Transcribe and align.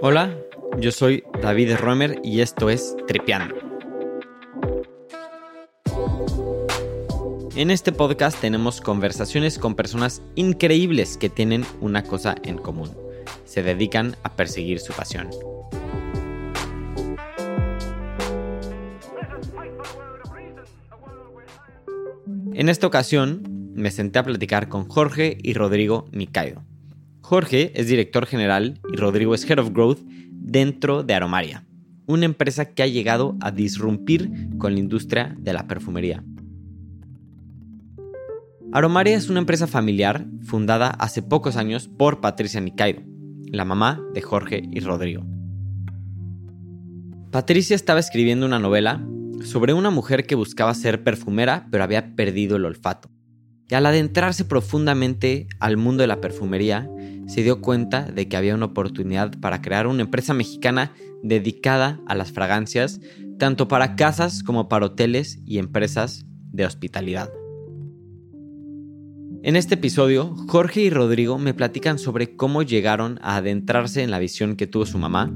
Hola, 0.00 0.36
yo 0.78 0.92
soy 0.92 1.24
David 1.42 1.76
Romer 1.76 2.20
y 2.22 2.40
esto 2.40 2.70
es 2.70 2.96
Tripeando. 3.06 3.56
En 7.56 7.72
este 7.72 7.90
podcast 7.90 8.40
tenemos 8.40 8.80
conversaciones 8.80 9.58
con 9.58 9.74
personas 9.74 10.22
increíbles 10.36 11.16
que 11.16 11.28
tienen 11.28 11.64
una 11.80 12.04
cosa 12.04 12.36
en 12.44 12.56
común. 12.56 12.96
Se 13.44 13.64
dedican 13.64 14.14
a 14.22 14.36
perseguir 14.36 14.78
su 14.78 14.92
pasión. 14.92 15.28
En 22.54 22.68
esta 22.68 22.86
ocasión 22.86 23.72
me 23.74 23.90
senté 23.90 24.20
a 24.20 24.24
platicar 24.24 24.68
con 24.68 24.88
Jorge 24.88 25.38
y 25.42 25.54
Rodrigo 25.54 26.06
Mikaido. 26.12 26.62
Jorge 27.28 27.78
es 27.78 27.88
director 27.88 28.24
general 28.24 28.80
y 28.90 28.96
Rodrigo 28.96 29.34
es 29.34 29.44
Head 29.44 29.58
of 29.58 29.72
Growth 29.74 29.98
dentro 30.30 31.02
de 31.02 31.12
Aromaria, 31.12 31.66
una 32.06 32.24
empresa 32.24 32.70
que 32.72 32.82
ha 32.82 32.86
llegado 32.86 33.36
a 33.42 33.50
disrumpir 33.50 34.48
con 34.56 34.72
la 34.72 34.80
industria 34.80 35.36
de 35.38 35.52
la 35.52 35.66
perfumería. 35.66 36.24
Aromaria 38.72 39.14
es 39.14 39.28
una 39.28 39.40
empresa 39.40 39.66
familiar 39.66 40.24
fundada 40.42 40.88
hace 40.88 41.20
pocos 41.20 41.58
años 41.58 41.86
por 41.86 42.22
Patricia 42.22 42.62
Mikaido, 42.62 43.02
la 43.52 43.66
mamá 43.66 44.02
de 44.14 44.22
Jorge 44.22 44.62
y 44.72 44.80
Rodrigo. 44.80 45.26
Patricia 47.30 47.76
estaba 47.76 48.00
escribiendo 48.00 48.46
una 48.46 48.58
novela 48.58 49.06
sobre 49.44 49.74
una 49.74 49.90
mujer 49.90 50.26
que 50.26 50.34
buscaba 50.34 50.72
ser 50.72 51.04
perfumera 51.04 51.68
pero 51.70 51.84
había 51.84 52.16
perdido 52.16 52.56
el 52.56 52.64
olfato. 52.64 53.10
Y 53.70 53.74
al 53.74 53.84
adentrarse 53.84 54.46
profundamente 54.46 55.46
al 55.60 55.76
mundo 55.76 56.00
de 56.00 56.06
la 56.06 56.22
perfumería, 56.22 56.88
se 57.28 57.42
dio 57.42 57.60
cuenta 57.60 58.02
de 58.02 58.26
que 58.26 58.36
había 58.36 58.54
una 58.54 58.66
oportunidad 58.66 59.38
para 59.38 59.62
crear 59.62 59.86
una 59.86 60.02
empresa 60.02 60.34
mexicana 60.34 60.92
dedicada 61.22 62.00
a 62.06 62.14
las 62.14 62.32
fragancias, 62.32 63.00
tanto 63.38 63.68
para 63.68 63.96
casas 63.96 64.42
como 64.42 64.68
para 64.68 64.86
hoteles 64.86 65.38
y 65.44 65.58
empresas 65.58 66.26
de 66.50 66.64
hospitalidad. 66.64 67.30
En 69.42 69.56
este 69.56 69.74
episodio, 69.74 70.34
Jorge 70.48 70.80
y 70.80 70.90
Rodrigo 70.90 71.38
me 71.38 71.54
platican 71.54 71.98
sobre 71.98 72.34
cómo 72.34 72.62
llegaron 72.62 73.20
a 73.22 73.36
adentrarse 73.36 74.02
en 74.02 74.10
la 74.10 74.18
visión 74.18 74.56
que 74.56 74.66
tuvo 74.66 74.86
su 74.86 74.98
mamá, 74.98 75.32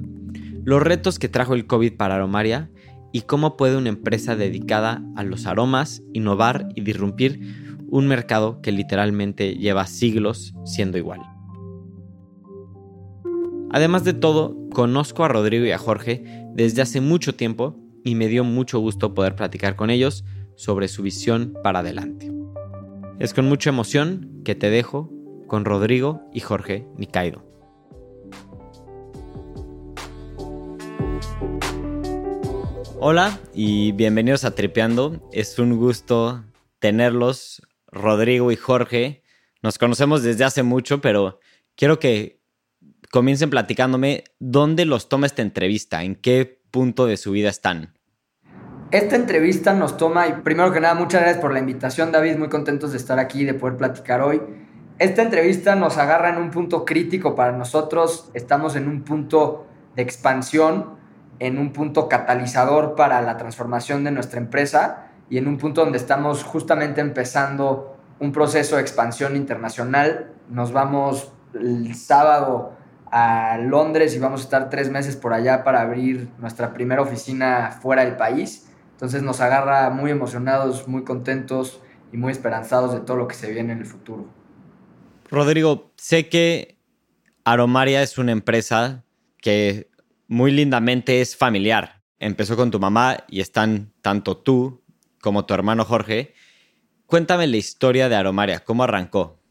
los 0.64 0.82
retos 0.82 1.18
que 1.18 1.28
trajo 1.28 1.54
el 1.54 1.66
COVID 1.66 1.96
para 1.96 2.16
Aromaria 2.16 2.70
y 3.12 3.22
cómo 3.22 3.56
puede 3.56 3.76
una 3.76 3.90
empresa 3.90 4.34
dedicada 4.34 5.04
a 5.14 5.22
los 5.22 5.46
aromas 5.46 6.02
innovar 6.14 6.68
y 6.74 6.80
disrumpir 6.80 7.40
un 7.88 8.08
mercado 8.08 8.62
que 8.62 8.72
literalmente 8.72 9.54
lleva 9.54 9.86
siglos 9.86 10.54
siendo 10.64 10.96
igual. 10.96 11.31
Además 13.74 14.04
de 14.04 14.12
todo, 14.12 14.54
conozco 14.68 15.24
a 15.24 15.28
Rodrigo 15.28 15.64
y 15.64 15.70
a 15.70 15.78
Jorge 15.78 16.22
desde 16.52 16.82
hace 16.82 17.00
mucho 17.00 17.34
tiempo 17.34 17.74
y 18.04 18.16
me 18.16 18.28
dio 18.28 18.44
mucho 18.44 18.78
gusto 18.80 19.14
poder 19.14 19.34
platicar 19.34 19.76
con 19.76 19.88
ellos 19.88 20.26
sobre 20.56 20.88
su 20.88 21.02
visión 21.02 21.54
para 21.62 21.78
adelante. 21.78 22.30
Es 23.18 23.32
con 23.32 23.46
mucha 23.46 23.70
emoción 23.70 24.42
que 24.44 24.54
te 24.54 24.68
dejo 24.68 25.10
con 25.46 25.64
Rodrigo 25.64 26.20
y 26.34 26.40
Jorge 26.40 26.86
Nikaido. 26.98 27.46
Hola 33.00 33.40
y 33.54 33.92
bienvenidos 33.92 34.44
a 34.44 34.54
Tripeando. 34.54 35.30
Es 35.32 35.58
un 35.58 35.78
gusto 35.78 36.44
tenerlos, 36.78 37.62
Rodrigo 37.86 38.52
y 38.52 38.56
Jorge. 38.56 39.22
Nos 39.62 39.78
conocemos 39.78 40.22
desde 40.22 40.44
hace 40.44 40.62
mucho, 40.62 41.00
pero 41.00 41.40
quiero 41.74 41.98
que 41.98 42.41
comiencen 43.12 43.50
platicándome 43.50 44.24
dónde 44.40 44.86
los 44.86 45.08
toma 45.08 45.26
esta 45.26 45.42
entrevista, 45.42 46.02
en 46.02 46.16
qué 46.16 46.60
punto 46.70 47.06
de 47.06 47.18
su 47.18 47.30
vida 47.32 47.50
están. 47.50 47.92
Esta 48.90 49.16
entrevista 49.16 49.74
nos 49.74 49.96
toma, 49.96 50.26
y 50.28 50.32
primero 50.42 50.72
que 50.72 50.80
nada, 50.80 50.94
muchas 50.94 51.20
gracias 51.20 51.40
por 51.40 51.52
la 51.52 51.60
invitación, 51.60 52.10
David, 52.10 52.38
muy 52.38 52.48
contentos 52.48 52.92
de 52.92 52.98
estar 52.98 53.18
aquí, 53.18 53.44
de 53.44 53.54
poder 53.54 53.76
platicar 53.76 54.22
hoy. 54.22 54.40
Esta 54.98 55.22
entrevista 55.22 55.74
nos 55.74 55.98
agarra 55.98 56.30
en 56.30 56.38
un 56.38 56.50
punto 56.50 56.84
crítico 56.84 57.34
para 57.34 57.52
nosotros, 57.52 58.30
estamos 58.32 58.76
en 58.76 58.88
un 58.88 59.02
punto 59.02 59.66
de 59.94 60.02
expansión 60.02 61.02
en 61.38 61.58
un 61.58 61.72
punto 61.72 62.08
catalizador 62.08 62.94
para 62.94 63.20
la 63.20 63.36
transformación 63.36 64.04
de 64.04 64.12
nuestra 64.12 64.38
empresa 64.38 65.08
y 65.28 65.38
en 65.38 65.48
un 65.48 65.58
punto 65.58 65.82
donde 65.82 65.98
estamos 65.98 66.44
justamente 66.44 67.00
empezando 67.00 67.96
un 68.20 68.30
proceso 68.30 68.76
de 68.76 68.82
expansión 68.82 69.34
internacional. 69.34 70.30
Nos 70.48 70.72
vamos 70.72 71.32
el 71.54 71.96
sábado 71.96 72.76
a 73.12 73.58
Londres 73.58 74.16
y 74.16 74.18
vamos 74.18 74.40
a 74.40 74.44
estar 74.44 74.70
tres 74.70 74.90
meses 74.90 75.16
por 75.16 75.34
allá 75.34 75.62
para 75.62 75.82
abrir 75.82 76.30
nuestra 76.38 76.72
primera 76.72 77.02
oficina 77.02 77.78
fuera 77.82 78.06
del 78.06 78.16
país. 78.16 78.70
Entonces 78.92 79.22
nos 79.22 79.40
agarra 79.40 79.90
muy 79.90 80.10
emocionados, 80.10 80.88
muy 80.88 81.04
contentos 81.04 81.78
y 82.10 82.16
muy 82.16 82.32
esperanzados 82.32 82.94
de 82.94 83.00
todo 83.00 83.18
lo 83.18 83.28
que 83.28 83.34
se 83.34 83.52
viene 83.52 83.74
en 83.74 83.80
el 83.80 83.86
futuro. 83.86 84.26
Rodrigo, 85.30 85.92
sé 85.96 86.30
que 86.30 86.78
Aromaria 87.44 88.02
es 88.02 88.16
una 88.16 88.32
empresa 88.32 89.04
que 89.38 89.90
muy 90.26 90.50
lindamente 90.50 91.20
es 91.20 91.36
familiar. 91.36 92.00
Empezó 92.18 92.56
con 92.56 92.70
tu 92.70 92.80
mamá 92.80 93.24
y 93.28 93.40
están 93.40 93.92
tanto 94.00 94.38
tú 94.38 94.80
como 95.20 95.44
tu 95.44 95.52
hermano 95.52 95.84
Jorge. 95.84 96.32
Cuéntame 97.04 97.46
la 97.46 97.58
historia 97.58 98.08
de 98.08 98.16
Aromaria, 98.16 98.60
¿cómo 98.60 98.84
arrancó? 98.84 99.41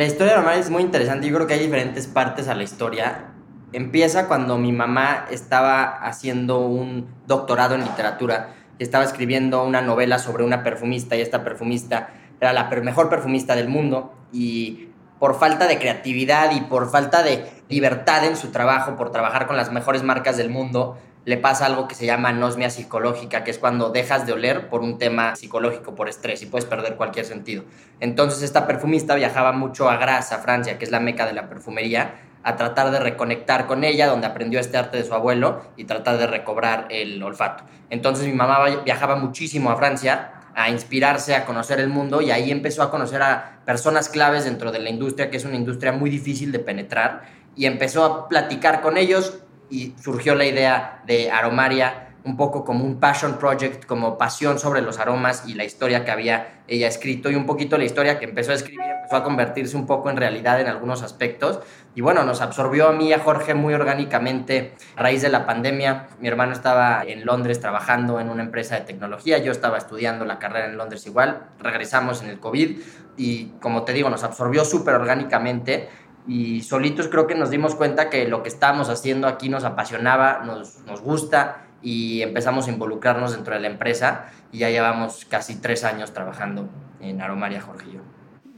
La 0.00 0.06
historia 0.06 0.32
de 0.32 0.38
Aromaria 0.38 0.60
es 0.60 0.70
muy 0.70 0.82
interesante, 0.82 1.26
yo 1.26 1.34
creo 1.34 1.46
que 1.46 1.52
hay 1.52 1.60
diferentes 1.60 2.06
partes 2.06 2.48
a 2.48 2.54
la 2.54 2.62
historia. 2.62 3.34
Empieza 3.74 4.28
cuando 4.28 4.56
mi 4.56 4.72
mamá 4.72 5.26
estaba 5.30 5.82
haciendo 5.82 6.60
un 6.60 7.06
doctorado 7.26 7.74
en 7.74 7.82
literatura, 7.82 8.54
estaba 8.78 9.04
escribiendo 9.04 9.62
una 9.62 9.82
novela 9.82 10.18
sobre 10.18 10.42
una 10.42 10.62
perfumista 10.62 11.16
y 11.16 11.20
esta 11.20 11.44
perfumista 11.44 12.14
era 12.40 12.54
la 12.54 12.70
mejor 12.80 13.10
perfumista 13.10 13.54
del 13.54 13.68
mundo 13.68 14.14
y 14.32 14.88
por 15.18 15.38
falta 15.38 15.66
de 15.66 15.78
creatividad 15.78 16.52
y 16.52 16.62
por 16.62 16.90
falta 16.90 17.22
de 17.22 17.44
libertad 17.68 18.24
en 18.24 18.36
su 18.36 18.50
trabajo, 18.50 18.96
por 18.96 19.12
trabajar 19.12 19.46
con 19.46 19.58
las 19.58 19.70
mejores 19.70 20.02
marcas 20.02 20.38
del 20.38 20.48
mundo, 20.48 20.96
le 21.24 21.36
pasa 21.36 21.66
algo 21.66 21.86
que 21.86 21.94
se 21.94 22.06
llama 22.06 22.30
anosmia 22.30 22.70
psicológica, 22.70 23.44
que 23.44 23.50
es 23.50 23.58
cuando 23.58 23.90
dejas 23.90 24.26
de 24.26 24.32
oler 24.32 24.68
por 24.68 24.80
un 24.80 24.98
tema 24.98 25.36
psicológico, 25.36 25.94
por 25.94 26.08
estrés, 26.08 26.42
y 26.42 26.46
puedes 26.46 26.64
perder 26.64 26.96
cualquier 26.96 27.26
sentido. 27.26 27.64
Entonces 28.00 28.42
esta 28.42 28.66
perfumista 28.66 29.14
viajaba 29.14 29.52
mucho 29.52 29.90
a 29.90 29.96
Grasse, 29.96 30.34
a 30.34 30.38
Francia, 30.38 30.78
que 30.78 30.84
es 30.84 30.90
la 30.90 31.00
meca 31.00 31.26
de 31.26 31.34
la 31.34 31.48
perfumería, 31.48 32.14
a 32.42 32.56
tratar 32.56 32.90
de 32.90 33.00
reconectar 33.00 33.66
con 33.66 33.84
ella, 33.84 34.06
donde 34.06 34.26
aprendió 34.26 34.60
este 34.60 34.78
arte 34.78 34.96
de 34.96 35.04
su 35.04 35.12
abuelo, 35.12 35.62
y 35.76 35.84
tratar 35.84 36.16
de 36.16 36.26
recobrar 36.26 36.86
el 36.90 37.22
olfato. 37.22 37.64
Entonces 37.90 38.26
mi 38.26 38.32
mamá 38.32 38.82
viajaba 38.84 39.16
muchísimo 39.16 39.70
a 39.70 39.76
Francia 39.76 40.32
a 40.54 40.68
inspirarse, 40.70 41.34
a 41.34 41.44
conocer 41.44 41.80
el 41.80 41.88
mundo 41.88 42.20
y 42.20 42.30
ahí 42.30 42.50
empezó 42.50 42.82
a 42.82 42.90
conocer 42.90 43.22
a 43.22 43.60
personas 43.64 44.08
claves 44.08 44.44
dentro 44.44 44.72
de 44.72 44.80
la 44.80 44.90
industria, 44.90 45.30
que 45.30 45.36
es 45.36 45.44
una 45.44 45.56
industria 45.56 45.92
muy 45.92 46.10
difícil 46.10 46.50
de 46.50 46.58
penetrar, 46.58 47.22
y 47.56 47.66
empezó 47.66 48.04
a 48.04 48.28
platicar 48.28 48.80
con 48.80 48.96
ellos 48.96 49.40
y 49.70 49.94
surgió 50.00 50.34
la 50.34 50.44
idea 50.44 51.02
de 51.06 51.30
Aromaria 51.30 52.08
un 52.24 52.36
poco 52.36 52.64
como 52.64 52.84
un 52.84 53.00
passion 53.00 53.38
project, 53.38 53.86
como 53.86 54.18
pasión 54.18 54.58
sobre 54.58 54.82
los 54.82 54.98
aromas 54.98 55.44
y 55.46 55.54
la 55.54 55.64
historia 55.64 56.04
que 56.04 56.10
había 56.10 56.62
ella 56.68 56.86
escrito 56.86 57.30
y 57.30 57.34
un 57.34 57.46
poquito 57.46 57.78
la 57.78 57.84
historia 57.84 58.18
que 58.18 58.26
empezó 58.26 58.52
a 58.52 58.54
escribir 58.54 58.80
empezó 58.82 59.16
a 59.16 59.24
convertirse 59.24 59.76
un 59.76 59.86
poco 59.86 60.10
en 60.10 60.16
realidad 60.16 60.60
en 60.60 60.68
algunos 60.68 61.02
aspectos. 61.02 61.60
Y 61.94 62.00
bueno, 62.00 62.22
nos 62.22 62.40
absorbió 62.40 62.88
a 62.88 62.92
mí 62.92 63.08
y 63.08 63.12
a 63.12 63.18
Jorge 63.18 63.54
muy 63.54 63.74
orgánicamente 63.74 64.74
a 64.94 65.02
raíz 65.02 65.22
de 65.22 65.30
la 65.30 65.46
pandemia. 65.46 66.08
Mi 66.20 66.28
hermano 66.28 66.52
estaba 66.52 67.02
en 67.04 67.24
Londres 67.24 67.58
trabajando 67.60 68.20
en 68.20 68.28
una 68.28 68.42
empresa 68.42 68.76
de 68.76 68.82
tecnología, 68.82 69.38
yo 69.38 69.50
estaba 69.50 69.78
estudiando 69.78 70.24
la 70.24 70.38
carrera 70.38 70.66
en 70.66 70.76
Londres 70.76 71.06
igual, 71.06 71.48
regresamos 71.58 72.22
en 72.22 72.28
el 72.28 72.38
COVID 72.38 72.78
y 73.16 73.46
como 73.60 73.82
te 73.82 73.92
digo, 73.92 74.08
nos 74.08 74.22
absorbió 74.22 74.64
súper 74.64 74.94
orgánicamente 74.94 75.88
y 76.26 76.62
solitos 76.62 77.08
creo 77.08 77.26
que 77.26 77.34
nos 77.34 77.50
dimos 77.50 77.74
cuenta 77.74 78.10
que 78.10 78.28
lo 78.28 78.42
que 78.42 78.48
estábamos 78.48 78.88
haciendo 78.88 79.26
aquí 79.26 79.48
nos 79.48 79.64
apasionaba, 79.64 80.42
nos, 80.44 80.80
nos 80.86 81.00
gusta 81.00 81.66
y 81.82 82.22
empezamos 82.22 82.66
a 82.66 82.70
involucrarnos 82.70 83.32
dentro 83.32 83.54
de 83.54 83.60
la 83.60 83.68
empresa 83.68 84.30
y 84.52 84.58
ya 84.58 84.70
llevamos 84.70 85.24
casi 85.24 85.56
tres 85.56 85.84
años 85.84 86.12
trabajando 86.12 86.68
en 87.00 87.20
Aromaria 87.20 87.64
yo. 87.92 88.00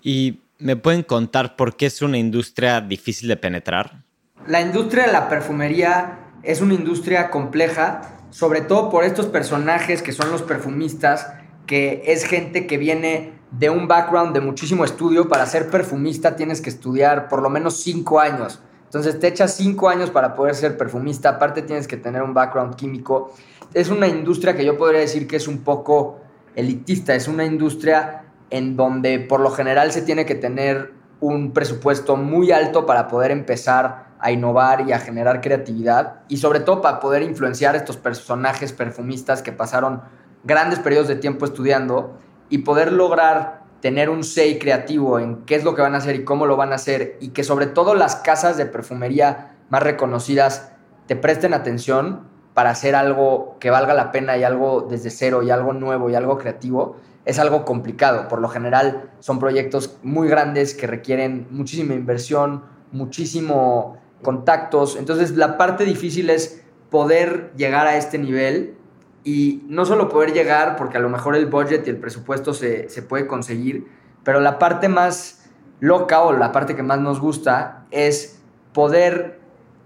¿Y 0.02 0.40
me 0.58 0.76
pueden 0.76 1.02
contar 1.02 1.56
por 1.56 1.76
qué 1.76 1.86
es 1.86 2.02
una 2.02 2.18
industria 2.18 2.80
difícil 2.80 3.28
de 3.28 3.36
penetrar? 3.36 4.02
La 4.46 4.60
industria 4.60 5.06
de 5.06 5.12
la 5.12 5.28
perfumería 5.28 6.18
es 6.42 6.60
una 6.60 6.74
industria 6.74 7.30
compleja, 7.30 8.02
sobre 8.30 8.60
todo 8.60 8.90
por 8.90 9.04
estos 9.04 9.26
personajes 9.26 10.02
que 10.02 10.12
son 10.12 10.30
los 10.30 10.42
perfumistas, 10.42 11.32
que 11.66 12.02
es 12.06 12.24
gente 12.24 12.66
que 12.66 12.78
viene 12.78 13.32
de 13.52 13.70
un 13.70 13.86
background 13.86 14.34
de 14.34 14.40
muchísimo 14.40 14.84
estudio. 14.84 15.28
Para 15.28 15.46
ser 15.46 15.70
perfumista 15.70 16.34
tienes 16.34 16.60
que 16.60 16.70
estudiar 16.70 17.28
por 17.28 17.42
lo 17.42 17.50
menos 17.50 17.76
cinco 17.82 18.18
años. 18.18 18.60
Entonces 18.84 19.18
te 19.18 19.28
echas 19.28 19.54
cinco 19.54 19.88
años 19.88 20.10
para 20.10 20.34
poder 20.34 20.54
ser 20.54 20.76
perfumista, 20.76 21.30
aparte 21.30 21.62
tienes 21.62 21.88
que 21.88 21.96
tener 21.96 22.22
un 22.22 22.34
background 22.34 22.74
químico. 22.74 23.32
Es 23.72 23.88
una 23.88 24.06
industria 24.06 24.54
que 24.54 24.64
yo 24.64 24.76
podría 24.76 25.00
decir 25.00 25.26
que 25.26 25.36
es 25.36 25.48
un 25.48 25.58
poco 25.60 26.20
elitista, 26.54 27.14
es 27.14 27.26
una 27.26 27.44
industria 27.44 28.24
en 28.50 28.76
donde 28.76 29.18
por 29.18 29.40
lo 29.40 29.50
general 29.50 29.92
se 29.92 30.02
tiene 30.02 30.26
que 30.26 30.34
tener 30.34 30.92
un 31.20 31.52
presupuesto 31.52 32.16
muy 32.16 32.52
alto 32.52 32.84
para 32.84 33.08
poder 33.08 33.30
empezar 33.30 34.12
a 34.18 34.30
innovar 34.30 34.86
y 34.86 34.92
a 34.92 34.98
generar 34.98 35.40
creatividad 35.40 36.20
y 36.28 36.36
sobre 36.36 36.60
todo 36.60 36.82
para 36.82 37.00
poder 37.00 37.22
influenciar 37.22 37.74
estos 37.76 37.96
personajes 37.96 38.72
perfumistas 38.72 39.40
que 39.40 39.52
pasaron 39.52 40.02
grandes 40.44 40.80
periodos 40.80 41.08
de 41.08 41.16
tiempo 41.16 41.46
estudiando 41.46 42.18
y 42.52 42.58
poder 42.58 42.92
lograr 42.92 43.62
tener 43.80 44.10
un 44.10 44.22
say 44.22 44.58
creativo 44.58 45.18
en 45.18 45.46
qué 45.46 45.54
es 45.54 45.64
lo 45.64 45.74
que 45.74 45.80
van 45.80 45.94
a 45.94 45.98
hacer 45.98 46.16
y 46.16 46.24
cómo 46.24 46.44
lo 46.44 46.54
van 46.58 46.72
a 46.72 46.74
hacer 46.74 47.16
y 47.18 47.30
que 47.30 47.44
sobre 47.44 47.66
todo 47.66 47.94
las 47.94 48.16
casas 48.16 48.58
de 48.58 48.66
perfumería 48.66 49.56
más 49.70 49.82
reconocidas 49.82 50.70
te 51.06 51.16
presten 51.16 51.54
atención 51.54 52.28
para 52.52 52.68
hacer 52.68 52.94
algo 52.94 53.56
que 53.58 53.70
valga 53.70 53.94
la 53.94 54.12
pena 54.12 54.36
y 54.36 54.44
algo 54.44 54.82
desde 54.82 55.08
cero 55.08 55.42
y 55.42 55.50
algo 55.50 55.72
nuevo 55.72 56.10
y 56.10 56.14
algo 56.14 56.36
creativo, 56.36 56.96
es 57.24 57.38
algo 57.38 57.64
complicado. 57.64 58.28
Por 58.28 58.42
lo 58.42 58.48
general 58.48 59.10
son 59.20 59.38
proyectos 59.38 59.96
muy 60.02 60.28
grandes 60.28 60.74
que 60.74 60.86
requieren 60.86 61.46
muchísima 61.50 61.94
inversión, 61.94 62.64
muchísimo 62.92 63.96
contactos. 64.22 64.96
Entonces 64.96 65.38
la 65.38 65.56
parte 65.56 65.86
difícil 65.86 66.28
es 66.28 66.62
poder 66.90 67.54
llegar 67.56 67.86
a 67.86 67.96
este 67.96 68.18
nivel 68.18 68.76
y 69.24 69.62
no 69.68 69.84
solo 69.84 70.08
poder 70.08 70.32
llegar, 70.32 70.76
porque 70.76 70.96
a 70.96 71.00
lo 71.00 71.08
mejor 71.08 71.36
el 71.36 71.46
budget 71.46 71.86
y 71.86 71.90
el 71.90 71.98
presupuesto 71.98 72.54
se, 72.54 72.88
se 72.88 73.02
puede 73.02 73.26
conseguir, 73.26 73.86
pero 74.24 74.40
la 74.40 74.58
parte 74.58 74.88
más 74.88 75.50
loca 75.80 76.22
o 76.22 76.32
la 76.32 76.52
parte 76.52 76.76
que 76.76 76.82
más 76.82 77.00
nos 77.00 77.20
gusta 77.20 77.84
es 77.90 78.40
poder 78.72 79.40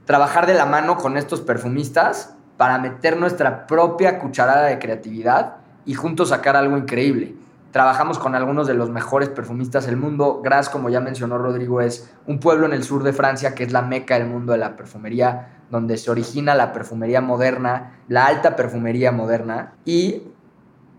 trabajar 0.04 0.46
de 0.46 0.54
la 0.54 0.66
mano 0.66 0.96
con 0.96 1.16
estos 1.16 1.40
perfumistas 1.40 2.34
para 2.56 2.78
meter 2.78 3.16
nuestra 3.16 3.66
propia 3.66 4.18
cucharada 4.18 4.66
de 4.66 4.78
creatividad 4.78 5.56
y 5.84 5.94
juntos 5.94 6.30
sacar 6.30 6.56
algo 6.56 6.76
increíble. 6.76 7.34
Trabajamos 7.76 8.18
con 8.18 8.34
algunos 8.34 8.66
de 8.66 8.72
los 8.72 8.88
mejores 8.88 9.28
perfumistas 9.28 9.84
del 9.84 9.98
mundo. 9.98 10.40
Gras, 10.42 10.70
como 10.70 10.88
ya 10.88 11.00
mencionó 11.00 11.36
Rodrigo, 11.36 11.82
es 11.82 12.10
un 12.26 12.40
pueblo 12.40 12.64
en 12.64 12.72
el 12.72 12.82
sur 12.82 13.02
de 13.02 13.12
Francia 13.12 13.54
que 13.54 13.64
es 13.64 13.70
la 13.70 13.82
meca 13.82 14.18
del 14.18 14.26
mundo 14.26 14.52
de 14.52 14.58
la 14.58 14.78
perfumería, 14.78 15.58
donde 15.70 15.98
se 15.98 16.10
origina 16.10 16.54
la 16.54 16.72
perfumería 16.72 17.20
moderna, 17.20 17.98
la 18.08 18.24
alta 18.24 18.56
perfumería 18.56 19.12
moderna, 19.12 19.74
y 19.84 20.22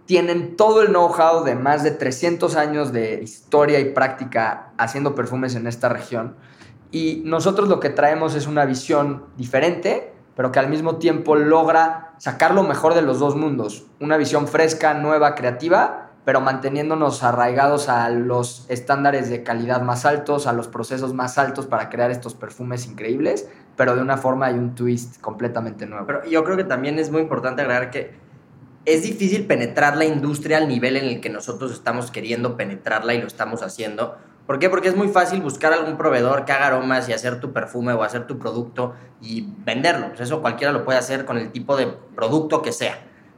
tienen 0.06 0.56
todo 0.56 0.84
el 0.84 0.90
know-how 0.90 1.44
de 1.44 1.56
más 1.56 1.82
de 1.82 1.90
300 1.90 2.56
años 2.56 2.94
de 2.94 3.24
historia 3.24 3.80
y 3.80 3.86
práctica 3.86 4.70
haciendo 4.78 5.16
perfumes 5.16 5.56
en 5.56 5.66
esta 5.66 5.90
región. 5.90 6.36
Y 6.92 7.24
nosotros 7.26 7.70
lo 7.70 7.80
que 7.80 7.90
traemos 7.90 8.36
es 8.36 8.46
una 8.46 8.66
visión 8.66 9.24
diferente, 9.36 10.14
pero 10.36 10.52
que 10.52 10.60
al 10.60 10.70
mismo 10.70 10.98
tiempo 10.98 11.36
logra 11.36 12.14
sacar 12.20 12.54
lo 12.54 12.62
mejor 12.62 12.94
de 12.94 13.02
los 13.02 13.18
dos 13.18 13.36
mundos. 13.36 13.88
Una 14.00 14.18
visión 14.18 14.48
fresca, 14.48 14.94
nueva, 14.94 15.34
creativa, 15.34 16.07
pero 16.28 16.42
manteniéndonos 16.42 17.24
arraigados 17.24 17.88
a 17.88 18.10
los 18.10 18.66
estándares 18.68 19.30
de 19.30 19.44
calidad 19.44 19.82
más 19.82 20.04
altos, 20.04 20.46
a 20.46 20.52
los 20.52 20.68
procesos 20.68 21.14
más 21.14 21.38
altos 21.38 21.68
para 21.68 21.88
crear 21.88 22.12
estos 22.12 22.36
perfumes 22.36 22.86
increíbles, 22.86 23.48
pero 23.78 23.96
de 23.96 24.02
una 24.02 24.18
forma 24.18 24.52
y 24.52 24.56
un 24.56 24.76
twist 24.76 25.22
completamente 25.22 25.86
nuevo. 25.86 26.06
Pero 26.06 26.26
yo 26.26 26.44
creo 26.44 26.58
que 26.58 26.66
también 26.66 27.00
es 27.00 27.12
muy 27.12 27.22
importante 27.22 27.62
agregar 27.62 27.92
que 27.92 28.12
es 28.84 29.04
difícil 29.04 29.48
penetrar 29.48 29.96
la 29.96 30.04
industria 30.04 30.58
al 30.58 30.68
nivel 30.68 30.98
en 30.98 31.06
el 31.06 31.22
que 31.22 31.30
nosotros 31.30 31.72
estamos 31.72 32.12
queriendo 32.12 32.58
penetrarla 32.58 33.14
y 33.14 33.22
lo 33.22 33.28
estamos 33.28 33.64
haciendo 33.64 34.18
¿Por 34.46 34.60
qué? 34.60 34.70
Porque 34.70 34.90
es 34.90 34.96
muy 34.96 35.08
fácil 35.10 35.42
buscar 35.42 35.72
algún 35.72 35.98
proveedor 35.98 36.44
que 36.44 36.54
haga 36.54 36.68
aromas 36.68 37.08
y 37.08 37.14
hacer 37.14 37.42
tu 37.42 37.52
perfume 37.52 37.92
o 37.94 38.04
hacer 38.04 38.28
tu 38.28 38.38
producto 38.38 38.96
y 39.22 39.46
venderlo. 39.60 40.08
Pues 40.10 40.22
eso 40.22 40.42
cualquiera 40.42 40.72
lo 40.72 40.86
puede 40.86 41.00
hacer 41.00 41.26
con 41.26 41.38
el 41.38 41.52
tipo 41.52 41.76
de 41.76 41.88
producto 41.88 42.62
que 42.62 42.72
sea. 42.72 42.98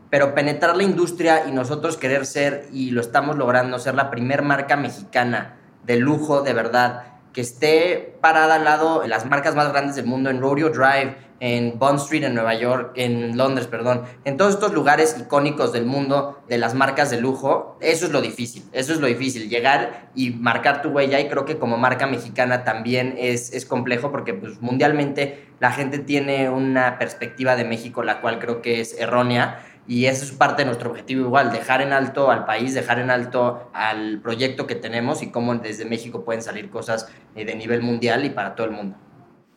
Pero 0.10 0.34
penetrar 0.34 0.76
la 0.76 0.84
industria 0.84 1.46
y 1.48 1.52
nosotros 1.52 1.98
querer 1.98 2.26
ser, 2.26 2.68
y 2.72 2.92
lo 2.92 3.02
estamos 3.02 3.38
logrando, 3.38 3.80
ser 3.80 3.96
la 3.96 4.10
primer 4.10 4.42
marca 4.42 4.76
mexicana 4.76 5.58
de 5.84 5.98
lujo 5.98 6.42
de 6.42 6.54
verdad, 6.54 7.04
que 7.34 7.42
esté 7.42 8.18
parada 8.22 8.56
al 8.56 8.64
lado 8.64 9.02
de 9.02 9.08
las 9.08 9.26
marcas 9.26 9.56
más 9.56 9.72
grandes 9.72 9.96
del 9.96 10.06
mundo 10.06 10.30
en 10.30 10.42
Rodeo 10.42 10.70
Drive, 10.70 11.16
en 11.40 11.80
Bond 11.80 12.00
Street 12.00 12.24
en 12.24 12.34
Nueva 12.34 12.54
York, 12.56 12.92
en 12.96 13.38
Londres, 13.38 13.68
perdón, 13.68 14.04
en 14.26 14.36
todos 14.36 14.56
estos 14.56 14.74
lugares 14.74 15.16
icónicos 15.20 15.72
del 15.72 15.86
mundo 15.86 16.42
de 16.48 16.58
las 16.58 16.74
marcas 16.74 17.10
de 17.12 17.22
lujo, 17.22 17.78
eso 17.82 18.06
es 18.06 18.12
lo 18.12 18.22
difícil, 18.22 18.64
eso 18.74 18.94
es 18.94 19.00
lo 19.00 19.08
difícil, 19.08 19.50
llegar 19.50 20.10
y 20.16 20.32
marcar 20.32 20.82
tu 20.82 20.90
huella 20.90 21.20
y 21.20 21.30
creo 21.30 21.46
que 21.46 21.58
como 21.58 21.78
marca 21.78 22.08
mexicana 22.08 22.64
también 22.64 23.16
es, 23.18 23.54
es 23.54 23.66
complejo 23.66 24.12
porque 24.12 24.34
pues 24.34 24.62
mundialmente 24.62 25.48
la 25.60 25.72
gente 25.72 26.00
tiene 26.00 26.50
una 26.50 26.98
perspectiva 26.98 27.56
de 27.56 27.64
México 27.64 28.04
la 28.04 28.22
cual 28.22 28.40
creo 28.40 28.62
que 28.62 28.82
es 28.82 29.00
errónea 29.00 29.66
y 29.90 30.06
eso 30.06 30.24
es 30.24 30.32
parte 30.34 30.62
de 30.62 30.68
nuestro 30.68 30.92
objetivo 30.92 31.26
igual, 31.26 31.52
dejar 31.52 31.82
en 31.82 31.94
alto 31.94 32.30
al 32.30 32.46
país, 32.46 32.76
dejar 32.76 33.00
en 33.00 33.10
alto 33.10 33.72
al 33.74 34.22
proyecto 34.22 34.68
que 34.68 34.76
tenemos 34.76 35.24
y 35.24 35.32
cómo 35.32 35.56
desde 35.56 35.84
México 35.84 36.24
pueden 36.24 36.44
salir 36.44 36.70
cosas 36.70 37.12
eh, 37.36 37.44
de 37.44 37.56
nivel 37.56 37.82
mundial 37.82 38.24
y 38.24 38.30
para 38.30 38.54
todo 38.54 38.68
el 38.68 38.74
mundo. 38.74 38.96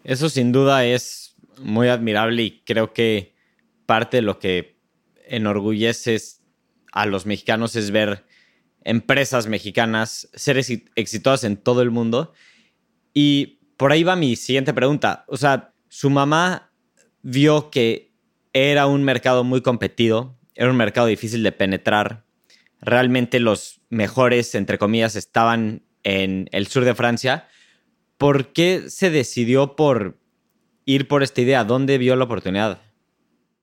Eso 0.05 0.31
sin 0.31 0.50
duda 0.50 0.87
es 0.87 1.37
muy 1.58 1.88
admirable 1.88 2.43
y 2.44 2.62
creo 2.64 2.94
que 2.94 3.34
parte 3.84 4.17
de 4.17 4.23
lo 4.23 4.38
que 4.38 4.79
enorgullece 5.26 6.19
a 6.93 7.05
los 7.05 7.26
mexicanos 7.26 7.76
es 7.76 7.90
ver 7.90 8.25
empresas 8.84 9.49
mexicanas 9.49 10.31
ser 10.32 10.56
exitosas 10.94 11.44
en 11.44 11.58
todo 11.58 11.82
el 11.82 11.90
mundo. 11.90 12.32
Y 13.12 13.58
por 13.76 13.93
ahí 13.93 14.02
va 14.02 14.17
mi 14.17 14.37
siguiente 14.37 14.73
pregunta. 14.73 15.26
O 15.29 15.37
sea, 15.37 15.75
su 15.90 16.08
mamá 16.08 16.73
vio 17.20 17.70
que 17.70 18.12
era 18.53 18.87
un 18.87 19.05
mercado 19.05 19.45
muy 19.45 19.63
competido, 19.63 20.37
era 20.55 20.71
un 20.71 20.77
mercado 20.77 21.07
difícil 21.07 21.43
de 21.43 21.53
penetrar. 21.53 22.25
Realmente 22.81 23.41
los 23.41 23.81
mejores, 23.91 24.55
entre 24.55 24.79
comillas, 24.79 25.17
estaban 25.17 25.83
en 26.03 26.49
el 26.53 26.67
sur 26.67 26.85
de 26.85 26.95
Francia. 26.95 27.49
¿Por 28.19 28.53
qué 28.53 28.85
se 28.89 29.11
decidió 29.11 29.77
por 29.77 30.19
ir 30.85 31.09
por 31.09 31.23
esta 31.23 31.41
idea? 31.41 31.65
¿Dónde 31.65 31.99
vio 31.99 32.17
la 32.17 32.25
oportunidad? 32.25 32.81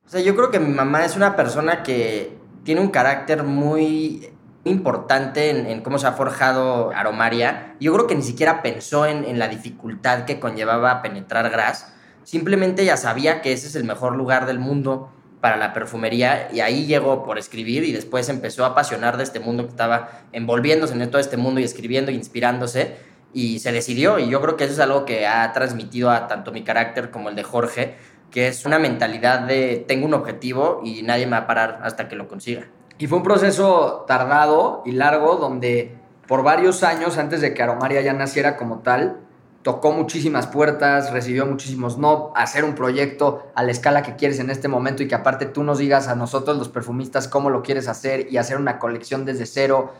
O 0.05 0.09
sea, 0.09 0.21
yo 0.21 0.35
creo 0.35 0.49
que 0.51 0.59
mi 0.59 0.73
mamá 0.73 1.05
es 1.05 1.15
una 1.15 1.35
persona 1.35 1.83
que 1.83 2.35
tiene 2.63 2.81
un 2.81 2.89
carácter 2.89 3.43
muy 3.43 4.29
importante 4.63 5.71
en, 5.71 5.81
cómo 5.81 5.99
se 5.99 6.07
ha 6.07 6.13
forjado 6.13 6.91
Aromaria. 6.91 7.75
Yo 7.79 7.93
creo 7.93 8.07
que 8.07 8.15
ni 8.15 8.23
siquiera 8.23 8.61
pensó 8.61 9.05
en, 9.05 9.23
en, 9.23 9.39
la 9.39 9.47
dificultad 9.47 10.25
que 10.25 10.39
conllevaba 10.39 11.01
penetrar 11.01 11.49
Gras. 11.49 11.93
Simplemente 12.29 12.85
ya 12.85 12.95
sabía 12.95 13.41
que 13.41 13.53
ese 13.53 13.65
es 13.65 13.75
el 13.75 13.85
mejor 13.85 14.15
lugar 14.15 14.45
del 14.45 14.59
mundo 14.59 15.09
para 15.41 15.57
la 15.57 15.73
perfumería 15.73 16.49
y 16.53 16.59
ahí 16.59 16.85
llegó 16.85 17.23
por 17.23 17.39
escribir 17.39 17.83
y 17.83 17.91
después 17.91 18.29
empezó 18.29 18.65
a 18.65 18.67
apasionar 18.67 19.17
de 19.17 19.23
este 19.23 19.39
mundo 19.39 19.63
que 19.63 19.71
estaba 19.71 20.11
envolviéndose 20.31 20.93
en 20.93 21.09
todo 21.09 21.19
este 21.19 21.37
mundo 21.37 21.59
y 21.59 21.63
escribiendo 21.63 22.11
e 22.11 22.13
inspirándose 22.13 22.97
y 23.33 23.57
se 23.57 23.71
decidió 23.71 24.19
y 24.19 24.29
yo 24.29 24.43
creo 24.43 24.57
que 24.57 24.65
eso 24.65 24.73
es 24.73 24.79
algo 24.79 25.05
que 25.05 25.25
ha 25.25 25.51
transmitido 25.53 26.11
a 26.11 26.27
tanto 26.27 26.51
mi 26.51 26.63
carácter 26.63 27.09
como 27.09 27.29
el 27.29 27.35
de 27.35 27.41
Jorge, 27.41 27.95
que 28.29 28.47
es 28.47 28.63
una 28.63 28.77
mentalidad 28.77 29.39
de 29.39 29.83
tengo 29.87 30.05
un 30.05 30.13
objetivo 30.13 30.81
y 30.85 31.01
nadie 31.01 31.25
me 31.25 31.31
va 31.31 31.37
a 31.37 31.47
parar 31.47 31.79
hasta 31.81 32.07
que 32.07 32.15
lo 32.15 32.27
consiga. 32.27 32.67
Y 32.99 33.07
fue 33.07 33.17
un 33.17 33.23
proceso 33.23 34.05
tardado 34.07 34.83
y 34.85 34.91
largo 34.91 35.37
donde 35.37 35.95
por 36.27 36.43
varios 36.43 36.83
años 36.83 37.17
antes 37.17 37.41
de 37.41 37.55
que 37.55 37.63
Aromaria 37.63 38.01
ya 38.01 38.13
naciera 38.13 38.55
como 38.55 38.81
tal, 38.81 39.17
tocó 39.61 39.91
muchísimas 39.91 40.47
puertas, 40.47 41.11
recibió 41.11 41.45
muchísimos 41.45 41.97
no, 41.97 42.31
hacer 42.35 42.63
un 42.63 42.75
proyecto 42.75 43.43
a 43.55 43.63
la 43.63 43.71
escala 43.71 44.03
que 44.03 44.15
quieres 44.15 44.39
en 44.39 44.49
este 44.49 44.67
momento 44.67 45.03
y 45.03 45.07
que 45.07 45.15
aparte 45.15 45.45
tú 45.45 45.63
nos 45.63 45.79
digas 45.79 46.07
a 46.07 46.15
nosotros 46.15 46.57
los 46.57 46.69
perfumistas 46.69 47.27
cómo 47.27 47.49
lo 47.49 47.61
quieres 47.61 47.87
hacer 47.87 48.31
y 48.31 48.37
hacer 48.37 48.57
una 48.57 48.79
colección 48.79 49.25
desde 49.25 49.45
cero. 49.45 49.93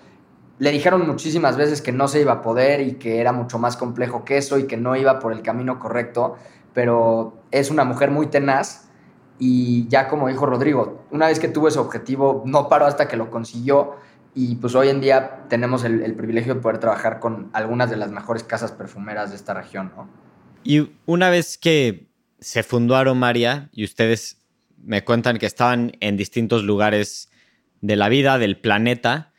Le 0.60 0.72
dijeron 0.72 1.06
muchísimas 1.06 1.58
veces 1.58 1.82
que 1.82 1.92
no 1.92 2.08
se 2.08 2.22
iba 2.22 2.34
a 2.34 2.42
poder 2.42 2.82
y 2.82 2.94
que 2.94 3.20
era 3.20 3.32
mucho 3.34 3.60
más 3.60 3.76
complejo 3.76 4.24
que 4.24 4.38
eso 4.38 4.58
y 4.58 4.64
que 4.64 4.78
no 4.78 4.96
iba 4.96 5.20
por 5.20 5.34
el 5.34 5.42
camino 5.42 5.80
correcto, 5.80 6.36
pero 6.74 7.34
es 7.52 7.70
una 7.70 7.84
mujer 7.84 8.12
muy 8.12 8.28
tenaz 8.28 8.90
y 9.40 9.88
ya 9.88 10.10
como 10.10 10.28
dijo 10.28 10.46
Rodrigo, 10.46 11.00
una 11.12 11.28
vez 11.28 11.40
que 11.40 11.48
tuvo 11.48 11.70
ese 11.70 11.80
objetivo 11.80 12.44
no 12.46 12.68
paró 12.68 12.86
hasta 12.86 13.08
que 13.08 13.16
lo 13.18 13.30
consiguió 13.30 13.96
y 14.36 14.56
pues 14.56 14.76
hoy 14.76 14.90
en 14.90 15.02
día 15.02 15.46
tenemos 15.50 15.84
el, 15.84 16.16
privilegio 16.16 16.56
de 16.56 16.62
poder 16.62 16.80
trabajar 16.80 17.20
con 17.20 17.50
algunas 17.54 17.90
de 17.90 17.98
las 17.98 18.12
mejores 18.12 18.44
casas 18.44 18.72
perfumeras 18.72 19.32
de 19.32 19.36
esta 19.36 19.54
región. 19.54 19.92
Y 20.64 20.92
una 21.06 21.30
vez 21.30 21.58
que 21.58 22.10
se 22.40 22.64
fundó 22.64 22.96
Aromaria 22.96 23.70
y 23.72 23.84
ustedes 23.84 24.46
me 24.78 25.04
cuentan 25.04 25.38
que 25.38 25.46
estaban 25.46 25.92
en 26.00 26.16
distintos 26.16 26.64
lugares 26.64 27.30
de 27.82 27.96
la 27.96 28.10
vida, 28.10 28.38
del 28.38 28.60
planeta, 28.60 29.30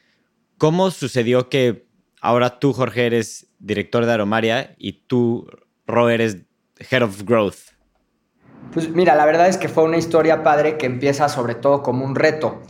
¿Cómo 0.61 0.90
sucedió 0.90 1.49
que 1.49 1.87
ahora 2.20 2.59
tú, 2.59 2.75
Jorge, 2.75 3.06
eres 3.06 3.47
director 3.61 4.04
de 4.04 4.12
Aromaria 4.12 4.75
y 4.76 5.06
tú, 5.06 5.49
Ro, 5.87 6.11
eres 6.11 6.42
Head 6.90 7.02
of 7.02 7.23
Growth? 7.23 7.73
Pues 8.75 8.90
mira, 8.90 9.14
la 9.14 9.25
verdad 9.25 9.49
es 9.49 9.56
que 9.56 9.70
fue 9.70 9.85
una 9.85 9.97
historia 9.97 10.42
padre 10.42 10.76
que 10.76 10.85
empieza 10.85 11.30
sobre 11.30 11.54
todo 11.54 11.82
como 11.82 12.04
un 12.04 12.14
reto. 12.14 12.61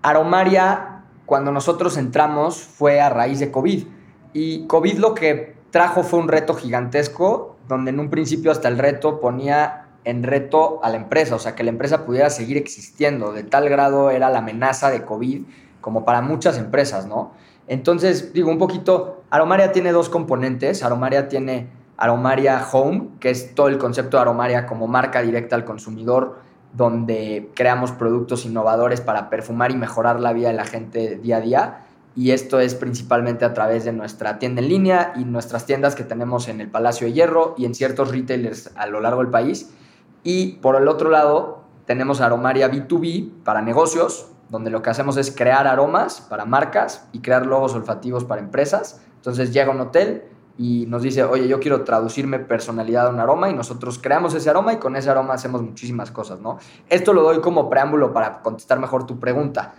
Aromaria, 0.00 0.93
cuando 1.26 1.52
nosotros 1.52 1.96
entramos, 1.96 2.62
fue 2.62 3.00
a 3.00 3.08
raíz 3.10 3.40
de 3.40 3.50
COVID. 3.50 3.84
Y 4.32 4.66
COVID 4.66 4.98
lo 4.98 5.14
que 5.14 5.54
trajo 5.70 6.02
fue 6.02 6.18
un 6.18 6.28
reto 6.28 6.54
gigantesco, 6.54 7.56
donde 7.68 7.90
en 7.90 8.00
un 8.00 8.10
principio 8.10 8.50
hasta 8.50 8.68
el 8.68 8.78
reto 8.78 9.20
ponía 9.20 9.88
en 10.04 10.22
reto 10.22 10.80
a 10.82 10.90
la 10.90 10.96
empresa, 10.96 11.34
o 11.34 11.38
sea, 11.38 11.54
que 11.54 11.64
la 11.64 11.70
empresa 11.70 12.04
pudiera 12.04 12.28
seguir 12.30 12.56
existiendo. 12.56 13.32
De 13.32 13.42
tal 13.42 13.68
grado 13.68 14.10
era 14.10 14.28
la 14.30 14.38
amenaza 14.38 14.90
de 14.90 15.04
COVID 15.04 15.42
como 15.80 16.04
para 16.04 16.20
muchas 16.20 16.58
empresas, 16.58 17.06
¿no? 17.06 17.32
Entonces, 17.66 18.32
digo, 18.32 18.50
un 18.50 18.58
poquito, 18.58 19.22
Aromaria 19.30 19.72
tiene 19.72 19.92
dos 19.92 20.10
componentes. 20.10 20.82
Aromaria 20.82 21.28
tiene 21.28 21.68
Aromaria 21.96 22.66
Home, 22.72 23.08
que 23.20 23.30
es 23.30 23.54
todo 23.54 23.68
el 23.68 23.78
concepto 23.78 24.16
de 24.16 24.22
Aromaria 24.22 24.66
como 24.66 24.86
marca 24.86 25.22
directa 25.22 25.56
al 25.56 25.64
consumidor, 25.64 26.38
donde 26.74 27.50
creamos 27.54 27.92
productos 27.92 28.44
innovadores 28.44 29.00
para 29.00 29.30
perfumar 29.30 29.70
y 29.70 29.76
mejorar 29.76 30.20
la 30.20 30.32
vida 30.32 30.48
de 30.48 30.54
la 30.54 30.64
gente 30.64 31.16
día 31.16 31.36
a 31.36 31.40
día. 31.40 31.86
Y 32.16 32.32
esto 32.32 32.60
es 32.60 32.74
principalmente 32.74 33.44
a 33.44 33.54
través 33.54 33.84
de 33.84 33.92
nuestra 33.92 34.38
tienda 34.38 34.60
en 34.60 34.68
línea 34.68 35.12
y 35.16 35.24
nuestras 35.24 35.66
tiendas 35.66 35.94
que 35.94 36.04
tenemos 36.04 36.48
en 36.48 36.60
el 36.60 36.68
Palacio 36.68 37.06
de 37.06 37.12
Hierro 37.12 37.54
y 37.56 37.64
en 37.64 37.74
ciertos 37.74 38.10
retailers 38.10 38.70
a 38.76 38.86
lo 38.86 39.00
largo 39.00 39.20
del 39.20 39.30
país. 39.30 39.70
Y 40.22 40.56
por 40.56 40.76
el 40.76 40.88
otro 40.88 41.10
lado, 41.10 41.64
tenemos 41.86 42.20
Aromaria 42.20 42.70
B2B 42.70 43.42
para 43.44 43.62
negocios, 43.62 44.28
donde 44.48 44.70
lo 44.70 44.82
que 44.82 44.90
hacemos 44.90 45.16
es 45.16 45.30
crear 45.30 45.66
aromas 45.66 46.20
para 46.20 46.44
marcas 46.44 47.08
y 47.12 47.20
crear 47.20 47.46
logos 47.46 47.74
olfativos 47.74 48.24
para 48.24 48.40
empresas. 48.40 49.00
Entonces 49.16 49.52
llega 49.52 49.70
un 49.70 49.80
hotel 49.80 50.24
y 50.56 50.86
nos 50.86 51.02
dice, 51.02 51.24
oye, 51.24 51.48
yo 51.48 51.58
quiero 51.58 51.82
traducirme 51.82 52.38
personalidad 52.38 53.08
a 53.08 53.10
un 53.10 53.20
aroma 53.20 53.50
y 53.50 53.54
nosotros 53.54 53.98
creamos 53.98 54.34
ese 54.34 54.50
aroma 54.50 54.72
y 54.72 54.76
con 54.76 54.94
ese 54.96 55.10
aroma 55.10 55.34
hacemos 55.34 55.62
muchísimas 55.62 56.10
cosas, 56.10 56.40
¿no? 56.40 56.58
Esto 56.88 57.12
lo 57.12 57.22
doy 57.22 57.40
como 57.40 57.68
preámbulo 57.68 58.12
para 58.12 58.40
contestar 58.42 58.78
mejor 58.78 59.06
tu 59.06 59.18
pregunta. 59.18 59.74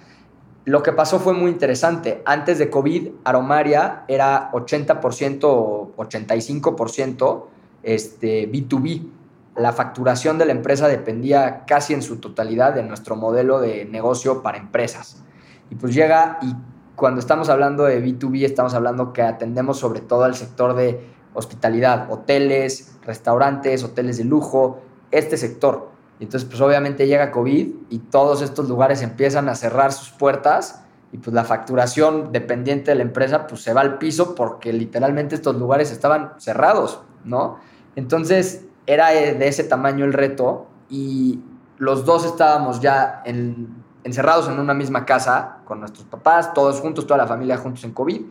Lo 0.66 0.84
que 0.84 0.92
pasó 0.92 1.20
fue 1.20 1.34
muy 1.34 1.52
interesante. 1.52 2.22
Antes 2.26 2.58
de 2.58 2.70
COVID, 2.70 3.10
Aromaria 3.24 4.04
era 4.08 4.52
80% 4.52 5.40
o 5.44 5.94
85% 5.96 7.46
este, 7.84 8.52
B2B 8.52 9.10
la 9.56 9.72
facturación 9.72 10.38
de 10.38 10.46
la 10.46 10.52
empresa 10.52 10.88
dependía 10.88 11.64
casi 11.66 11.94
en 11.94 12.02
su 12.02 12.18
totalidad 12.18 12.74
de 12.74 12.84
nuestro 12.84 13.16
modelo 13.16 13.60
de 13.60 13.86
negocio 13.86 14.44
para 14.44 14.58
empresas. 14.58 15.24
Y 15.70 15.76
pues 15.76 15.94
llega 15.94 16.40
y 16.42 16.54
cuando 16.96 17.20
estamos 17.20 17.50
hablando 17.50 17.84
de 17.84 18.04
B2B 18.04 18.46
estamos 18.46 18.74
hablando 18.74 19.14
que 19.14 19.22
atendemos 19.22 19.78
sobre 19.80 20.02
todo 20.02 20.24
al 20.24 20.36
sector 20.36 20.76
de 20.76 21.14
hospitalidad, 21.34 22.12
hoteles, 22.12 22.98
restaurantes, 23.04 23.84
hoteles 23.84 24.18
de 24.18 24.24
lujo, 24.24 24.82
este 25.12 25.38
sector. 25.38 25.90
Entonces 26.20 26.48
pues 26.48 26.62
obviamente 26.62 27.08
llega 27.08 27.32
COVID 27.32 27.68
y 27.90 28.00
todos 28.00 28.42
estos 28.42 28.70
lugares 28.70 29.02
empiezan 29.02 29.50
a 29.50 29.56
cerrar 29.56 29.92
sus 29.92 30.12
puertas 30.12 30.84
y 31.12 31.18
pues 31.18 31.34
la 31.34 31.44
facturación 31.44 32.32
dependiente 32.32 32.92
de 32.92 32.96
la 32.96 33.04
empresa 33.04 33.48
pues 33.48 33.62
se 33.62 33.74
va 33.74 33.82
al 33.82 33.98
piso 33.98 34.34
porque 34.34 34.72
literalmente 34.72 35.36
estos 35.36 35.56
lugares 35.58 35.92
estaban 35.92 36.34
cerrados, 36.38 37.02
¿no? 37.26 37.60
Entonces 37.96 38.66
era 38.88 39.10
de 39.10 39.48
ese 39.48 39.64
tamaño 39.64 40.06
el 40.06 40.14
reto 40.14 40.68
y 40.90 41.42
los 41.78 42.06
dos 42.06 42.26
estábamos 42.26 42.80
ya 42.80 43.22
encerrados 44.06 44.48
en 44.48 44.60
una 44.60 44.76
misma 44.76 45.04
casa 45.04 45.58
con 45.66 45.80
nuestros 45.80 46.06
papás, 46.06 46.54
todos 46.54 46.80
juntos, 46.80 47.08
toda 47.08 47.18
la 47.18 47.28
familia 47.28 47.58
juntos 47.58 47.84
en 47.84 47.92
COVID. 47.92 48.22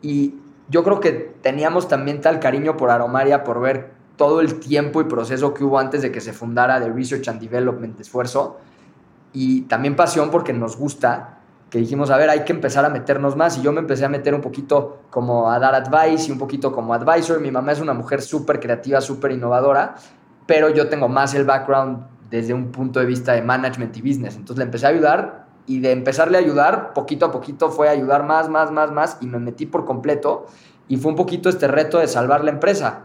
Y 0.00 0.36
yo 0.68 0.84
creo 0.84 1.00
que 1.00 1.10
teníamos 1.42 1.88
también 1.88 2.20
tal 2.20 2.38
cariño 2.38 2.76
por 2.76 2.90
Aromaria, 2.90 3.42
por 3.42 3.60
ver 3.60 3.90
todo 4.16 4.40
el 4.40 4.60
tiempo 4.60 5.00
y 5.00 5.04
proceso 5.04 5.52
que 5.54 5.64
hubo 5.64 5.80
antes 5.80 6.02
de 6.02 6.12
que 6.12 6.20
se 6.20 6.32
fundara 6.32 6.78
de 6.78 6.88
Research 6.88 7.26
and 7.28 7.40
Development 7.40 7.98
Esfuerzo. 8.00 8.58
Y 9.32 9.62
también 9.62 9.96
pasión 9.96 10.30
porque 10.30 10.52
nos 10.52 10.76
gusta 10.76 11.40
que 11.68 11.80
dijimos, 11.80 12.10
a 12.10 12.16
ver, 12.16 12.30
hay 12.30 12.44
que 12.44 12.52
empezar 12.52 12.84
a 12.84 12.88
meternos 12.88 13.34
más 13.34 13.58
y 13.58 13.62
yo 13.62 13.72
me 13.72 13.80
empecé 13.80 14.04
a 14.04 14.08
meter 14.08 14.34
un 14.34 14.40
poquito 14.40 15.00
como 15.10 15.50
a 15.50 15.58
dar 15.58 15.74
advice 15.74 16.28
y 16.28 16.30
un 16.30 16.38
poquito 16.38 16.70
como 16.70 16.94
advisor. 16.94 17.40
Mi 17.40 17.50
mamá 17.50 17.72
es 17.72 17.80
una 17.80 17.92
mujer 17.92 18.22
súper 18.22 18.60
creativa, 18.60 19.00
súper 19.00 19.32
innovadora, 19.32 19.96
pero 20.46 20.68
yo 20.68 20.88
tengo 20.88 21.08
más 21.08 21.34
el 21.34 21.44
background 21.44 22.06
desde 22.30 22.54
un 22.54 22.70
punto 22.70 23.00
de 23.00 23.06
vista 23.06 23.32
de 23.32 23.42
management 23.42 23.96
y 23.96 24.02
business. 24.02 24.36
Entonces 24.36 24.58
le 24.58 24.64
empecé 24.64 24.86
a 24.86 24.90
ayudar 24.90 25.46
y 25.66 25.80
de 25.80 25.92
empezarle 25.92 26.38
a 26.38 26.40
ayudar, 26.40 26.92
poquito 26.94 27.26
a 27.26 27.32
poquito 27.32 27.70
fue 27.70 27.88
a 27.88 27.92
ayudar 27.92 28.24
más, 28.24 28.48
más, 28.48 28.70
más, 28.70 28.90
más 28.90 29.18
y 29.20 29.26
me 29.26 29.38
metí 29.38 29.66
por 29.66 29.84
completo 29.84 30.46
y 30.88 30.96
fue 30.96 31.10
un 31.10 31.16
poquito 31.16 31.48
este 31.48 31.68
reto 31.68 31.98
de 31.98 32.08
salvar 32.08 32.44
la 32.44 32.50
empresa. 32.50 33.04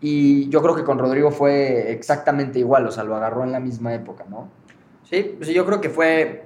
Y 0.00 0.48
yo 0.48 0.62
creo 0.62 0.74
que 0.74 0.84
con 0.84 0.98
Rodrigo 0.98 1.30
fue 1.30 1.92
exactamente 1.92 2.58
igual, 2.58 2.86
o 2.86 2.90
sea, 2.90 3.04
lo 3.04 3.16
agarró 3.16 3.42
en 3.42 3.52
la 3.52 3.60
misma 3.60 3.94
época, 3.94 4.24
¿no? 4.28 4.48
Sí, 5.02 5.34
pues 5.38 5.48
yo 5.50 5.64
creo 5.64 5.80
que 5.80 5.88
fue 5.88 6.44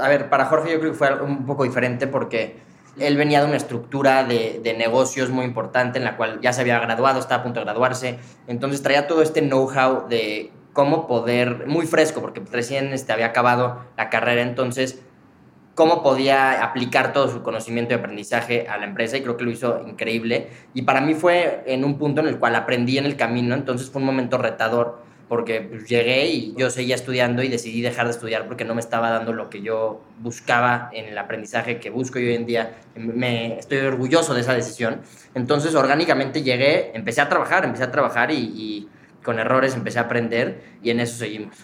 a 0.00 0.08
ver, 0.08 0.28
para 0.28 0.46
Jorge 0.46 0.72
yo 0.72 0.80
creo 0.80 0.92
que 0.92 0.98
fue 0.98 1.22
un 1.22 1.46
poco 1.46 1.64
diferente 1.64 2.06
porque 2.06 2.56
él 2.98 3.16
venía 3.16 3.40
de 3.40 3.46
una 3.46 3.56
estructura 3.56 4.24
de, 4.24 4.60
de, 4.62 4.74
negocios 4.74 5.30
muy 5.30 5.44
importante 5.44 5.98
en 5.98 6.04
la 6.04 6.16
cual 6.16 6.40
ya 6.40 6.52
se 6.52 6.62
había 6.62 6.80
graduado, 6.80 7.20
estaba 7.20 7.40
a 7.40 7.44
punto 7.44 7.60
de 7.60 7.64
graduarse, 7.64 8.18
entonces 8.48 8.82
traía 8.82 9.06
todo 9.06 9.22
este 9.22 9.40
know-how 9.40 10.08
de 10.08 10.50
cómo 10.78 11.08
poder, 11.08 11.66
muy 11.66 11.86
fresco, 11.88 12.20
porque 12.20 12.40
recién 12.52 12.92
este, 12.92 13.12
había 13.12 13.26
acabado 13.26 13.80
la 13.96 14.08
carrera, 14.10 14.42
entonces 14.42 15.02
cómo 15.74 16.04
podía 16.04 16.62
aplicar 16.62 17.12
todo 17.12 17.28
su 17.28 17.42
conocimiento 17.42 17.94
y 17.94 17.96
aprendizaje 17.96 18.68
a 18.68 18.78
la 18.78 18.86
empresa 18.86 19.16
y 19.16 19.22
creo 19.22 19.36
que 19.36 19.42
lo 19.42 19.50
hizo 19.50 19.82
increíble. 19.88 20.50
Y 20.74 20.82
para 20.82 21.00
mí 21.00 21.14
fue 21.14 21.64
en 21.66 21.84
un 21.84 21.98
punto 21.98 22.20
en 22.20 22.28
el 22.28 22.38
cual 22.38 22.54
aprendí 22.54 22.96
en 22.96 23.06
el 23.06 23.16
camino, 23.16 23.56
entonces 23.56 23.90
fue 23.90 23.98
un 23.98 24.06
momento 24.06 24.38
retador 24.38 25.02
porque 25.28 25.62
pues, 25.62 25.88
llegué 25.88 26.28
y 26.28 26.54
yo 26.56 26.70
seguía 26.70 26.94
estudiando 26.94 27.42
y 27.42 27.48
decidí 27.48 27.82
dejar 27.82 28.06
de 28.06 28.12
estudiar 28.12 28.46
porque 28.46 28.64
no 28.64 28.76
me 28.76 28.80
estaba 28.80 29.10
dando 29.10 29.32
lo 29.32 29.50
que 29.50 29.62
yo 29.62 30.00
buscaba 30.20 30.90
en 30.92 31.06
el 31.06 31.18
aprendizaje 31.18 31.80
que 31.80 31.90
busco 31.90 32.20
y 32.20 32.28
hoy 32.28 32.34
en 32.36 32.46
día 32.46 32.76
me 32.94 33.58
estoy 33.58 33.78
orgulloso 33.78 34.32
de 34.32 34.42
esa 34.42 34.54
decisión. 34.54 35.00
Entonces 35.34 35.74
orgánicamente 35.74 36.44
llegué, 36.44 36.92
empecé 36.96 37.20
a 37.20 37.28
trabajar, 37.28 37.64
empecé 37.64 37.82
a 37.82 37.90
trabajar 37.90 38.30
y, 38.30 38.36
y 38.36 38.88
con 39.24 39.38
errores 39.38 39.74
empecé 39.74 39.98
a 39.98 40.02
aprender 40.02 40.78
y 40.82 40.90
en 40.90 41.00
eso 41.00 41.18
seguimos. 41.18 41.56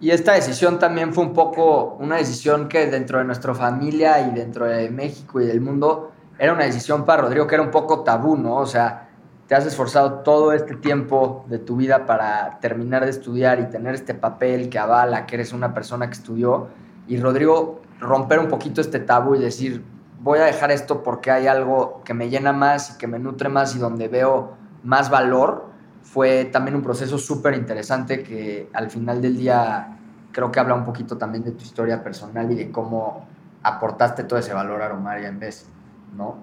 Y 0.00 0.10
esta 0.10 0.32
decisión 0.32 0.78
también 0.78 1.14
fue 1.14 1.24
un 1.24 1.32
poco 1.32 1.96
una 2.00 2.16
decisión 2.16 2.68
que 2.68 2.86
dentro 2.86 3.18
de 3.18 3.24
nuestra 3.24 3.54
familia 3.54 4.20
y 4.20 4.34
dentro 4.34 4.66
de 4.66 4.90
México 4.90 5.40
y 5.40 5.46
del 5.46 5.60
mundo 5.60 6.10
era 6.38 6.52
una 6.52 6.64
decisión 6.64 7.04
para 7.04 7.22
Rodrigo 7.22 7.46
que 7.46 7.54
era 7.54 7.62
un 7.62 7.70
poco 7.70 8.00
tabú, 8.00 8.36
¿no? 8.36 8.56
O 8.56 8.66
sea, 8.66 9.10
te 9.46 9.54
has 9.54 9.66
esforzado 9.66 10.20
todo 10.20 10.52
este 10.52 10.74
tiempo 10.76 11.44
de 11.48 11.58
tu 11.58 11.76
vida 11.76 12.06
para 12.06 12.58
terminar 12.60 13.04
de 13.04 13.10
estudiar 13.10 13.60
y 13.60 13.66
tener 13.66 13.94
este 13.94 14.14
papel 14.14 14.68
que 14.68 14.78
avala 14.78 15.26
que 15.26 15.36
eres 15.36 15.52
una 15.52 15.72
persona 15.74 16.08
que 16.08 16.14
estudió. 16.14 16.68
Y 17.06 17.20
Rodrigo, 17.20 17.80
romper 18.00 18.38
un 18.38 18.48
poquito 18.48 18.80
este 18.80 18.98
tabú 18.98 19.34
y 19.34 19.38
decir, 19.38 19.84
voy 20.20 20.38
a 20.38 20.44
dejar 20.44 20.70
esto 20.72 21.02
porque 21.02 21.30
hay 21.30 21.46
algo 21.46 22.02
que 22.04 22.14
me 22.14 22.28
llena 22.28 22.52
más 22.52 22.90
y 22.90 22.98
que 22.98 23.06
me 23.06 23.18
nutre 23.18 23.48
más 23.48 23.76
y 23.76 23.78
donde 23.78 24.08
veo 24.08 24.56
más 24.82 25.10
valor, 25.10 25.66
fue 26.12 26.44
también 26.44 26.76
un 26.76 26.82
proceso 26.82 27.16
súper 27.16 27.54
interesante 27.54 28.22
que 28.22 28.68
al 28.74 28.90
final 28.90 29.22
del 29.22 29.34
día 29.34 29.96
creo 30.30 30.52
que 30.52 30.60
habla 30.60 30.74
un 30.74 30.84
poquito 30.84 31.16
también 31.16 31.42
de 31.42 31.52
tu 31.52 31.64
historia 31.64 32.04
personal 32.04 32.52
y 32.52 32.54
de 32.54 32.70
cómo 32.70 33.26
aportaste 33.62 34.24
todo 34.24 34.38
ese 34.38 34.52
valor 34.52 34.82
a 34.82 34.88
Romaria 34.88 35.28
en 35.28 35.38
vez, 35.38 35.66
¿no? 36.14 36.36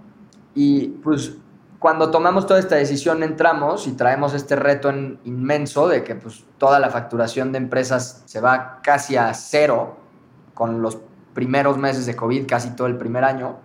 Y 0.56 0.88
pues 1.04 1.36
cuando 1.78 2.10
tomamos 2.10 2.48
toda 2.48 2.60
esta 2.60 2.78
decisión 2.78 3.22
entramos 3.22 3.86
y 3.86 3.92
traemos 3.92 4.34
este 4.34 4.56
reto 4.56 4.92
inmenso 5.24 5.88
de 5.88 6.04
que 6.04 6.16
pues, 6.16 6.46
toda 6.58 6.80
la 6.80 6.90
facturación 6.90 7.52
de 7.52 7.60
empresas 7.60 8.24
se 8.26 8.42
va 8.42 8.80
casi 8.82 9.18
a 9.18 9.32
cero 9.36 9.98
con 10.56 10.82
los 10.82 10.98
primeros 11.36 11.78
meses 11.78 12.08
de 12.08 12.16
COVID, 12.16 12.48
casi 12.48 12.72
todo 12.76 12.88
el 12.88 12.98
primer 12.98 13.24
año. 13.24 13.58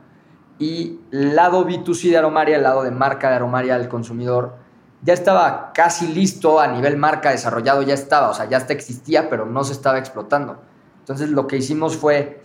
Y 0.59 1.01
lado 1.11 1.67
B2C 1.67 2.11
de 2.11 2.19
Aromaria, 2.19 2.57
el 2.57 2.63
lado 2.63 2.83
de 2.83 2.91
marca 2.91 3.31
de 3.31 3.37
Aromaria 3.37 3.75
al 3.75 3.89
consumidor, 3.89 4.64
ya 5.05 5.13
estaba 5.13 5.73
casi 5.75 6.09
listo 6.09 6.59
a 6.59 6.67
nivel 6.67 6.97
marca 6.97 7.31
desarrollado, 7.31 7.83
ya 7.83 7.95
estaba, 7.95 8.31
o 8.31 8.35
sea, 8.35 8.47
ya 8.47 8.57
hasta 8.57 8.73
existía, 8.73 9.29
pero 9.29 9.45
no 9.45 9.63
se 9.63 9.75
estaba 9.75 9.99
explotando. 9.99 10.59
Entonces 11.01 11.29
lo 11.29 11.47
que 11.47 11.59
hicimos 11.59 11.97
fue, 11.97 12.43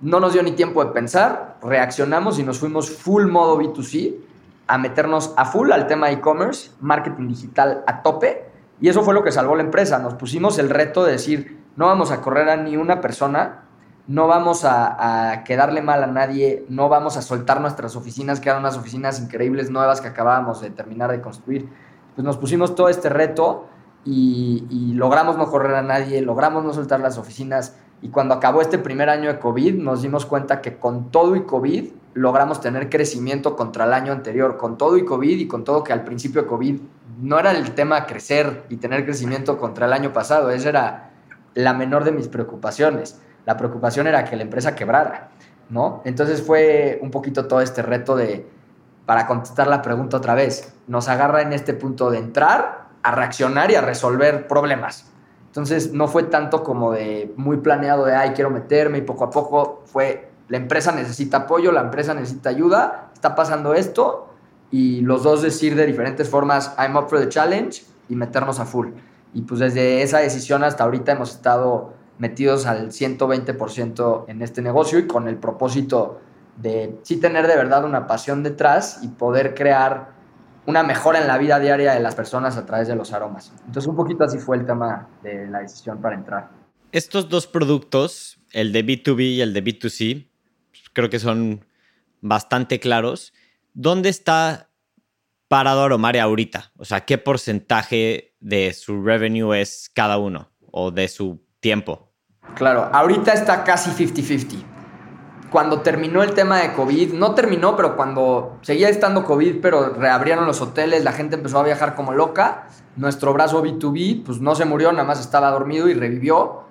no 0.00 0.18
nos 0.18 0.32
dio 0.32 0.42
ni 0.42 0.52
tiempo 0.52 0.82
de 0.82 0.92
pensar, 0.92 1.58
reaccionamos 1.62 2.38
y 2.38 2.42
nos 2.42 2.58
fuimos 2.58 2.90
full 2.90 3.26
modo 3.26 3.60
B2C 3.60 4.16
a 4.66 4.78
meternos 4.78 5.34
a 5.36 5.44
full 5.44 5.70
al 5.72 5.86
tema 5.86 6.10
e-commerce, 6.10 6.70
marketing 6.80 7.28
digital 7.28 7.84
a 7.86 8.02
tope, 8.02 8.50
y 8.80 8.88
eso 8.88 9.02
fue 9.02 9.12
lo 9.12 9.22
que 9.22 9.30
salvó 9.30 9.54
la 9.54 9.62
empresa. 9.62 9.98
Nos 9.98 10.14
pusimos 10.14 10.58
el 10.58 10.70
reto 10.70 11.04
de 11.04 11.12
decir, 11.12 11.62
no 11.76 11.86
vamos 11.86 12.10
a 12.10 12.22
correr 12.22 12.48
a 12.48 12.56
ni 12.56 12.78
una 12.78 13.02
persona, 13.02 13.61
no 14.06 14.26
vamos 14.26 14.64
a, 14.64 15.42
quedarle 15.44 15.82
mal 15.82 16.02
a 16.02 16.06
nadie, 16.06 16.64
no 16.68 16.88
vamos 16.88 17.16
a 17.16 17.22
soltar 17.22 17.60
nuestras 17.60 17.96
oficinas, 17.96 18.40
que 18.40 18.48
eran 18.48 18.60
unas 18.60 18.76
oficinas 18.76 19.20
increíbles 19.20 19.70
nuevas 19.70 20.00
que 20.00 20.08
acabábamos 20.08 20.60
de 20.60 20.70
terminar 20.70 21.10
de 21.10 21.20
construir. 21.20 21.68
Pues 22.14 22.24
nos 22.24 22.36
pusimos 22.36 22.74
todo 22.74 22.88
este 22.88 23.08
reto 23.08 23.66
y, 24.04 24.66
y 24.70 24.94
logramos 24.94 25.38
no 25.38 25.46
correr 25.50 25.74
a 25.76 25.82
nadie, 25.82 26.20
logramos 26.20 26.64
no 26.64 26.72
soltar 26.72 27.00
las 27.00 27.18
oficinas, 27.18 27.76
y 28.02 28.08
cuando 28.08 28.34
acabó 28.34 28.60
este 28.60 28.78
primer 28.78 29.08
año 29.08 29.32
de 29.32 29.38
COVID, 29.38 29.74
nos 29.74 30.02
dimos 30.02 30.26
cuenta 30.26 30.60
que 30.60 30.76
con 30.76 31.12
todo 31.12 31.36
y 31.36 31.44
COVID 31.44 31.92
logramos 32.14 32.60
tener 32.60 32.90
crecimiento 32.90 33.54
contra 33.54 33.84
el 33.84 33.92
año 33.92 34.12
anterior, 34.12 34.56
con 34.56 34.76
todo 34.76 34.96
y 34.96 35.04
COVID 35.04 35.38
y 35.38 35.46
con 35.46 35.62
todo 35.62 35.84
que 35.84 35.92
al 35.92 36.02
principio 36.02 36.42
de 36.42 36.48
COVID 36.48 36.80
no 37.20 37.38
era 37.38 37.52
el 37.52 37.74
tema 37.74 38.04
crecer 38.06 38.64
y 38.68 38.76
tener 38.76 39.04
crecimiento 39.04 39.56
contra 39.56 39.86
el 39.86 39.92
año 39.92 40.12
pasado, 40.12 40.50
esa 40.50 40.68
era 40.68 41.10
la 41.54 41.74
menor 41.74 42.02
de 42.02 42.10
mis 42.10 42.26
preocupaciones. 42.26 43.20
La 43.44 43.56
preocupación 43.56 44.06
era 44.06 44.24
que 44.24 44.36
la 44.36 44.42
empresa 44.42 44.74
quebrara, 44.74 45.30
¿no? 45.68 46.02
Entonces 46.04 46.42
fue 46.42 46.98
un 47.02 47.10
poquito 47.10 47.46
todo 47.46 47.60
este 47.60 47.82
reto 47.82 48.16
de, 48.16 48.46
para 49.06 49.26
contestar 49.26 49.66
la 49.66 49.82
pregunta 49.82 50.16
otra 50.16 50.34
vez, 50.34 50.74
nos 50.86 51.08
agarra 51.08 51.42
en 51.42 51.52
este 51.52 51.74
punto 51.74 52.10
de 52.10 52.18
entrar 52.18 52.88
a 53.02 53.10
reaccionar 53.12 53.70
y 53.70 53.74
a 53.74 53.80
resolver 53.80 54.46
problemas. 54.46 55.06
Entonces 55.46 55.92
no 55.92 56.08
fue 56.08 56.24
tanto 56.24 56.62
como 56.62 56.92
de 56.92 57.32
muy 57.36 57.58
planeado 57.58 58.04
de, 58.04 58.14
ay, 58.14 58.30
quiero 58.30 58.50
meterme 58.50 58.98
y 58.98 59.02
poco 59.02 59.24
a 59.24 59.30
poco 59.30 59.82
fue 59.86 60.30
la 60.48 60.56
empresa 60.56 60.92
necesita 60.92 61.38
apoyo, 61.38 61.72
la 61.72 61.80
empresa 61.80 62.14
necesita 62.14 62.50
ayuda, 62.50 63.10
está 63.14 63.34
pasando 63.34 63.74
esto 63.74 64.28
y 64.70 65.00
los 65.00 65.22
dos 65.22 65.42
decir 65.42 65.74
de 65.76 65.86
diferentes 65.86 66.28
formas, 66.28 66.74
I'm 66.78 66.96
up 66.96 67.08
for 67.08 67.18
the 67.18 67.28
challenge 67.28 67.84
y 68.08 68.16
meternos 68.16 68.60
a 68.60 68.64
full. 68.64 68.88
Y 69.34 69.42
pues 69.42 69.60
desde 69.60 70.02
esa 70.02 70.18
decisión 70.18 70.64
hasta 70.64 70.84
ahorita 70.84 71.12
hemos 71.12 71.30
estado 71.30 71.94
metidos 72.22 72.66
al 72.66 72.92
120% 72.92 74.26
en 74.28 74.42
este 74.42 74.62
negocio 74.62 75.00
y 75.00 75.08
con 75.08 75.26
el 75.26 75.38
propósito 75.38 76.20
de 76.56 76.96
sí 77.02 77.16
tener 77.16 77.48
de 77.48 77.56
verdad 77.56 77.84
una 77.84 78.06
pasión 78.06 78.44
detrás 78.44 79.00
y 79.02 79.08
poder 79.08 79.54
crear 79.54 80.12
una 80.64 80.84
mejora 80.84 81.20
en 81.20 81.26
la 81.26 81.36
vida 81.36 81.58
diaria 81.58 81.94
de 81.94 81.98
las 81.98 82.14
personas 82.14 82.56
a 82.56 82.64
través 82.64 82.86
de 82.86 82.94
los 82.94 83.12
aromas. 83.12 83.52
Entonces 83.66 83.88
un 83.88 83.96
poquito 83.96 84.22
así 84.22 84.38
fue 84.38 84.56
el 84.56 84.64
tema 84.64 85.08
de 85.24 85.48
la 85.48 85.62
decisión 85.62 86.00
para 86.00 86.14
entrar. 86.14 86.50
Estos 86.92 87.28
dos 87.28 87.48
productos, 87.48 88.38
el 88.52 88.70
de 88.72 88.86
B2B 88.86 89.20
y 89.22 89.40
el 89.40 89.52
de 89.52 89.64
B2C, 89.64 90.28
creo 90.92 91.10
que 91.10 91.18
son 91.18 91.64
bastante 92.20 92.78
claros. 92.78 93.32
¿Dónde 93.74 94.10
está 94.10 94.70
parado 95.48 95.82
Aromaria 95.82 96.22
ahorita? 96.22 96.70
O 96.76 96.84
sea, 96.84 97.00
¿qué 97.00 97.18
porcentaje 97.18 98.36
de 98.38 98.72
su 98.74 99.02
revenue 99.02 99.60
es 99.60 99.90
cada 99.92 100.18
uno 100.18 100.52
o 100.70 100.92
de 100.92 101.08
su 101.08 101.44
tiempo? 101.58 102.11
Claro, 102.54 102.88
ahorita 102.92 103.32
está 103.32 103.64
casi 103.64 103.90
50-50 103.90 104.72
cuando 105.52 105.82
terminó 105.82 106.22
el 106.22 106.32
tema 106.32 106.60
de 106.60 106.72
COVID, 106.72 107.12
no 107.12 107.34
terminó, 107.34 107.76
pero 107.76 107.94
cuando 107.94 108.58
seguía 108.62 108.88
estando 108.88 109.26
COVID, 109.26 109.60
pero 109.60 109.90
reabrieron 109.90 110.46
los 110.46 110.62
hoteles, 110.62 111.04
la 111.04 111.12
gente 111.12 111.36
empezó 111.36 111.58
a 111.58 111.62
viajar 111.62 111.94
como 111.94 112.14
loca, 112.14 112.64
nuestro 112.96 113.34
brazo 113.34 113.62
B2B 113.62 114.24
pues 114.24 114.40
no 114.40 114.54
se 114.54 114.64
murió, 114.64 114.90
nada 114.92 115.04
más 115.04 115.20
estaba 115.20 115.50
dormido 115.50 115.90
y 115.90 115.94
revivió, 115.94 116.62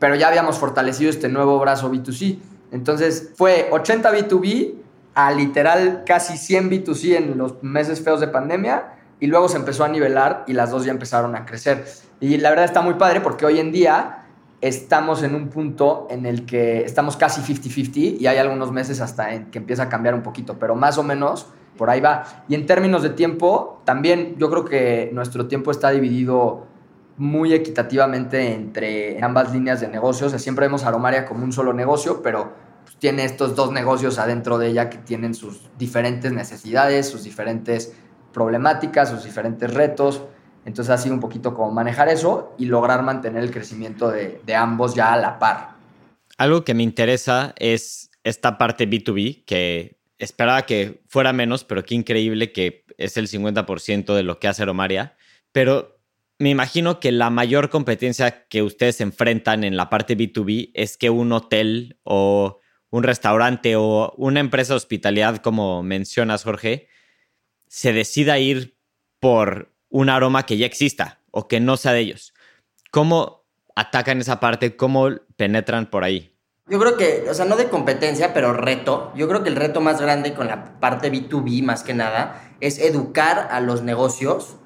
pero 0.00 0.16
ya 0.16 0.26
habíamos 0.26 0.58
fortalecido 0.58 1.10
este 1.10 1.28
nuevo 1.28 1.60
brazo 1.60 1.92
B2C. 1.92 2.38
Entonces 2.72 3.30
fue 3.36 3.68
80 3.70 4.12
B2B 4.12 4.74
a 5.14 5.30
literal 5.30 6.02
casi 6.04 6.36
100 6.36 6.70
B2C 6.70 7.16
en 7.16 7.38
los 7.38 7.62
meses 7.62 8.02
feos 8.02 8.18
de 8.18 8.26
pandemia 8.26 8.94
y 9.20 9.28
luego 9.28 9.48
se 9.48 9.58
empezó 9.58 9.84
a 9.84 9.88
nivelar 9.88 10.42
y 10.48 10.54
las 10.54 10.72
dos 10.72 10.84
ya 10.84 10.90
empezaron 10.90 11.36
a 11.36 11.46
crecer. 11.46 11.84
Y 12.18 12.36
la 12.38 12.50
verdad 12.50 12.64
está 12.64 12.80
muy 12.80 12.94
padre 12.94 13.20
porque 13.20 13.46
hoy 13.46 13.60
en 13.60 13.70
día 13.70 14.17
estamos 14.60 15.22
en 15.22 15.34
un 15.34 15.48
punto 15.48 16.06
en 16.10 16.26
el 16.26 16.44
que 16.44 16.82
estamos 16.82 17.16
casi 17.16 17.40
50-50 17.40 18.20
y 18.20 18.26
hay 18.26 18.38
algunos 18.38 18.72
meses 18.72 19.00
hasta 19.00 19.50
que 19.50 19.58
empieza 19.58 19.84
a 19.84 19.88
cambiar 19.88 20.14
un 20.14 20.22
poquito, 20.22 20.58
pero 20.58 20.74
más 20.74 20.98
o 20.98 21.02
menos 21.02 21.46
por 21.76 21.90
ahí 21.90 22.00
va. 22.00 22.44
Y 22.48 22.54
en 22.54 22.66
términos 22.66 23.02
de 23.02 23.10
tiempo, 23.10 23.80
también 23.84 24.34
yo 24.36 24.50
creo 24.50 24.64
que 24.64 25.10
nuestro 25.12 25.46
tiempo 25.46 25.70
está 25.70 25.90
dividido 25.90 26.66
muy 27.16 27.52
equitativamente 27.52 28.54
entre 28.54 29.22
ambas 29.22 29.52
líneas 29.52 29.80
de 29.80 29.88
negocios. 29.88 30.32
siempre 30.40 30.66
vemos 30.66 30.84
Aromaria 30.84 31.24
como 31.24 31.44
un 31.44 31.52
solo 31.52 31.72
negocio, 31.72 32.22
pero 32.22 32.52
pues, 32.84 32.96
tiene 32.96 33.24
estos 33.24 33.56
dos 33.56 33.72
negocios 33.72 34.18
adentro 34.18 34.58
de 34.58 34.68
ella 34.68 34.90
que 34.90 34.98
tienen 34.98 35.34
sus 35.34 35.68
diferentes 35.78 36.32
necesidades, 36.32 37.08
sus 37.08 37.24
diferentes 37.24 37.92
problemáticas, 38.32 39.10
sus 39.10 39.24
diferentes 39.24 39.72
retos. 39.72 40.22
Entonces 40.68 40.90
ha 40.90 40.98
sido 40.98 41.14
un 41.14 41.20
poquito 41.20 41.54
como 41.54 41.72
manejar 41.72 42.10
eso 42.10 42.54
y 42.58 42.66
lograr 42.66 43.02
mantener 43.02 43.42
el 43.42 43.50
crecimiento 43.50 44.10
de, 44.10 44.54
ambos 44.54 44.94
ya 44.94 45.14
a 45.14 45.16
la 45.16 45.38
par. 45.38 45.70
Algo 46.36 46.62
que 46.62 46.74
me 46.74 46.82
interesa 46.82 47.54
es 47.56 48.10
esta 48.22 48.58
parte 48.58 48.86
B2B, 48.86 49.46
que 49.46 49.96
esperaba 50.18 50.66
que 50.66 51.00
fuera 51.08 51.32
menos, 51.32 51.64
pero 51.64 51.86
qué 51.86 51.94
increíble 51.94 52.52
que 52.52 52.84
es 52.98 53.16
el 53.16 53.28
50% 53.28 54.14
de 54.14 54.22
lo 54.22 54.38
que 54.38 54.46
hace 54.46 54.66
Romaria. 54.66 55.16
Pero 55.52 56.02
me 56.38 56.50
imagino 56.50 57.00
que 57.00 57.12
la 57.12 57.30
mayor 57.30 57.70
competencia 57.70 58.46
que 58.48 58.62
ustedes 58.62 59.00
enfrentan 59.00 59.64
en 59.64 59.74
la 59.74 59.88
parte 59.88 60.18
B2B 60.18 60.72
es 60.74 60.98
que 60.98 61.08
un 61.08 61.32
hotel 61.32 61.98
o 62.02 62.60
un 62.90 63.04
restaurante 63.04 63.74
o 63.76 64.12
una 64.18 64.40
empresa 64.40 64.74
de 64.74 64.76
hospitalidad, 64.76 65.38
como 65.38 65.82
mencionas, 65.82 66.44
Jorge, 66.44 66.88
se 67.68 67.94
decida 67.94 68.38
ir 68.38 68.76
por 69.18 69.77
un 69.90 70.10
aroma 70.10 70.46
que 70.46 70.56
ya 70.56 70.66
exista 70.66 71.20
o 71.30 71.48
que 71.48 71.60
no 71.60 71.76
sea 71.76 71.92
de 71.92 72.00
ellos. 72.00 72.34
¿Cómo 72.90 73.44
atacan 73.74 74.20
esa 74.20 74.40
parte? 74.40 74.76
¿Cómo 74.76 75.08
penetran 75.36 75.86
por 75.86 76.04
ahí? 76.04 76.34
Yo 76.66 76.78
creo 76.78 76.96
que, 76.96 77.26
o 77.30 77.34
sea, 77.34 77.46
no 77.46 77.56
de 77.56 77.68
competencia, 77.68 78.34
pero 78.34 78.52
reto. 78.52 79.12
Yo 79.16 79.26
creo 79.28 79.42
que 79.42 79.48
el 79.48 79.56
reto 79.56 79.80
más 79.80 80.00
grande 80.00 80.34
con 80.34 80.48
la 80.48 80.78
parte 80.80 81.10
B2B, 81.10 81.62
más 81.62 81.82
que 81.82 81.94
nada, 81.94 82.42
es 82.60 82.78
educar 82.78 83.48
a 83.50 83.60
los 83.60 83.82
negocios 83.82 84.56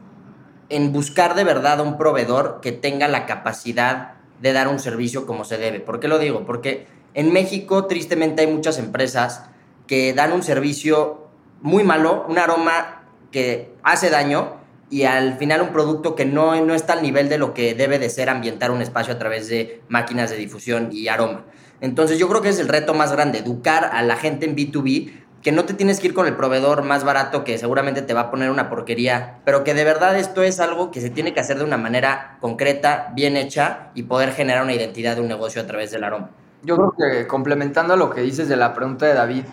en 0.68 0.92
buscar 0.92 1.34
de 1.34 1.44
verdad 1.44 1.80
un 1.80 1.98
proveedor 1.98 2.60
que 2.60 2.72
tenga 2.72 3.06
la 3.06 3.26
capacidad 3.26 4.14
de 4.40 4.52
dar 4.52 4.68
un 4.68 4.80
servicio 4.80 5.26
como 5.26 5.44
se 5.44 5.58
debe. 5.58 5.78
¿Por 5.78 6.00
qué 6.00 6.08
lo 6.08 6.18
digo? 6.18 6.44
Porque 6.44 6.86
en 7.14 7.32
México, 7.32 7.86
tristemente, 7.86 8.42
hay 8.42 8.48
muchas 8.48 8.78
empresas 8.78 9.44
que 9.86 10.14
dan 10.14 10.32
un 10.32 10.42
servicio 10.42 11.28
muy 11.60 11.84
malo, 11.84 12.24
un 12.28 12.38
aroma 12.38 13.04
que 13.30 13.74
hace 13.82 14.10
daño 14.10 14.61
y 14.92 15.04
al 15.04 15.38
final 15.38 15.62
un 15.62 15.70
producto 15.70 16.14
que 16.14 16.26
no, 16.26 16.54
no 16.66 16.74
está 16.74 16.92
al 16.92 17.00
nivel 17.00 17.30
de 17.30 17.38
lo 17.38 17.54
que 17.54 17.74
debe 17.74 17.98
de 17.98 18.10
ser 18.10 18.28
ambientar 18.28 18.70
un 18.70 18.82
espacio 18.82 19.14
a 19.14 19.18
través 19.18 19.48
de 19.48 19.80
máquinas 19.88 20.28
de 20.28 20.36
difusión 20.36 20.90
y 20.92 21.08
aroma. 21.08 21.46
Entonces 21.80 22.18
yo 22.18 22.28
creo 22.28 22.42
que 22.42 22.50
es 22.50 22.58
el 22.58 22.68
reto 22.68 22.92
más 22.92 23.10
grande, 23.10 23.38
educar 23.38 23.88
a 23.90 24.02
la 24.02 24.16
gente 24.16 24.44
en 24.44 24.54
B2B 24.54 25.10
que 25.40 25.50
no 25.50 25.64
te 25.64 25.72
tienes 25.72 25.98
que 25.98 26.08
ir 26.08 26.14
con 26.14 26.26
el 26.26 26.36
proveedor 26.36 26.82
más 26.82 27.04
barato 27.04 27.42
que 27.42 27.56
seguramente 27.56 28.02
te 28.02 28.12
va 28.12 28.20
a 28.20 28.30
poner 28.30 28.50
una 28.50 28.68
porquería, 28.68 29.38
pero 29.46 29.64
que 29.64 29.72
de 29.72 29.82
verdad 29.82 30.18
esto 30.18 30.42
es 30.42 30.60
algo 30.60 30.90
que 30.90 31.00
se 31.00 31.08
tiene 31.08 31.32
que 31.32 31.40
hacer 31.40 31.56
de 31.56 31.64
una 31.64 31.78
manera 31.78 32.36
concreta, 32.42 33.12
bien 33.14 33.38
hecha 33.38 33.92
y 33.94 34.02
poder 34.02 34.32
generar 34.32 34.62
una 34.62 34.74
identidad 34.74 35.16
de 35.16 35.22
un 35.22 35.28
negocio 35.28 35.62
a 35.62 35.66
través 35.66 35.90
del 35.90 36.04
aroma. 36.04 36.28
Yo 36.64 36.76
creo 36.76 36.94
que 36.98 37.26
complementando 37.26 37.96
lo 37.96 38.10
que 38.10 38.20
dices 38.20 38.46
de 38.46 38.56
la 38.56 38.74
pregunta 38.74 39.06
de 39.06 39.14
David, 39.14 39.44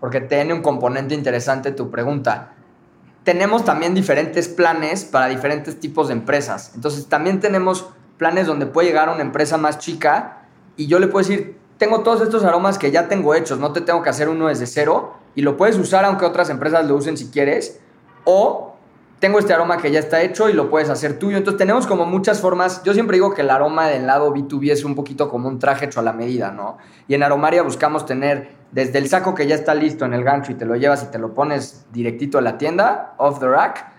porque 0.00 0.20
tiene 0.20 0.52
un 0.52 0.62
componente 0.62 1.14
interesante 1.14 1.70
tu 1.70 1.92
pregunta 1.92 2.56
tenemos 3.24 3.64
también 3.64 3.94
diferentes 3.94 4.48
planes 4.48 5.04
para 5.04 5.26
diferentes 5.26 5.78
tipos 5.78 6.08
de 6.08 6.14
empresas. 6.14 6.72
Entonces 6.74 7.06
también 7.06 7.40
tenemos 7.40 7.86
planes 8.16 8.46
donde 8.46 8.66
puede 8.66 8.88
llegar 8.88 9.08
una 9.08 9.22
empresa 9.22 9.56
más 9.56 9.78
chica 9.78 10.42
y 10.76 10.86
yo 10.86 10.98
le 10.98 11.06
puedo 11.06 11.26
decir, 11.26 11.58
tengo 11.78 12.00
todos 12.00 12.20
estos 12.22 12.44
aromas 12.44 12.78
que 12.78 12.90
ya 12.90 13.08
tengo 13.08 13.34
hechos, 13.34 13.58
no 13.58 13.72
te 13.72 13.80
tengo 13.80 14.02
que 14.02 14.10
hacer 14.10 14.28
uno 14.28 14.48
desde 14.48 14.66
cero 14.66 15.14
y 15.34 15.42
lo 15.42 15.56
puedes 15.56 15.76
usar 15.78 16.04
aunque 16.04 16.24
otras 16.24 16.50
empresas 16.50 16.86
lo 16.86 16.96
usen 16.96 17.16
si 17.16 17.30
quieres. 17.30 17.80
O 18.24 18.74
tengo 19.18 19.38
este 19.38 19.52
aroma 19.52 19.76
que 19.76 19.90
ya 19.90 19.98
está 19.98 20.22
hecho 20.22 20.48
y 20.48 20.54
lo 20.54 20.70
puedes 20.70 20.88
hacer 20.88 21.18
tuyo. 21.18 21.36
Entonces 21.36 21.58
tenemos 21.58 21.86
como 21.86 22.06
muchas 22.06 22.40
formas. 22.40 22.82
Yo 22.84 22.94
siempre 22.94 23.16
digo 23.16 23.34
que 23.34 23.42
el 23.42 23.50
aroma 23.50 23.86
del 23.86 24.06
lado 24.06 24.34
B2B 24.34 24.72
es 24.72 24.84
un 24.84 24.94
poquito 24.94 25.28
como 25.28 25.48
un 25.48 25.58
traje 25.58 25.86
hecho 25.86 26.00
a 26.00 26.02
la 26.02 26.12
medida, 26.12 26.50
¿no? 26.50 26.78
Y 27.06 27.14
en 27.14 27.22
Aromaria 27.22 27.62
buscamos 27.62 28.06
tener 28.06 28.59
desde 28.72 28.98
el 28.98 29.08
saco 29.08 29.34
que 29.34 29.46
ya 29.46 29.54
está 29.54 29.74
listo 29.74 30.04
en 30.04 30.14
el 30.14 30.24
gancho 30.24 30.52
y 30.52 30.54
te 30.54 30.64
lo 30.64 30.76
llevas 30.76 31.02
y 31.02 31.06
te 31.06 31.18
lo 31.18 31.34
pones 31.34 31.86
directito 31.92 32.38
a 32.38 32.40
la 32.40 32.58
tienda, 32.58 33.14
off 33.18 33.40
the 33.40 33.48
rack, 33.48 33.92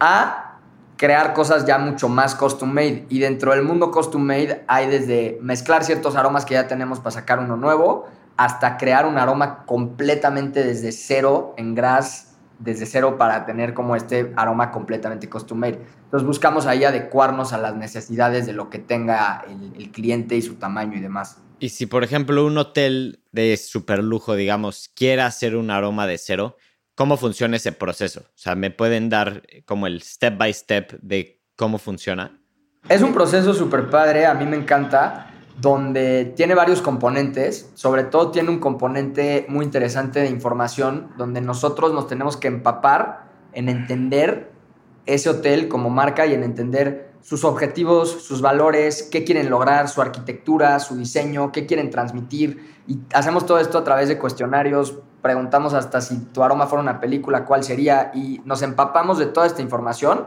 a 0.00 0.58
crear 0.96 1.32
cosas 1.34 1.64
ya 1.66 1.78
mucho 1.78 2.08
más 2.08 2.34
custom 2.34 2.72
made. 2.72 3.06
Y 3.08 3.18
dentro 3.18 3.52
del 3.52 3.62
mundo 3.62 3.90
custom 3.90 4.22
made 4.22 4.64
hay 4.68 4.88
desde 4.88 5.38
mezclar 5.42 5.84
ciertos 5.84 6.16
aromas 6.16 6.44
que 6.44 6.54
ya 6.54 6.68
tenemos 6.68 7.00
para 7.00 7.10
sacar 7.10 7.40
uno 7.40 7.56
nuevo, 7.56 8.06
hasta 8.36 8.76
crear 8.76 9.06
un 9.06 9.18
aroma 9.18 9.64
completamente 9.66 10.64
desde 10.64 10.92
cero 10.92 11.54
en 11.56 11.74
grass 11.74 12.32
desde 12.62 12.86
cero 12.86 13.18
para 13.18 13.44
tener 13.44 13.74
como 13.74 13.96
este 13.96 14.32
aroma 14.36 14.70
completamente 14.70 15.28
custom 15.28 15.58
made. 15.58 15.80
Entonces 16.04 16.26
buscamos 16.26 16.66
ahí 16.66 16.84
adecuarnos 16.84 17.52
a 17.52 17.58
las 17.58 17.74
necesidades 17.74 18.46
de 18.46 18.52
lo 18.52 18.70
que 18.70 18.78
tenga 18.78 19.44
el, 19.48 19.90
cliente 19.90 20.36
y 20.36 20.42
su 20.42 20.54
tamaño 20.54 20.96
y 20.96 21.00
demás. 21.00 21.41
Y 21.62 21.68
si, 21.68 21.86
por 21.86 22.02
ejemplo, 22.02 22.44
un 22.44 22.58
hotel 22.58 23.22
de 23.30 23.56
super 23.56 24.02
lujo, 24.02 24.34
digamos, 24.34 24.90
quiere 24.96 25.22
hacer 25.22 25.54
un 25.54 25.70
aroma 25.70 26.08
de 26.08 26.18
cero, 26.18 26.56
¿cómo 26.96 27.16
funciona 27.16 27.56
ese 27.56 27.70
proceso? 27.70 28.22
O 28.22 28.34
sea, 28.34 28.56
¿me 28.56 28.72
pueden 28.72 29.08
dar 29.08 29.44
como 29.64 29.86
el 29.86 30.02
step 30.02 30.36
by 30.36 30.52
step 30.52 30.98
de 31.02 31.40
cómo 31.54 31.78
funciona? 31.78 32.42
Es 32.88 33.00
un 33.00 33.14
proceso 33.14 33.54
súper 33.54 33.90
padre, 33.90 34.26
a 34.26 34.34
mí 34.34 34.44
me 34.44 34.56
encanta 34.56 35.30
donde 35.60 36.32
tiene 36.34 36.56
varios 36.56 36.82
componentes, 36.82 37.70
sobre 37.74 38.02
todo 38.02 38.32
tiene 38.32 38.50
un 38.50 38.58
componente 38.58 39.46
muy 39.48 39.64
interesante 39.64 40.18
de 40.18 40.30
información, 40.30 41.12
donde 41.16 41.40
nosotros 41.42 41.92
nos 41.92 42.08
tenemos 42.08 42.36
que 42.36 42.48
empapar 42.48 43.30
en 43.52 43.68
entender 43.68 44.50
ese 45.06 45.30
hotel 45.30 45.68
como 45.68 45.90
marca 45.90 46.26
y 46.26 46.34
en 46.34 46.42
entender 46.42 47.11
sus 47.22 47.44
objetivos, 47.44 48.10
sus 48.10 48.42
valores, 48.42 49.08
qué 49.10 49.24
quieren 49.24 49.48
lograr, 49.48 49.88
su 49.88 50.02
arquitectura, 50.02 50.78
su 50.80 50.96
diseño, 50.96 51.52
qué 51.52 51.66
quieren 51.66 51.90
transmitir. 51.90 52.82
Y 52.86 52.98
hacemos 53.14 53.46
todo 53.46 53.58
esto 53.58 53.78
a 53.78 53.84
través 53.84 54.08
de 54.08 54.18
cuestionarios, 54.18 54.98
preguntamos 55.22 55.72
hasta 55.72 56.00
si 56.00 56.18
tu 56.18 56.42
aroma 56.42 56.66
fuera 56.66 56.82
una 56.82 57.00
película, 57.00 57.44
cuál 57.44 57.62
sería, 57.62 58.10
y 58.12 58.40
nos 58.44 58.60
empapamos 58.62 59.18
de 59.18 59.26
toda 59.26 59.46
esta 59.46 59.62
información 59.62 60.26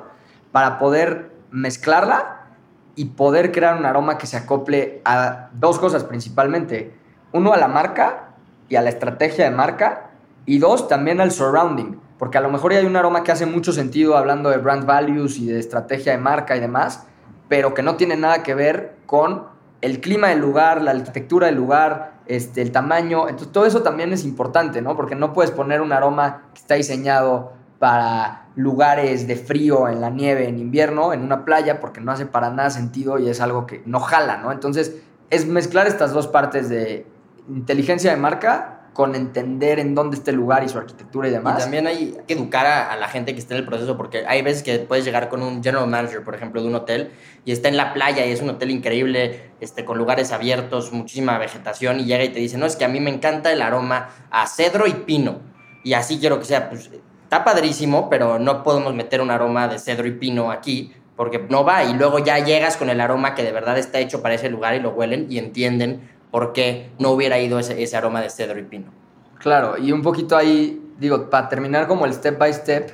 para 0.53 0.79
poder 0.79 1.31
mezclarla 1.51 2.47
y 2.95 3.05
poder 3.05 3.51
crear 3.51 3.77
un 3.77 3.85
aroma 3.85 4.17
que 4.17 4.25
se 4.25 4.37
acople 4.37 5.01
a 5.03 5.49
dos 5.53 5.79
cosas 5.79 6.05
principalmente. 6.05 6.95
Uno, 7.33 7.51
a 7.51 7.57
la 7.57 7.67
marca 7.67 8.29
y 8.69 8.77
a 8.77 8.81
la 8.81 8.89
estrategia 8.89 9.49
de 9.49 9.51
marca. 9.51 10.11
Y 10.45 10.59
dos, 10.59 10.87
también 10.87 11.19
al 11.19 11.31
surrounding. 11.31 11.99
Porque 12.17 12.37
a 12.37 12.41
lo 12.41 12.49
mejor 12.49 12.71
hay 12.71 12.85
un 12.85 12.95
aroma 12.95 13.23
que 13.23 13.31
hace 13.31 13.45
mucho 13.45 13.73
sentido 13.73 14.17
hablando 14.17 14.49
de 14.49 14.57
brand 14.57 14.85
values 14.85 15.37
y 15.37 15.47
de 15.47 15.59
estrategia 15.59 16.13
de 16.13 16.17
marca 16.17 16.55
y 16.55 16.59
demás, 16.59 17.05
pero 17.49 17.73
que 17.73 17.83
no 17.83 17.95
tiene 17.95 18.15
nada 18.15 18.41
que 18.41 18.55
ver 18.55 18.95
con 19.05 19.43
el 19.81 19.99
clima 19.99 20.29
del 20.29 20.39
lugar, 20.39 20.81
la 20.81 20.91
arquitectura 20.91 21.47
del 21.47 21.55
lugar, 21.55 22.13
este, 22.25 22.61
el 22.61 22.71
tamaño. 22.71 23.27
Entonces, 23.27 23.51
todo 23.51 23.65
eso 23.65 23.83
también 23.83 24.13
es 24.13 24.23
importante, 24.23 24.81
¿no? 24.81 24.95
Porque 24.95 25.15
no 25.15 25.33
puedes 25.33 25.51
poner 25.51 25.81
un 25.81 25.91
aroma 25.91 26.43
que 26.53 26.61
está 26.61 26.75
diseñado 26.75 27.53
para 27.77 28.47
lugares 28.55 29.27
de 29.27 29.35
frío 29.35 29.89
en 29.89 29.99
la 29.99 30.09
nieve 30.09 30.47
en 30.47 30.57
invierno, 30.57 31.13
en 31.13 31.21
una 31.21 31.43
playa, 31.43 31.79
porque 31.81 31.99
no 31.99 32.11
hace 32.11 32.25
para 32.25 32.49
nada 32.49 32.69
sentido 32.69 33.19
y 33.19 33.29
es 33.29 33.41
algo 33.41 33.67
que 33.67 33.83
no 33.85 33.99
jala, 33.99 34.37
¿no? 34.37 34.51
Entonces, 34.51 34.95
es 35.29 35.45
mezclar 35.45 35.85
estas 35.85 36.13
dos 36.13 36.27
partes 36.27 36.69
de 36.69 37.05
inteligencia 37.49 38.11
de 38.11 38.17
marca 38.17 38.84
con 38.95 39.13
entender 39.13 39.77
en 39.79 39.93
dónde 39.93 40.15
está 40.15 40.31
el 40.31 40.37
lugar 40.37 40.63
y 40.63 40.69
su 40.69 40.77
arquitectura 40.77 41.27
y 41.27 41.31
demás. 41.31 41.59
Y 41.59 41.61
también 41.63 41.85
hay 41.85 42.17
que 42.25 42.33
educar 42.33 42.65
a, 42.65 42.95
la 42.95 43.09
gente 43.09 43.33
que 43.33 43.41
está 43.41 43.53
en 43.53 43.59
el 43.59 43.65
proceso, 43.65 43.97
porque 43.97 44.25
hay 44.25 44.41
veces 44.41 44.63
que 44.63 44.79
puedes 44.79 45.03
llegar 45.03 45.27
con 45.27 45.43
un 45.43 45.61
general 45.61 45.85
manager, 45.85 46.23
por 46.23 46.33
ejemplo, 46.33 46.61
de 46.61 46.69
un 46.69 46.75
hotel, 46.75 47.11
y 47.43 47.51
está 47.51 47.67
en 47.67 47.75
la 47.75 47.93
playa 47.93 48.25
y 48.25 48.31
es 48.31 48.41
un 48.41 48.51
hotel 48.51 48.71
increíble, 48.71 49.51
este, 49.59 49.83
con 49.83 49.97
lugares 49.97 50.31
abiertos, 50.31 50.93
muchísima 50.93 51.37
vegetación, 51.37 51.99
y 51.99 52.05
llega 52.05 52.23
y 52.23 52.29
te 52.29 52.39
dice, 52.39 52.57
no, 52.57 52.65
es 52.65 52.77
que 52.77 52.85
a 52.85 52.87
mí 52.87 53.01
me 53.01 53.09
encanta 53.09 53.51
el 53.51 53.61
aroma 53.61 54.11
a 54.31 54.47
cedro 54.47 54.87
y 54.87 54.93
pino, 54.93 55.41
y 55.83 55.91
así 55.91 56.17
quiero 56.17 56.39
que 56.39 56.45
sea. 56.45 56.69
Pues 56.69 56.89
está 57.23 57.43
padrísimo, 57.43 58.09
pero 58.09 58.39
no 58.39 58.63
podemos 58.63 58.95
meter 58.95 59.19
un 59.19 59.29
aroma 59.29 59.67
de 59.67 59.77
cedro 59.77 60.07
y 60.07 60.11
pino 60.11 60.51
aquí, 60.51 60.93
porque 61.17 61.45
no 61.49 61.65
va, 61.65 61.83
y 61.83 61.93
luego 61.95 62.19
ya 62.19 62.39
llegas 62.39 62.77
con 62.77 62.89
el 62.89 63.01
aroma 63.01 63.35
que 63.35 63.43
de 63.43 63.51
verdad 63.51 63.77
está 63.77 63.99
hecho 63.99 64.21
para 64.21 64.35
ese 64.35 64.49
lugar 64.49 64.73
y 64.73 64.79
lo 64.79 64.91
huelen 64.91 65.27
y 65.29 65.37
entienden 65.37 66.14
por 66.35 66.51
qué 66.51 66.91
no 66.99 67.11
hubiera 67.11 67.39
ido 67.39 67.59
ese, 67.59 67.95
aroma 67.95 68.19
de 68.19 68.29
cedro 68.29 68.59
y 68.59 68.63
pino. 68.63 68.91
Claro, 69.39 69.77
y 69.77 69.93
un 69.93 70.01
poquito 70.01 70.35
ahí, 70.35 70.85
digo, 70.99 71.29
para 71.29 71.47
terminar 71.47 71.87
como 71.87 72.05
el 72.05 72.13
step 72.13 72.37
by 72.37 72.53
step, 72.53 72.91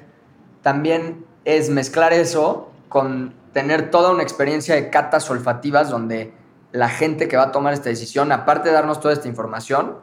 también 0.61 1.25
es 1.43 1.71
mezclar 1.71 2.13
eso 2.13 2.69
con 2.87 3.33
tener 3.51 3.89
toda 3.89 4.11
una 4.11 4.21
experiencia 4.21 4.75
de 4.75 4.91
catas 4.91 5.27
olfativas 5.31 5.89
donde 5.89 6.35
la 6.71 6.87
gente 6.87 7.27
que 7.27 7.35
va 7.35 7.45
a 7.45 7.51
tomar 7.51 7.73
esta 7.73 7.89
decisión, 7.89 8.31
aparte 8.31 8.69
de 8.69 8.75
darnos 8.75 8.99
toda 8.99 9.15
esta 9.15 9.27
información, 9.27 9.97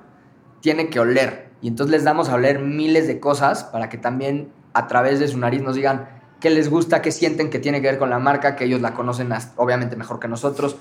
tiene 0.60 0.90
que 0.90 0.98
oler. 0.98 1.50
Y 1.60 1.68
entonces 1.68 1.92
les 1.92 2.02
damos 2.02 2.30
a 2.30 2.34
oler 2.34 2.58
miles 2.58 3.06
de 3.06 3.20
cosas 3.20 3.62
para 3.62 3.88
que 3.88 3.98
también 3.98 4.50
a 4.72 4.88
través 4.88 5.20
de 5.20 5.28
su 5.28 5.38
nariz 5.38 5.62
nos 5.62 5.76
digan 5.76 6.08
qué 6.40 6.50
les 6.50 6.68
gusta, 6.68 7.02
qué 7.02 7.12
sienten 7.12 7.50
que 7.50 7.60
tiene 7.60 7.80
que 7.80 7.86
ver 7.86 8.00
con 8.00 8.10
la 8.10 8.18
marca, 8.18 8.56
que 8.56 8.64
ellos 8.64 8.80
la 8.80 8.94
conocen 8.94 9.30
obviamente 9.54 9.94
mejor 9.94 10.18
que 10.18 10.26
nosotros. 10.26 10.76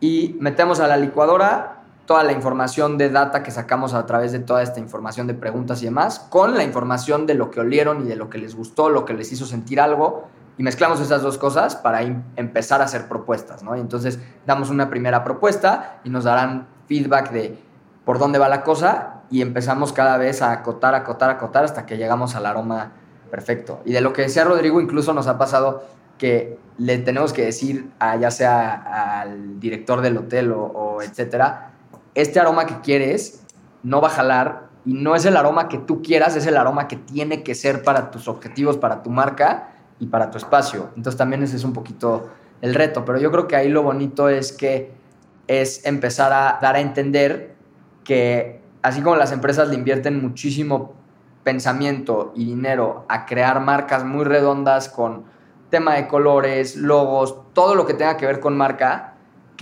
Y 0.00 0.34
metemos 0.40 0.80
a 0.80 0.88
la 0.88 0.96
licuadora 0.96 1.78
toda 2.12 2.24
la 2.24 2.32
información 2.32 2.98
de 2.98 3.08
data 3.08 3.42
que 3.42 3.50
sacamos 3.50 3.94
a 3.94 4.04
través 4.04 4.32
de 4.32 4.38
toda 4.38 4.62
esta 4.62 4.78
información 4.78 5.26
de 5.26 5.32
preguntas 5.32 5.80
y 5.80 5.86
demás, 5.86 6.18
con 6.18 6.58
la 6.58 6.62
información 6.62 7.24
de 7.26 7.32
lo 7.32 7.50
que 7.50 7.60
olieron 7.60 8.04
y 8.04 8.06
de 8.06 8.16
lo 8.16 8.28
que 8.28 8.36
les 8.36 8.54
gustó, 8.54 8.90
lo 8.90 9.06
que 9.06 9.14
les 9.14 9.32
hizo 9.32 9.46
sentir 9.46 9.80
algo, 9.80 10.28
y 10.58 10.62
mezclamos 10.62 11.00
esas 11.00 11.22
dos 11.22 11.38
cosas 11.38 11.74
para 11.74 12.02
empezar 12.02 12.82
a 12.82 12.84
hacer 12.84 13.08
propuestas, 13.08 13.62
¿no? 13.62 13.74
Y 13.78 13.80
entonces 13.80 14.18
damos 14.46 14.68
una 14.68 14.90
primera 14.90 15.24
propuesta 15.24 16.00
y 16.04 16.10
nos 16.10 16.24
darán 16.24 16.66
feedback 16.86 17.30
de 17.30 17.58
por 18.04 18.18
dónde 18.18 18.38
va 18.38 18.50
la 18.50 18.62
cosa 18.62 19.22
y 19.30 19.40
empezamos 19.40 19.94
cada 19.94 20.18
vez 20.18 20.42
a 20.42 20.52
acotar, 20.52 20.94
acotar, 20.94 21.30
acotar 21.30 21.64
hasta 21.64 21.86
que 21.86 21.96
llegamos 21.96 22.36
al 22.36 22.44
aroma 22.44 22.92
perfecto. 23.30 23.80
Y 23.86 23.94
de 23.94 24.02
lo 24.02 24.12
que 24.12 24.20
decía 24.20 24.44
Rodrigo, 24.44 24.82
incluso 24.82 25.14
nos 25.14 25.28
ha 25.28 25.38
pasado 25.38 25.82
que 26.18 26.58
le 26.76 26.98
tenemos 26.98 27.32
que 27.32 27.46
decir, 27.46 27.90
a, 27.98 28.16
ya 28.16 28.30
sea 28.30 29.22
al 29.22 29.58
director 29.58 30.02
del 30.02 30.18
hotel 30.18 30.52
o, 30.52 30.62
o 30.62 31.00
etcétera, 31.00 31.71
este 32.14 32.40
aroma 32.40 32.66
que 32.66 32.80
quieres 32.80 33.44
no 33.82 34.00
va 34.00 34.08
a 34.08 34.12
jalar 34.12 34.68
y 34.84 34.94
no 34.94 35.14
es 35.14 35.24
el 35.24 35.36
aroma 35.36 35.68
que 35.68 35.78
tú 35.78 36.02
quieras, 36.02 36.36
es 36.36 36.46
el 36.46 36.56
aroma 36.56 36.88
que 36.88 36.96
tiene 36.96 37.42
que 37.42 37.54
ser 37.54 37.82
para 37.82 38.10
tus 38.10 38.28
objetivos, 38.28 38.76
para 38.76 39.02
tu 39.02 39.10
marca 39.10 39.74
y 39.98 40.06
para 40.06 40.30
tu 40.30 40.38
espacio. 40.38 40.90
Entonces 40.96 41.16
también 41.16 41.42
ese 41.42 41.56
es 41.56 41.64
un 41.64 41.72
poquito 41.72 42.30
el 42.60 42.74
reto, 42.74 43.04
pero 43.04 43.18
yo 43.18 43.30
creo 43.30 43.48
que 43.48 43.56
ahí 43.56 43.68
lo 43.68 43.82
bonito 43.82 44.28
es 44.28 44.52
que 44.52 44.92
es 45.46 45.84
empezar 45.84 46.32
a 46.32 46.58
dar 46.60 46.76
a 46.76 46.80
entender 46.80 47.54
que 48.04 48.60
así 48.82 49.00
como 49.00 49.16
las 49.16 49.32
empresas 49.32 49.68
le 49.68 49.74
invierten 49.74 50.20
muchísimo 50.20 50.94
pensamiento 51.44 52.32
y 52.36 52.44
dinero 52.46 53.04
a 53.08 53.26
crear 53.26 53.60
marcas 53.60 54.04
muy 54.04 54.24
redondas 54.24 54.88
con 54.88 55.24
tema 55.70 55.94
de 55.94 56.06
colores, 56.06 56.76
logos, 56.76 57.36
todo 57.52 57.74
lo 57.74 57.86
que 57.86 57.94
tenga 57.94 58.16
que 58.16 58.26
ver 58.26 58.40
con 58.40 58.56
marca, 58.56 59.11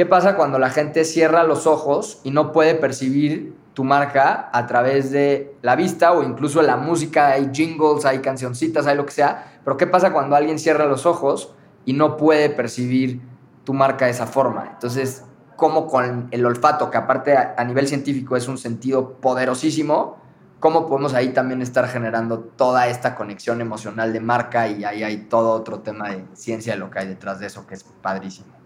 ¿Qué 0.00 0.06
pasa 0.06 0.34
cuando 0.34 0.58
la 0.58 0.70
gente 0.70 1.04
cierra 1.04 1.44
los 1.44 1.66
ojos 1.66 2.22
y 2.24 2.30
no 2.30 2.52
puede 2.52 2.74
percibir 2.74 3.54
tu 3.74 3.84
marca 3.84 4.48
a 4.50 4.66
través 4.66 5.10
de 5.10 5.54
la 5.60 5.76
vista 5.76 6.12
o 6.12 6.22
incluso 6.22 6.62
la 6.62 6.78
música? 6.78 7.32
Hay 7.32 7.50
jingles, 7.52 8.06
hay 8.06 8.20
cancioncitas, 8.20 8.86
hay 8.86 8.96
lo 8.96 9.04
que 9.04 9.12
sea. 9.12 9.60
Pero 9.62 9.76
¿qué 9.76 9.86
pasa 9.86 10.14
cuando 10.14 10.36
alguien 10.36 10.58
cierra 10.58 10.86
los 10.86 11.04
ojos 11.04 11.52
y 11.84 11.92
no 11.92 12.16
puede 12.16 12.48
percibir 12.48 13.20
tu 13.64 13.74
marca 13.74 14.06
de 14.06 14.12
esa 14.12 14.26
forma? 14.26 14.70
Entonces, 14.72 15.26
¿cómo 15.56 15.86
con 15.86 16.28
el 16.30 16.46
olfato, 16.46 16.90
que 16.90 16.96
aparte 16.96 17.36
a, 17.36 17.62
nivel 17.64 17.86
científico 17.86 18.38
es 18.38 18.48
un 18.48 18.56
sentido 18.56 19.16
poderosísimo, 19.16 20.16
cómo 20.60 20.86
podemos 20.86 21.12
ahí 21.12 21.34
también 21.34 21.60
estar 21.60 21.86
generando 21.88 22.38
toda 22.38 22.86
esta 22.86 23.14
conexión 23.14 23.60
emocional 23.60 24.14
de 24.14 24.20
marca 24.20 24.66
y 24.66 24.82
ahí 24.82 25.02
hay 25.02 25.18
todo 25.18 25.52
otro 25.52 25.80
tema 25.80 26.08
de 26.08 26.24
ciencia 26.32 26.72
de 26.72 26.78
lo 26.78 26.88
que 26.88 27.00
hay 27.00 27.06
detrás 27.06 27.38
de 27.38 27.48
eso 27.48 27.66
que 27.66 27.74
es 27.74 27.84
padrísimo. 27.84 28.60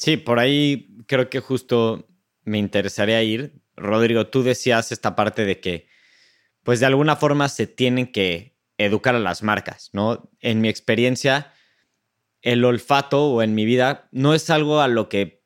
Sí, 0.00 0.16
por 0.16 0.38
ahí 0.38 0.96
creo 1.06 1.28
que 1.28 1.40
justo 1.40 2.08
me 2.44 2.56
interesaría 2.56 3.22
ir. 3.22 3.60
Rodrigo, 3.76 4.28
tú 4.28 4.42
decías 4.42 4.92
esta 4.92 5.14
parte 5.14 5.44
de 5.44 5.60
que, 5.60 5.88
pues 6.62 6.80
de 6.80 6.86
alguna 6.86 7.16
forma 7.16 7.50
se 7.50 7.66
tienen 7.66 8.10
que 8.10 8.56
educar 8.78 9.14
a 9.14 9.18
las 9.18 9.42
marcas, 9.42 9.90
¿no? 9.92 10.30
En 10.40 10.62
mi 10.62 10.70
experiencia, 10.70 11.52
el 12.40 12.64
olfato 12.64 13.26
o 13.26 13.42
en 13.42 13.54
mi 13.54 13.66
vida 13.66 14.08
no 14.10 14.32
es 14.32 14.48
algo 14.48 14.80
a 14.80 14.88
lo 14.88 15.10
que 15.10 15.44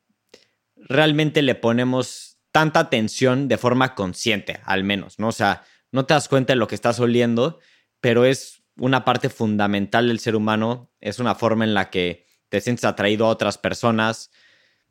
realmente 0.77 1.41
le 1.41 1.55
ponemos 1.55 2.39
tanta 2.53 2.79
atención 2.79 3.49
de 3.49 3.57
forma 3.57 3.93
consciente, 3.93 4.61
al 4.63 4.85
menos, 4.85 5.19
¿no? 5.19 5.27
O 5.27 5.33
sea, 5.33 5.63
no 5.91 6.05
te 6.05 6.13
das 6.13 6.29
cuenta 6.29 6.53
de 6.53 6.57
lo 6.59 6.69
que 6.69 6.75
estás 6.75 7.01
oliendo, 7.01 7.59
pero 7.99 8.23
es 8.23 8.63
una 8.77 9.03
parte 9.03 9.27
fundamental 9.27 10.07
del 10.07 10.19
ser 10.19 10.37
humano, 10.37 10.93
es 11.01 11.19
una 11.19 11.35
forma 11.35 11.65
en 11.65 11.73
la 11.73 11.89
que 11.89 12.25
te 12.47 12.61
sientes 12.61 12.85
atraído 12.85 13.25
a 13.25 13.29
otras 13.29 13.57
personas, 13.57 14.31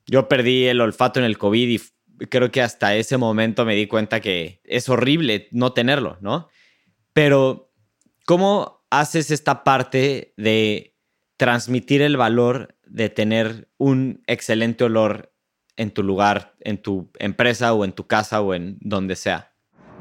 yo 0.07 0.29
perdí 0.29 0.67
el 0.67 0.81
olfato 0.81 1.19
en 1.21 1.27
el 1.27 1.38
COVID 1.38 1.69
y 1.69 1.81
creo 2.29 2.51
que 2.51 2.62
hasta 2.62 2.95
ese 2.95 3.17
momento 3.17 3.64
me 3.64 3.75
di 3.75 3.87
cuenta 3.87 4.21
que 4.21 4.61
es 4.64 4.88
horrible 4.88 5.49
no 5.51 5.73
tenerlo, 5.73 6.19
¿no? 6.21 6.49
Pero, 7.12 7.73
¿cómo 8.27 8.85
haces 8.90 9.31
esta 9.31 9.64
parte 9.64 10.35
de 10.37 10.97
transmitir 11.37 12.03
el 12.03 12.17
valor 12.17 12.77
de 12.87 13.09
tener 13.09 13.69
un 13.79 14.23
excelente 14.27 14.85
olor 14.85 15.33
en 15.77 15.90
tu 15.90 16.03
lugar, 16.03 16.55
en 16.61 16.81
tu 16.81 17.11
empresa 17.19 17.73
o 17.75 17.85
en 17.85 17.93
tu 17.93 18.07
casa 18.07 18.40
o 18.40 18.55
en 18.55 18.79
donde 18.81 19.17
sea? 19.17 19.53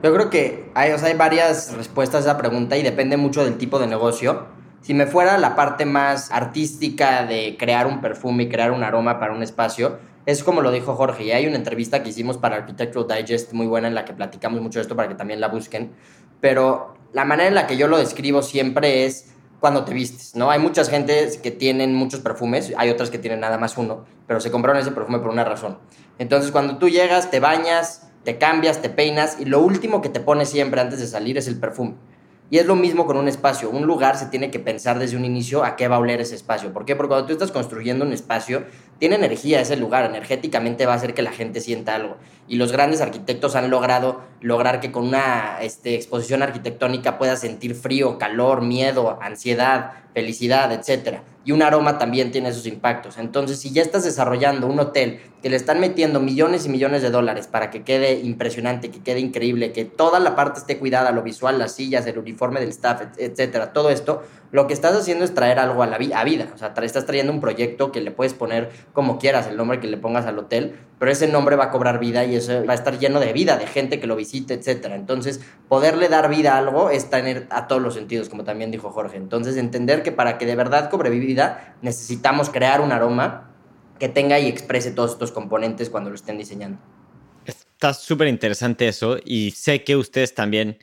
Yo 0.04 0.14
creo 0.14 0.30
que 0.30 0.70
hay, 0.76 0.92
hay 0.92 1.14
varias 1.14 1.74
respuestas 1.76 2.26
a 2.26 2.32
esa 2.32 2.38
pregunta 2.38 2.78
y 2.78 2.84
depende 2.84 3.16
mucho 3.16 3.44
del 3.46 3.58
tipo 3.58 3.80
de 3.80 3.88
negocio. 3.88 4.48
Si 4.84 4.94
me 4.94 5.08
fuera 5.08 5.38
la 5.38 5.56
parte 5.56 5.86
más 5.86 6.30
artística 6.30 7.26
de 7.26 7.56
crear 7.58 7.88
un 7.88 8.02
perfume 8.02 8.44
y 8.44 8.50
crear 8.50 8.70
un 8.72 8.84
aroma 8.84 9.18
para 9.18 9.32
un 9.32 9.42
espacio, 9.42 9.98
es 10.26 10.44
como 10.44 10.60
lo 10.60 10.72
dijo 10.72 10.94
Jorge, 10.96 11.24
y 11.24 11.32
hay 11.32 11.48
una 11.48 11.56
entrevista 11.56 12.04
que 12.04 12.10
hicimos 12.10 12.38
para 12.38 12.58
Architectural 12.58 13.08
Digest 13.18 13.54
muy 13.54 13.66
buena 13.66 13.88
en 13.88 13.96
la 13.96 14.04
que 14.04 14.12
platicamos 14.12 14.60
mucho 14.60 14.80
de 14.80 14.82
esto 14.82 14.98
para 14.98 15.08
que 15.08 15.16
también 15.16 15.40
la 15.40 15.48
busquen, 15.48 15.94
pero 16.42 16.96
la 17.14 17.24
manera 17.24 17.48
en 17.48 17.56
la 17.56 17.66
que 17.66 17.78
yo 17.78 17.88
lo 17.88 17.98
describo 17.98 18.42
siempre 18.42 19.06
es 19.06 19.34
cuando 19.62 19.86
te 19.86 19.94
vistes, 19.94 20.36
¿no? 20.36 20.52
Hay 20.52 20.60
muchas 20.60 20.90
gentes 20.90 21.38
que 21.38 21.52
tienen 21.52 21.96
muchos 21.96 22.20
perfumes, 22.20 22.74
hay 22.76 22.90
otras 22.90 23.10
que 23.10 23.18
tienen 23.18 23.40
nada 23.40 23.58
más 23.58 23.78
uno, 23.78 24.04
pero 24.28 24.42
se 24.42 24.52
compraron 24.52 24.82
ese 24.82 24.92
perfume 24.92 25.20
por 25.20 25.30
una 25.30 25.46
razón. 25.46 25.78
Entonces, 26.20 26.52
cuando 26.52 26.78
tú 26.78 26.90
llegas, 26.90 27.32
te 27.32 27.40
bañas, 27.40 28.10
te 28.26 28.38
cambias, 28.38 28.82
te 28.82 28.90
peinas 28.90 29.38
y 29.40 29.46
lo 29.46 29.62
último 29.62 30.02
que 30.02 30.10
te 30.10 30.20
pones 30.20 30.50
siempre 30.50 30.82
antes 30.82 31.00
de 31.00 31.08
salir 31.08 31.38
es 31.38 31.48
el 31.48 31.58
perfume. 31.58 31.96
Y 32.54 32.60
es 32.60 32.68
lo 32.68 32.76
mismo 32.76 33.08
con 33.08 33.18
un 33.18 33.28
espacio. 33.28 33.72
Un 33.72 33.88
lugar 33.88 34.16
se 34.16 34.28
tiene 34.28 34.52
que 34.52 34.60
pensar 34.60 35.00
desde 35.00 35.18
un 35.18 35.26
inicio 35.26 35.64
a 35.64 35.76
qué 35.76 35.88
va 35.88 35.96
a 35.96 36.00
oler 36.00 36.22
ese 36.22 36.36
espacio. 36.36 36.72
¿Por 36.72 36.86
qué? 36.86 36.96
Porque 36.96 37.08
cuando 37.08 37.26
tú 37.26 37.34
estás 37.34 37.52
construyendo 37.52 38.06
un 38.06 38.14
espacio, 38.14 38.64
tiene 39.00 39.16
energía 39.16 39.60
ese 39.60 39.76
lugar. 39.76 40.06
Energéticamente 40.06 40.86
va 40.86 40.94
a 40.94 40.98
hacer 40.98 41.16
que 41.16 41.24
la 41.24 41.32
gente 41.32 41.62
sienta 41.62 41.96
algo. 41.96 42.16
Y 42.48 42.58
los 42.58 42.72
grandes 42.72 43.02
arquitectos 43.02 43.56
han 43.56 43.72
logrado 43.72 44.22
lograr 44.40 44.82
que 44.82 44.92
con 44.92 45.08
una 45.08 45.64
este, 45.64 45.96
exposición 45.96 46.44
arquitectónica 46.44 47.18
puedas 47.18 47.40
sentir 47.40 47.74
frío, 47.74 48.20
calor, 48.20 48.62
miedo, 48.62 49.18
ansiedad, 49.20 49.94
felicidad, 50.14 50.72
etc. 50.72 51.20
Y 51.46 51.52
un 51.52 51.62
aroma 51.62 51.98
también 51.98 52.32
tiene 52.32 52.50
esos 52.50 52.66
impactos. 52.68 53.18
Entonces, 53.18 53.60
si 53.60 53.72
ya 53.72 53.82
estás 53.82 54.04
desarrollando 54.04 54.68
un 54.68 54.80
hotel 54.80 55.20
que 55.42 55.50
le 55.50 55.56
están 55.56 55.80
metiendo 55.80 56.20
millones 56.20 56.66
y 56.66 56.70
millones 56.70 57.02
de 57.02 57.10
dólares 57.10 57.48
para 57.48 57.70
que 57.70 57.84
quede 57.84 58.20
impresionante, 58.20 58.92
que 58.92 59.02
quede 59.02 59.20
increíble, 59.20 59.74
que 59.74 59.86
toda 59.86 60.20
la 60.20 60.36
parte 60.36 60.60
esté 60.60 60.78
cuidada, 60.78 61.12
lo 61.12 61.24
visual, 61.24 61.60
las 61.60 61.74
sillas, 61.74 62.06
el 62.06 62.18
uniforme 62.18 62.60
del 62.60 62.70
staff, 62.70 63.02
etcétera, 63.18 63.74
todo 63.74 63.90
esto, 63.90 64.24
lo 64.54 64.68
que 64.68 64.74
estás 64.76 64.96
haciendo 64.96 65.26
es 65.26 65.34
traer 65.34 65.58
algo 65.58 65.82
a 65.82 65.88
la 65.88 65.98
vida. 65.98 66.16
O 66.54 66.58
sea, 66.60 66.76
estás 66.84 67.08
trayendo 67.08 67.34
un 67.34 67.42
proyecto 67.42 67.92
que 67.92 68.02
le 68.02 68.12
puedes 68.12 68.36
poner 68.36 68.70
como 68.94 69.18
quieras, 69.18 69.48
el 69.48 69.58
nombre 69.58 69.80
que 69.80 69.88
le 69.88 69.98
pongas 69.98 70.28
al 70.28 70.38
hotel, 70.38 70.76
pero 71.00 71.12
ese 71.12 71.28
nombre 71.28 71.56
va 71.56 71.66
a 71.66 71.72
cobrar 71.72 72.00
vida 72.00 72.24
y 72.24 72.36
eso 72.36 72.64
va 72.64 72.74
a 72.74 72.76
estar 72.76 73.00
lleno 73.00 73.20
de 73.20 73.34
vida, 73.34 73.58
de 73.58 73.66
gente 73.66 74.00
que 74.00 74.06
lo 74.06 74.16
visite, 74.16 74.54
etcétera. 74.54 74.96
Entonces, 74.96 75.42
poderle 75.68 76.08
dar 76.08 76.30
vida 76.30 76.54
a 76.54 76.60
algo 76.60 76.92
es 76.92 77.10
tener 77.10 77.48
a 77.50 77.66
todos 77.66 77.82
los 77.82 77.96
sentidos, 77.96 78.30
como 78.30 78.44
también 78.44 78.70
dijo 78.70 78.92
Jorge. 78.92 79.18
Entonces, 79.18 79.58
entender 79.58 80.04
que 80.04 80.12
para 80.12 80.38
que 80.38 80.46
de 80.46 80.56
verdad 80.56 80.92
cobre 80.92 81.10
vida, 81.10 81.76
necesitamos 81.82 82.52
crear 82.52 82.80
un 82.80 82.92
aroma 82.92 83.50
que 83.98 84.08
tenga 84.08 84.38
y 84.38 84.48
exprese 84.48 84.92
todos 84.92 85.14
estos 85.14 85.32
componentes 85.32 85.90
cuando 85.90 86.12
lo 86.12 86.16
estén 86.16 86.38
diseñando. 86.38 86.78
está 87.44 87.96
súper 87.96 88.28
interesante 88.28 88.88
eso 88.88 89.18
y 89.26 89.50
sé 89.50 89.84
que 89.84 89.96
ustedes 89.96 90.36
también 90.36 90.78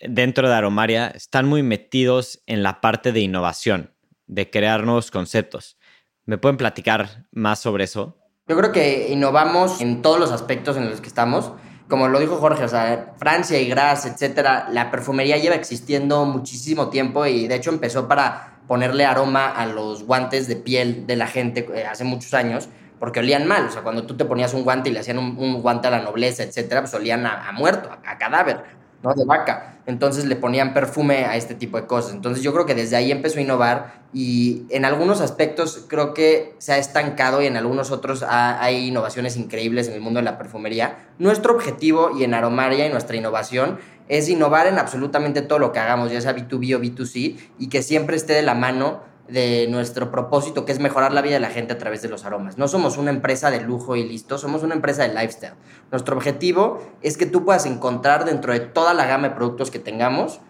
dentro 0.00 0.48
de 0.48 0.54
Aromaria 0.54 1.08
están 1.08 1.46
muy 1.46 1.62
metidos 1.62 2.42
en 2.46 2.62
la 2.62 2.80
parte 2.80 3.12
de 3.12 3.20
innovación, 3.20 3.94
de 4.26 4.50
crear 4.50 4.84
nuevos 4.84 5.10
conceptos. 5.10 5.78
¿Me 6.24 6.38
pueden 6.38 6.56
platicar 6.56 7.26
más 7.32 7.60
sobre 7.60 7.84
eso? 7.84 8.18
Yo 8.46 8.56
creo 8.56 8.72
que 8.72 9.08
innovamos 9.10 9.80
en 9.80 10.02
todos 10.02 10.18
los 10.18 10.32
aspectos 10.32 10.76
en 10.76 10.90
los 10.90 11.00
que 11.00 11.08
estamos. 11.08 11.52
Como 11.88 12.08
lo 12.08 12.20
dijo 12.20 12.36
Jorge, 12.36 12.64
o 12.64 12.68
sea, 12.68 13.14
Francia 13.18 13.60
y 13.60 13.68
Gras, 13.68 14.06
etcétera, 14.06 14.68
la 14.70 14.90
perfumería 14.90 15.38
lleva 15.38 15.56
existiendo 15.56 16.24
muchísimo 16.24 16.88
tiempo 16.88 17.26
y 17.26 17.48
de 17.48 17.56
hecho 17.56 17.70
empezó 17.70 18.06
para 18.06 18.60
ponerle 18.68 19.04
aroma 19.04 19.48
a 19.48 19.66
los 19.66 20.04
guantes 20.04 20.46
de 20.46 20.56
piel 20.56 21.06
de 21.06 21.16
la 21.16 21.26
gente 21.26 21.68
eh, 21.74 21.84
hace 21.84 22.04
muchos 22.04 22.34
años 22.34 22.68
porque 23.00 23.18
olían 23.18 23.48
mal. 23.48 23.66
O 23.66 23.70
sea, 23.70 23.82
cuando 23.82 24.04
tú 24.04 24.16
te 24.16 24.24
ponías 24.24 24.54
un 24.54 24.62
guante 24.62 24.90
y 24.90 24.92
le 24.92 25.00
hacían 25.00 25.18
un, 25.18 25.60
guante 25.60 25.88
a 25.88 25.90
la 25.90 26.02
nobleza, 26.02 26.44
etcétera, 26.44 26.82
pues 26.82 26.94
olían 26.94 27.26
a, 27.26 27.50
muerto, 27.52 27.90
a, 27.90 28.18
cadáver. 28.18 28.62
¿No? 29.02 29.14
De 29.14 29.24
vaca. 29.24 29.78
Entonces 29.86 30.26
le 30.26 30.36
ponían 30.36 30.74
perfume 30.74 31.24
a 31.24 31.36
este 31.36 31.54
tipo 31.54 31.76
de 31.80 31.86
cosas. 31.86 32.12
Entonces 32.12 32.42
yo 32.42 32.52
creo 32.52 32.66
que 32.66 32.74
desde 32.74 32.96
ahí 32.96 33.10
empezó 33.10 33.38
a 33.38 33.42
innovar 33.42 34.00
y 34.12 34.64
en 34.70 34.84
algunos 34.84 35.20
aspectos 35.20 35.84
creo 35.88 36.14
que 36.14 36.54
se 36.58 36.72
ha 36.72 36.78
estancado 36.78 37.42
y 37.42 37.46
en 37.46 37.56
algunos 37.56 37.90
otros 37.90 38.24
hay 38.28 38.88
innovaciones 38.88 39.36
increíbles 39.36 39.88
en 39.88 39.94
el 39.94 40.00
mundo 40.00 40.18
de 40.18 40.24
la 40.24 40.38
perfumería. 40.38 41.08
Nuestro 41.18 41.54
objetivo 41.54 42.10
y 42.16 42.24
en 42.24 42.34
Aromaria 42.34 42.86
y 42.86 42.90
nuestra 42.90 43.16
innovación 43.16 43.78
es 44.08 44.28
innovar 44.28 44.66
en 44.66 44.78
absolutamente 44.78 45.40
todo 45.40 45.58
lo 45.58 45.72
que 45.72 45.78
hagamos, 45.78 46.10
ya 46.10 46.20
sea 46.20 46.34
B2B 46.34 46.76
o 46.76 46.80
B2C, 46.80 47.36
y 47.58 47.68
que 47.68 47.82
siempre 47.82 48.16
esté 48.16 48.32
de 48.32 48.42
la 48.42 48.54
mano 48.54 49.02
de 49.32 49.66
nuestro 49.68 50.10
propósito, 50.10 50.64
que 50.64 50.72
es 50.72 50.78
mejorar 50.78 51.12
la 51.12 51.22
vida 51.22 51.34
de 51.34 51.40
la 51.40 51.50
gente 51.50 51.72
a 51.72 51.78
través 51.78 52.02
de 52.02 52.08
los 52.08 52.24
aromas. 52.24 52.58
No 52.58 52.68
somos 52.68 52.98
una 52.98 53.10
empresa 53.10 53.50
de 53.50 53.60
lujo 53.60 53.96
y 53.96 54.06
listo, 54.06 54.38
somos 54.38 54.62
una 54.62 54.74
empresa 54.74 55.02
de 55.02 55.14
lifestyle. 55.14 55.54
Nuestro 55.90 56.16
objetivo 56.16 56.82
es 57.02 57.16
que 57.16 57.26
tú 57.26 57.44
puedas 57.44 57.66
encontrar 57.66 58.24
dentro 58.24 58.52
de 58.52 58.60
toda 58.60 58.94
la 58.94 59.06
gama 59.06 59.28
de 59.28 59.34
productos 59.34 59.70
que 59.70 59.78
tengamos 59.78 60.40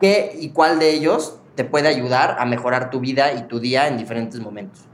qué 0.00 0.36
y 0.38 0.50
cuál 0.50 0.78
de 0.78 0.90
ellos 0.90 1.36
te 1.54 1.64
puede 1.64 1.88
ayudar 1.88 2.36
a 2.38 2.46
mejorar 2.46 2.90
tu 2.90 3.00
vida 3.00 3.32
y 3.34 3.42
tu 3.42 3.60
día 3.60 3.86
en 3.88 3.96
diferentes 3.96 4.40
momentos. 4.40 4.89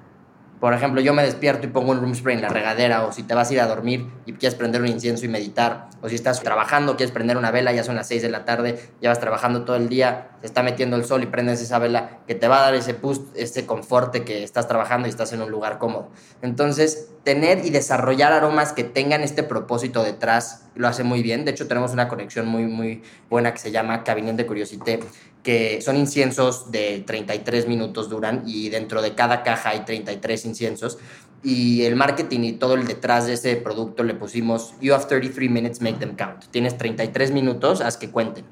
Por 0.61 0.73
ejemplo, 0.73 1.03
yo 1.03 1.13
me 1.13 1.23
despierto 1.23 1.67
y 1.67 1.71
pongo 1.71 1.93
un 1.93 2.01
room 2.01 2.15
spray 2.15 2.37
en 2.37 2.43
la 2.43 2.49
regadera, 2.49 3.05
o 3.05 3.13
si 3.13 3.23
te 3.23 3.35
vas 3.35 3.51
a 3.51 3.53
ir 3.53 3.61
a 3.61 3.67
dormir 3.67 4.07
y 4.25 4.33
quieres 4.33 4.57
prender 4.57 4.81
un 4.81 4.89
incienso 4.89 5.27
y 5.27 5.29
meditar, 5.29 5.89
o 6.01 6.09
si 6.09 6.15
estás 6.15 6.41
trabajando, 6.43 6.97
quieres 6.97 7.13
prender 7.13 7.37
una 7.37 7.51
vela, 7.51 7.73
ya 7.73 7.85
son 7.85 7.97
las 7.97 8.09
6 8.09 8.23
de 8.23 8.31
la 8.31 8.45
tarde, 8.45 8.79
ya 9.03 9.11
vas 9.11 9.21
trabajando 9.21 9.65
todo 9.65 9.77
el 9.77 9.89
día, 9.89 10.31
se 10.41 10.47
está 10.47 10.63
metiendo 10.63 10.97
el 10.97 11.05
sol 11.05 11.23
y 11.23 11.27
prendes 11.27 11.61
esa 11.61 11.79
vela 11.79 12.21
que 12.27 12.35
te 12.35 12.49
va 12.49 12.59
a 12.59 12.63
dar 12.63 12.75
ese 12.75 12.95
boost, 12.95 13.37
ese 13.37 13.67
conforte 13.67 14.25
que 14.25 14.43
estás 14.43 14.67
trabajando 14.67 15.09
y 15.09 15.11
estás 15.11 15.33
en 15.35 15.43
un 15.43 15.51
lugar 15.51 15.79
cómodo. 15.79 16.09
Entonces, 16.41 17.11
tener 17.23 17.65
y 17.65 17.71
desarrollar 17.71 18.33
aromas 18.33 18.73
que 18.73 18.85
tengan 18.85 19.23
este 19.23 19.43
propósito 19.43 20.03
detrás 20.05 20.67
lo 20.75 20.89
hace 20.89 21.03
muy 21.03 21.23
bien. 21.23 21.45
De 21.45 21.51
hecho, 21.51 21.67
tenemos 21.67 21.93
una 21.93 22.09
conexión 22.09 22.47
muy, 22.47 22.65
muy 22.65 23.03
buena 23.29 23.53
que 23.53 23.59
se 23.59 23.73
llama 23.73 24.05
Cabinet 24.05 24.37
de 24.37 24.47
Curiosité, 24.47 25.01
que 25.47 25.81
son 25.81 25.97
inciensos 25.97 26.73
de 26.73 27.05
33 27.07 27.69
minutos 27.69 28.11
duran 28.11 28.43
y 28.47 28.69
dentro 28.69 29.01
de 29.01 29.15
cada 29.15 29.45
caja 29.45 29.71
hay 29.71 29.85
33 29.85 30.45
inciensos. 30.45 30.99
Y 31.45 31.85
el 31.85 31.95
marketing 31.95 32.41
y 32.41 32.53
todo 32.55 32.75
el 32.75 32.85
detrás 32.85 33.27
de 33.27 33.35
ese 33.35 33.55
producto 33.55 34.03
le 34.03 34.15
pusimos, 34.15 34.75
you 34.81 34.93
have 34.93 35.05
33 35.05 35.49
minutes, 35.49 35.81
make 35.81 35.99
them 35.99 36.17
count. 36.17 36.47
Tienes 36.51 36.77
33 36.77 37.31
minutos, 37.31 37.81
haz 37.81 37.97
que 37.97 38.11
cuenten. 38.11 38.45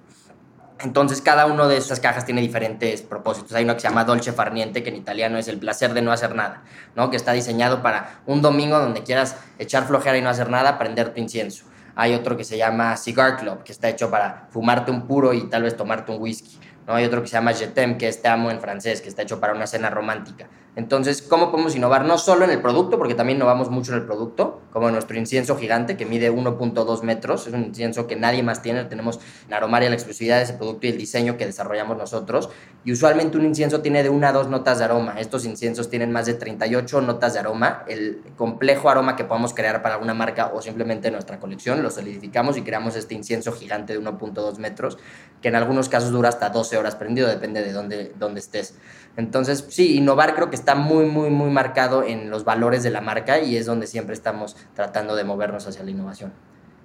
Entonces, 0.78 1.20
cada 1.20 1.46
una 1.46 1.66
de 1.66 1.78
esas 1.78 1.98
cajas 1.98 2.26
tiene 2.26 2.40
diferentes 2.40 3.02
propósitos. 3.02 3.54
Hay 3.54 3.64
uno 3.64 3.74
que 3.74 3.80
se 3.80 3.88
llama 3.88 4.04
Dolce 4.04 4.32
Farniente, 4.32 4.84
que 4.84 4.90
en 4.90 4.96
italiano 4.96 5.36
es 5.36 5.48
el 5.48 5.58
placer 5.58 5.94
de 5.94 6.02
no 6.02 6.12
hacer 6.12 6.36
nada, 6.36 6.62
¿no? 6.94 7.10
Que 7.10 7.16
está 7.16 7.32
diseñado 7.32 7.82
para 7.82 8.20
un 8.26 8.40
domingo 8.40 8.78
donde 8.78 9.02
quieras 9.02 9.36
echar 9.58 9.84
flojera 9.88 10.16
y 10.16 10.22
no 10.22 10.30
hacer 10.30 10.48
nada, 10.48 10.78
prender 10.78 11.12
tu 11.12 11.20
incienso. 11.20 11.64
Hay 11.96 12.14
otro 12.14 12.36
que 12.36 12.44
se 12.44 12.56
llama 12.56 12.96
Cigar 12.96 13.36
Club, 13.36 13.64
que 13.64 13.72
está 13.72 13.88
hecho 13.88 14.10
para 14.10 14.46
fumarte 14.50 14.92
un 14.92 15.08
puro 15.08 15.32
y 15.32 15.48
tal 15.48 15.64
vez 15.64 15.76
tomarte 15.76 16.12
un 16.12 16.20
whisky. 16.20 16.58
¿No? 16.86 16.94
Hay 16.94 17.04
otro 17.04 17.22
que 17.22 17.28
se 17.28 17.34
llama 17.34 17.52
Je 17.52 17.66
t'aime, 17.68 17.98
que 17.98 18.08
es 18.08 18.22
Te 18.22 18.28
amo 18.28 18.50
en 18.50 18.60
francés, 18.60 19.00
que 19.00 19.08
está 19.08 19.22
hecho 19.22 19.40
para 19.40 19.52
una 19.52 19.66
cena 19.66 19.90
romántica. 19.90 20.48
Entonces, 20.76 21.22
¿cómo 21.22 21.52
podemos 21.52 21.76
innovar? 21.76 22.04
No 22.04 22.18
solo 22.18 22.44
en 22.44 22.50
el 22.50 22.60
producto, 22.60 22.98
porque 22.98 23.14
también 23.14 23.36
innovamos 23.36 23.70
mucho 23.70 23.92
en 23.92 23.98
el 23.98 24.04
producto, 24.04 24.60
como 24.72 24.90
nuestro 24.90 25.16
incienso 25.16 25.56
gigante 25.56 25.96
que 25.96 26.04
mide 26.04 26.32
1.2 26.32 27.02
metros, 27.02 27.46
es 27.46 27.54
un 27.54 27.62
incienso 27.62 28.08
que 28.08 28.16
nadie 28.16 28.42
más 28.42 28.60
tiene, 28.60 28.84
tenemos 28.84 29.20
en 29.46 29.54
Aromaria 29.54 29.88
la 29.88 29.94
exclusividad 29.94 30.38
de 30.38 30.42
ese 30.42 30.54
producto 30.54 30.88
y 30.88 30.90
el 30.90 30.98
diseño 30.98 31.36
que 31.36 31.46
desarrollamos 31.46 31.96
nosotros, 31.96 32.50
y 32.84 32.90
usualmente 32.90 33.38
un 33.38 33.44
incienso 33.44 33.82
tiene 33.82 34.02
de 34.02 34.08
una 34.08 34.30
a 34.30 34.32
dos 34.32 34.48
notas 34.48 34.78
de 34.78 34.84
aroma, 34.84 35.14
estos 35.20 35.44
inciensos 35.44 35.90
tienen 35.90 36.10
más 36.10 36.26
de 36.26 36.34
38 36.34 37.00
notas 37.02 37.34
de 37.34 37.38
aroma, 37.38 37.84
el 37.86 38.20
complejo 38.36 38.90
aroma 38.90 39.14
que 39.14 39.22
podamos 39.22 39.54
crear 39.54 39.80
para 39.80 39.94
alguna 39.94 40.14
marca 40.14 40.50
o 40.52 40.60
simplemente 40.60 41.08
nuestra 41.12 41.38
colección, 41.38 41.84
lo 41.84 41.90
solidificamos 41.92 42.56
y 42.56 42.62
creamos 42.62 42.96
este 42.96 43.14
incienso 43.14 43.52
gigante 43.52 43.92
de 43.92 44.00
1.2 44.00 44.58
metros, 44.58 44.98
que 45.40 45.48
en 45.48 45.54
algunos 45.54 45.88
casos 45.88 46.10
dura 46.10 46.30
hasta 46.30 46.48
12 46.48 46.76
horas 46.78 46.96
prendido, 46.96 47.28
depende 47.28 47.62
de 47.62 47.72
dónde, 47.72 48.12
dónde 48.18 48.40
estés. 48.40 48.74
Entonces, 49.16 49.66
sí, 49.68 49.96
innovar 49.96 50.34
creo 50.34 50.50
que 50.50 50.56
está 50.64 50.76
muy, 50.76 51.04
muy, 51.04 51.28
muy 51.28 51.50
marcado 51.50 52.02
en 52.02 52.30
los 52.30 52.46
valores 52.46 52.82
de 52.82 52.88
la 52.88 53.02
marca 53.02 53.38
y 53.38 53.58
es 53.58 53.66
donde 53.66 53.86
siempre 53.86 54.14
estamos 54.14 54.56
tratando 54.72 55.14
de 55.14 55.22
movernos 55.22 55.66
hacia 55.66 55.84
la 55.84 55.90
innovación. 55.90 56.32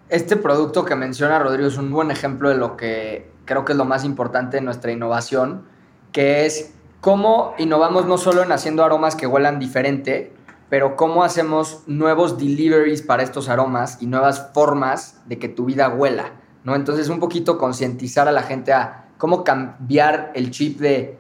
Este 0.10 0.36
producto 0.36 0.84
que 0.84 0.98
menciona 0.98 1.40
Rodrigo 1.40 1.70
es 1.70 1.78
un 1.78 1.90
buen 1.90 2.12
ejemplo 2.12 2.50
de 2.50 2.58
lo 2.58 2.76
que 2.76 3.32
creo 3.46 3.64
que 3.64 3.72
es 3.72 3.78
lo 3.78 3.86
más 3.86 4.04
importante 4.04 4.58
de 4.58 4.62
nuestra 4.62 4.92
innovación, 4.92 5.64
que 6.12 6.46
es 6.46 6.74
cómo 7.00 7.54
innovamos 7.58 8.06
no 8.06 8.18
solo 8.18 8.44
en 8.44 8.52
haciendo 8.52 8.84
aromas 8.84 9.16
que 9.16 9.28
huelan 9.28 9.60
diferente, 9.60 10.34
pero 10.68 10.98
cómo 10.98 11.24
hacemos 11.24 11.84
nuevos 11.88 12.38
deliveries 12.38 13.02
para 13.02 13.24
estos 13.24 13.48
aromas 13.48 14.02
y 14.02 14.08
nuevas 14.08 14.50
formas 14.54 15.22
de 15.26 15.40
que 15.40 15.48
tu 15.48 15.64
vida 15.64 15.88
huela, 15.88 16.34
¿no? 16.66 16.76
Entonces, 16.76 17.08
un 17.08 17.22
poquito 17.22 17.58
concientizar 17.58 18.28
a 18.28 18.34
la 18.34 18.44
gente 18.44 18.74
a 18.74 19.06
cómo 19.18 19.46
cambiar 19.46 20.34
el 20.36 20.52
chip 20.52 20.82
de 20.82 21.18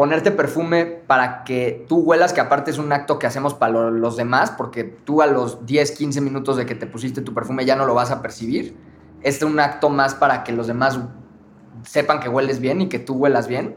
ponerte 0.00 0.30
perfume 0.30 0.86
para 0.86 1.44
que 1.44 1.84
tú 1.86 1.98
huelas, 1.98 2.32
que 2.32 2.40
aparte 2.40 2.70
es 2.70 2.78
un 2.78 2.90
acto 2.90 3.18
que 3.18 3.26
hacemos 3.26 3.52
para 3.52 3.90
los 3.90 4.16
demás, 4.16 4.50
porque 4.50 4.82
tú 4.82 5.20
a 5.20 5.26
los 5.26 5.66
10, 5.66 5.90
15 5.90 6.22
minutos 6.22 6.56
de 6.56 6.64
que 6.64 6.74
te 6.74 6.86
pusiste 6.86 7.20
tu 7.20 7.34
perfume 7.34 7.66
ya 7.66 7.76
no 7.76 7.84
lo 7.84 7.92
vas 7.92 8.10
a 8.10 8.22
percibir. 8.22 8.74
Es 9.20 9.42
un 9.42 9.60
acto 9.60 9.90
más 9.90 10.14
para 10.14 10.42
que 10.42 10.52
los 10.52 10.66
demás 10.66 10.98
sepan 11.82 12.18
que 12.18 12.30
hueles 12.30 12.60
bien 12.60 12.80
y 12.80 12.88
que 12.88 12.98
tú 12.98 13.12
huelas 13.12 13.46
bien. 13.46 13.76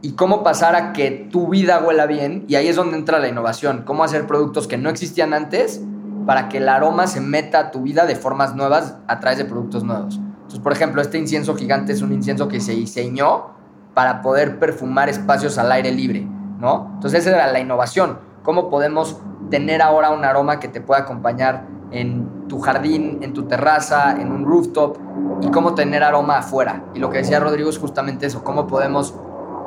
Y 0.00 0.12
cómo 0.12 0.44
pasar 0.44 0.76
a 0.76 0.92
que 0.92 1.10
tu 1.32 1.48
vida 1.48 1.82
huela 1.84 2.06
bien, 2.06 2.44
y 2.46 2.54
ahí 2.54 2.68
es 2.68 2.76
donde 2.76 2.96
entra 2.96 3.18
la 3.18 3.26
innovación, 3.26 3.82
cómo 3.84 4.04
hacer 4.04 4.28
productos 4.28 4.68
que 4.68 4.78
no 4.78 4.90
existían 4.90 5.34
antes 5.34 5.82
para 6.24 6.48
que 6.48 6.58
el 6.58 6.68
aroma 6.68 7.08
se 7.08 7.20
meta 7.20 7.58
a 7.58 7.70
tu 7.72 7.82
vida 7.82 8.06
de 8.06 8.14
formas 8.14 8.54
nuevas 8.54 8.94
a 9.08 9.18
través 9.18 9.38
de 9.38 9.46
productos 9.46 9.82
nuevos. 9.82 10.18
Entonces, 10.18 10.60
por 10.60 10.70
ejemplo, 10.70 11.02
este 11.02 11.18
incienso 11.18 11.56
gigante 11.56 11.90
es 11.92 12.00
un 12.00 12.12
incienso 12.12 12.46
que 12.46 12.60
se 12.60 12.74
diseñó 12.74 13.60
para 13.94 14.22
poder 14.22 14.58
perfumar 14.58 15.08
espacios 15.08 15.58
al 15.58 15.70
aire 15.72 15.90
libre, 15.90 16.26
¿no? 16.58 16.90
Entonces 16.94 17.20
esa 17.20 17.36
era 17.36 17.52
la 17.52 17.60
innovación. 17.60 18.18
¿Cómo 18.42 18.70
podemos 18.70 19.18
tener 19.50 19.82
ahora 19.82 20.10
un 20.10 20.24
aroma 20.24 20.58
que 20.58 20.68
te 20.68 20.80
pueda 20.80 21.02
acompañar 21.02 21.66
en 21.90 22.48
tu 22.48 22.58
jardín, 22.60 23.18
en 23.22 23.34
tu 23.34 23.44
terraza, 23.44 24.12
en 24.12 24.32
un 24.32 24.44
rooftop 24.44 24.96
y 25.42 25.50
cómo 25.50 25.74
tener 25.74 26.02
aroma 26.02 26.38
afuera? 26.38 26.84
Y 26.94 26.98
lo 26.98 27.10
que 27.10 27.18
decía 27.18 27.38
Rodrigo 27.38 27.68
es 27.70 27.78
justamente 27.78 28.26
eso, 28.26 28.42
cómo 28.42 28.66
podemos 28.66 29.14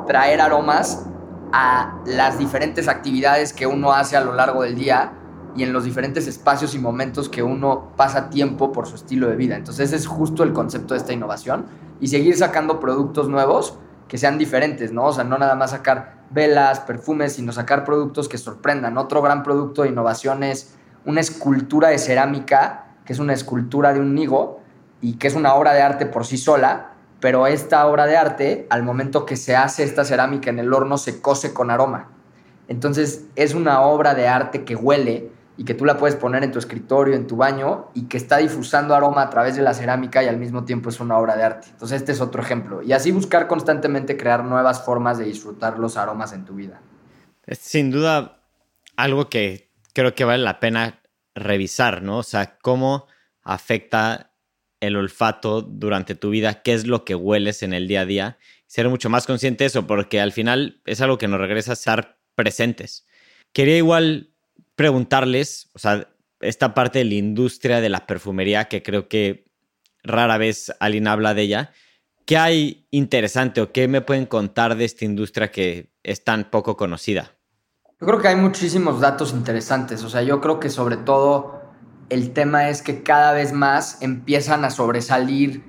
traer 0.06 0.40
aromas 0.40 1.06
a 1.52 1.98
las 2.04 2.38
diferentes 2.38 2.88
actividades 2.88 3.52
que 3.52 3.66
uno 3.66 3.92
hace 3.92 4.16
a 4.16 4.20
lo 4.20 4.34
largo 4.34 4.62
del 4.62 4.74
día 4.74 5.12
y 5.54 5.62
en 5.62 5.72
los 5.72 5.84
diferentes 5.84 6.26
espacios 6.26 6.74
y 6.74 6.78
momentos 6.78 7.28
que 7.28 7.42
uno 7.42 7.92
pasa 7.96 8.28
tiempo 8.28 8.72
por 8.72 8.86
su 8.86 8.96
estilo 8.96 9.28
de 9.28 9.36
vida. 9.36 9.56
Entonces 9.56 9.88
ese 9.88 9.96
es 9.96 10.06
justo 10.06 10.42
el 10.42 10.52
concepto 10.52 10.94
de 10.94 10.98
esta 10.98 11.12
innovación 11.12 11.66
y 11.98 12.08
seguir 12.08 12.36
sacando 12.36 12.78
productos 12.78 13.28
nuevos 13.28 13.78
que 14.08 14.18
sean 14.18 14.38
diferentes, 14.38 14.92
¿no? 14.92 15.06
O 15.06 15.12
sea, 15.12 15.24
no 15.24 15.38
nada 15.38 15.54
más 15.54 15.70
sacar 15.70 16.16
velas, 16.30 16.80
perfumes, 16.80 17.34
sino 17.34 17.52
sacar 17.52 17.84
productos 17.84 18.28
que 18.28 18.38
sorprendan. 18.38 18.98
Otro 18.98 19.22
gran 19.22 19.42
producto 19.42 19.82
de 19.82 19.88
innovación 19.88 20.42
es 20.42 20.74
una 21.04 21.20
escultura 21.20 21.88
de 21.88 21.98
cerámica, 21.98 22.86
que 23.04 23.12
es 23.12 23.18
una 23.18 23.32
escultura 23.32 23.92
de 23.92 24.00
un 24.00 24.14
nigo 24.14 24.60
y 25.00 25.14
que 25.14 25.28
es 25.28 25.34
una 25.34 25.54
obra 25.54 25.72
de 25.72 25.82
arte 25.82 26.06
por 26.06 26.26
sí 26.26 26.36
sola, 26.36 26.92
pero 27.20 27.46
esta 27.46 27.86
obra 27.86 28.06
de 28.06 28.16
arte, 28.16 28.66
al 28.70 28.82
momento 28.82 29.24
que 29.24 29.36
se 29.36 29.56
hace 29.56 29.84
esta 29.84 30.04
cerámica 30.04 30.50
en 30.50 30.58
el 30.58 30.72
horno, 30.72 30.98
se 30.98 31.20
cose 31.20 31.52
con 31.52 31.70
aroma. 31.70 32.08
Entonces 32.68 33.24
es 33.36 33.54
una 33.54 33.82
obra 33.82 34.14
de 34.14 34.28
arte 34.28 34.64
que 34.64 34.74
huele 34.74 35.30
y 35.56 35.64
que 35.64 35.74
tú 35.74 35.84
la 35.84 35.96
puedes 35.96 36.16
poner 36.16 36.44
en 36.44 36.52
tu 36.52 36.58
escritorio, 36.58 37.14
en 37.14 37.26
tu 37.26 37.36
baño 37.36 37.90
y 37.94 38.06
que 38.06 38.16
está 38.16 38.38
difusando 38.38 38.94
aroma 38.94 39.22
a 39.22 39.30
través 39.30 39.56
de 39.56 39.62
la 39.62 39.74
cerámica 39.74 40.22
y 40.22 40.28
al 40.28 40.36
mismo 40.36 40.64
tiempo 40.64 40.90
es 40.90 41.00
una 41.00 41.16
obra 41.16 41.36
de 41.36 41.44
arte. 41.44 41.68
Entonces 41.70 42.00
este 42.00 42.12
es 42.12 42.20
otro 42.20 42.42
ejemplo. 42.42 42.82
Y 42.82 42.92
así 42.92 43.10
buscar 43.10 43.48
constantemente 43.48 44.16
crear 44.16 44.44
nuevas 44.44 44.84
formas 44.84 45.18
de 45.18 45.24
disfrutar 45.24 45.78
los 45.78 45.96
aromas 45.96 46.32
en 46.32 46.44
tu 46.44 46.54
vida. 46.54 46.80
Es 47.46 47.58
sin 47.58 47.90
duda 47.90 48.42
algo 48.96 49.28
que 49.28 49.70
creo 49.94 50.14
que 50.14 50.24
vale 50.24 50.42
la 50.42 50.60
pena 50.60 51.00
revisar, 51.34 52.02
¿no? 52.02 52.18
O 52.18 52.22
sea, 52.22 52.58
cómo 52.58 53.06
afecta 53.42 54.32
el 54.80 54.96
olfato 54.96 55.62
durante 55.62 56.14
tu 56.14 56.30
vida, 56.30 56.62
qué 56.62 56.74
es 56.74 56.86
lo 56.86 57.04
que 57.04 57.14
hueles 57.14 57.62
en 57.62 57.72
el 57.72 57.88
día 57.88 58.02
a 58.02 58.06
día. 58.06 58.38
Ser 58.66 58.88
mucho 58.88 59.08
más 59.08 59.26
consciente 59.26 59.64
de 59.64 59.68
eso, 59.68 59.86
porque 59.86 60.20
al 60.20 60.32
final 60.32 60.82
es 60.84 61.00
algo 61.00 61.18
que 61.18 61.28
nos 61.28 61.40
regresa 61.40 61.72
a 61.72 61.74
estar 61.74 62.18
presentes. 62.34 63.06
Quería 63.52 63.78
igual 63.78 64.35
preguntarles, 64.76 65.70
o 65.74 65.78
sea, 65.78 66.08
esta 66.40 66.74
parte 66.74 67.00
de 67.00 67.06
la 67.06 67.14
industria 67.14 67.80
de 67.80 67.88
la 67.88 68.06
perfumería 68.06 68.66
que 68.66 68.82
creo 68.82 69.08
que 69.08 69.46
rara 70.02 70.38
vez 70.38 70.72
alguien 70.80 71.08
habla 71.08 71.34
de 71.34 71.42
ella. 71.42 71.72
¿Qué 72.26 72.36
hay 72.36 72.86
interesante 72.90 73.60
o 73.60 73.72
qué 73.72 73.88
me 73.88 74.00
pueden 74.00 74.26
contar 74.26 74.76
de 74.76 74.84
esta 74.84 75.04
industria 75.04 75.50
que 75.50 75.92
es 76.02 76.24
tan 76.24 76.50
poco 76.50 76.76
conocida? 76.76 77.32
Yo 78.00 78.06
creo 78.06 78.20
que 78.20 78.28
hay 78.28 78.36
muchísimos 78.36 79.00
datos 79.00 79.32
interesantes. 79.32 80.02
O 80.04 80.10
sea, 80.10 80.22
yo 80.22 80.40
creo 80.40 80.60
que 80.60 80.68
sobre 80.68 80.96
todo 80.96 81.62
el 82.10 82.32
tema 82.32 82.68
es 82.68 82.82
que 82.82 83.02
cada 83.02 83.32
vez 83.32 83.52
más 83.52 84.02
empiezan 84.02 84.64
a 84.64 84.70
sobresalir 84.70 85.64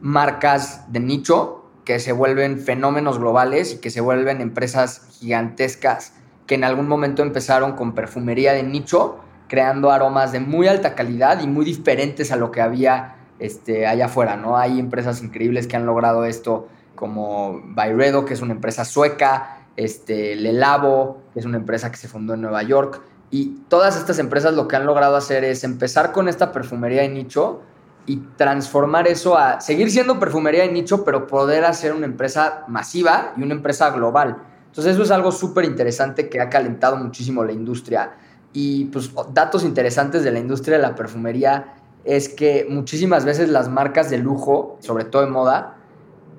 marcas 0.00 0.90
de 0.92 1.00
nicho 1.00 1.70
que 1.84 1.98
se 2.00 2.12
vuelven 2.12 2.58
fenómenos 2.58 3.18
globales 3.18 3.74
y 3.74 3.78
que 3.78 3.90
se 3.90 4.00
vuelven 4.00 4.40
empresas 4.40 5.06
gigantescas 5.18 6.14
que 6.50 6.56
en 6.56 6.64
algún 6.64 6.88
momento 6.88 7.22
empezaron 7.22 7.76
con 7.76 7.94
perfumería 7.94 8.52
de 8.52 8.64
nicho, 8.64 9.18
creando 9.46 9.92
aromas 9.92 10.32
de 10.32 10.40
muy 10.40 10.66
alta 10.66 10.96
calidad 10.96 11.40
y 11.40 11.46
muy 11.46 11.64
diferentes 11.64 12.32
a 12.32 12.36
lo 12.36 12.50
que 12.50 12.60
había 12.60 13.14
este, 13.38 13.86
allá 13.86 14.06
afuera, 14.06 14.34
¿no? 14.34 14.58
Hay 14.58 14.80
empresas 14.80 15.22
increíbles 15.22 15.68
que 15.68 15.76
han 15.76 15.86
logrado 15.86 16.24
esto, 16.24 16.66
como 16.96 17.62
Byredo, 17.66 18.24
que 18.24 18.34
es 18.34 18.42
una 18.42 18.52
empresa 18.52 18.84
sueca, 18.84 19.58
este, 19.76 20.36
que 20.36 21.38
es 21.38 21.44
una 21.44 21.58
empresa 21.58 21.92
que 21.92 21.98
se 21.98 22.08
fundó 22.08 22.34
en 22.34 22.40
Nueva 22.40 22.64
York, 22.64 23.00
y 23.30 23.60
todas 23.68 23.96
estas 23.96 24.18
empresas 24.18 24.52
lo 24.54 24.66
que 24.66 24.74
han 24.74 24.86
logrado 24.86 25.14
hacer 25.14 25.44
es 25.44 25.62
empezar 25.62 26.10
con 26.10 26.26
esta 26.26 26.50
perfumería 26.50 27.02
de 27.02 27.10
nicho 27.10 27.60
y 28.06 28.16
transformar 28.36 29.06
eso 29.06 29.38
a 29.38 29.60
seguir 29.60 29.88
siendo 29.88 30.18
perfumería 30.18 30.62
de 30.62 30.72
nicho, 30.72 31.04
pero 31.04 31.28
poder 31.28 31.64
hacer 31.64 31.92
una 31.92 32.06
empresa 32.06 32.64
masiva 32.66 33.34
y 33.36 33.44
una 33.44 33.54
empresa 33.54 33.90
global. 33.90 34.49
Entonces 34.70 34.94
eso 34.94 35.02
es 35.02 35.10
algo 35.10 35.32
súper 35.32 35.64
interesante 35.64 36.28
que 36.28 36.40
ha 36.40 36.48
calentado 36.48 36.96
muchísimo 36.96 37.44
la 37.44 37.52
industria. 37.52 38.12
Y 38.52 38.84
pues 38.86 39.10
datos 39.32 39.64
interesantes 39.64 40.22
de 40.22 40.30
la 40.30 40.38
industria 40.38 40.76
de 40.76 40.82
la 40.82 40.94
perfumería 40.94 41.74
es 42.04 42.28
que 42.28 42.66
muchísimas 42.68 43.24
veces 43.24 43.48
las 43.48 43.68
marcas 43.68 44.10
de 44.10 44.18
lujo, 44.18 44.78
sobre 44.80 45.04
todo 45.04 45.22
de 45.22 45.30
moda, 45.30 45.76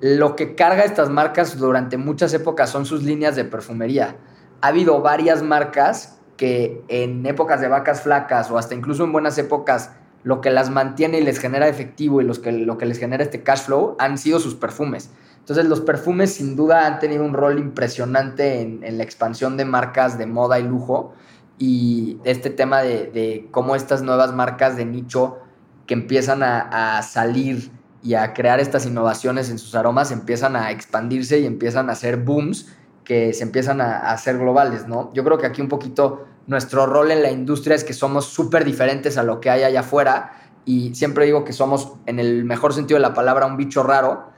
lo 0.00 0.34
que 0.34 0.54
carga 0.54 0.82
estas 0.82 1.10
marcas 1.10 1.58
durante 1.58 1.98
muchas 1.98 2.32
épocas 2.34 2.70
son 2.70 2.86
sus 2.86 3.02
líneas 3.02 3.36
de 3.36 3.44
perfumería. 3.44 4.16
Ha 4.62 4.68
habido 4.68 5.00
varias 5.02 5.42
marcas 5.42 6.18
que 6.36 6.82
en 6.88 7.24
épocas 7.26 7.60
de 7.60 7.68
vacas 7.68 8.00
flacas 8.00 8.50
o 8.50 8.56
hasta 8.56 8.74
incluso 8.74 9.04
en 9.04 9.12
buenas 9.12 9.36
épocas 9.38 9.90
lo 10.24 10.40
que 10.40 10.50
las 10.50 10.70
mantiene 10.70 11.18
y 11.18 11.22
les 11.22 11.38
genera 11.38 11.68
efectivo 11.68 12.20
y 12.20 12.24
los 12.24 12.38
que, 12.38 12.52
lo 12.52 12.78
que 12.78 12.86
les 12.86 12.98
genera 12.98 13.22
este 13.22 13.42
cash 13.42 13.64
flow 13.64 13.96
han 13.98 14.18
sido 14.18 14.40
sus 14.40 14.54
perfumes. 14.54 15.10
Entonces 15.42 15.66
los 15.66 15.80
perfumes 15.80 16.34
sin 16.34 16.54
duda 16.54 16.86
han 16.86 17.00
tenido 17.00 17.24
un 17.24 17.34
rol 17.34 17.58
impresionante 17.58 18.60
en, 18.60 18.96
la 18.96 19.02
expansión 19.02 19.56
de 19.56 19.64
marcas 19.64 20.16
de 20.16 20.26
moda 20.26 20.60
y 20.60 20.62
lujo 20.62 21.14
y 21.58 22.18
este 22.22 22.48
tema 22.48 22.82
de, 22.82 23.48
cómo 23.50 23.74
estas 23.74 24.02
nuevas 24.02 24.32
marcas 24.32 24.76
de 24.76 24.84
nicho 24.84 25.38
que 25.86 25.94
empiezan 25.94 26.44
a, 26.44 26.98
a, 26.98 27.02
salir 27.02 27.72
y 28.04 28.14
a 28.14 28.34
crear 28.34 28.60
estas 28.60 28.86
innovaciones 28.86 29.50
en 29.50 29.58
sus 29.58 29.74
aromas 29.74 30.12
empiezan 30.12 30.54
a 30.54 30.70
expandirse 30.70 31.40
y 31.40 31.46
empiezan 31.46 31.90
a 31.90 31.94
hacer 31.94 32.18
booms 32.18 32.68
que 33.02 33.32
se 33.32 33.42
empiezan 33.42 33.80
a, 33.80 34.12
hacer 34.12 34.38
globales, 34.38 34.86
¿no? 34.86 35.12
Yo 35.12 35.24
creo 35.24 35.38
que 35.38 35.46
aquí 35.46 35.60
un 35.60 35.68
poquito 35.68 36.24
nuestro 36.46 36.86
rol 36.86 37.10
en 37.10 37.20
la 37.20 37.32
industria 37.32 37.74
es 37.74 37.82
que 37.82 37.94
somos 37.94 38.26
súper 38.26 38.64
diferentes 38.64 39.18
a 39.18 39.24
lo 39.24 39.40
que 39.40 39.50
hay 39.50 39.64
allá 39.64 39.80
afuera 39.80 40.34
y 40.64 40.94
siempre 40.94 41.24
digo 41.24 41.44
que 41.44 41.52
somos, 41.52 41.94
en 42.06 42.20
el 42.20 42.44
mejor 42.44 42.72
sentido 42.74 42.98
de 42.98 43.02
la 43.02 43.12
palabra, 43.12 43.46
un 43.46 43.56
bicho 43.56 43.82
raro 43.82 44.31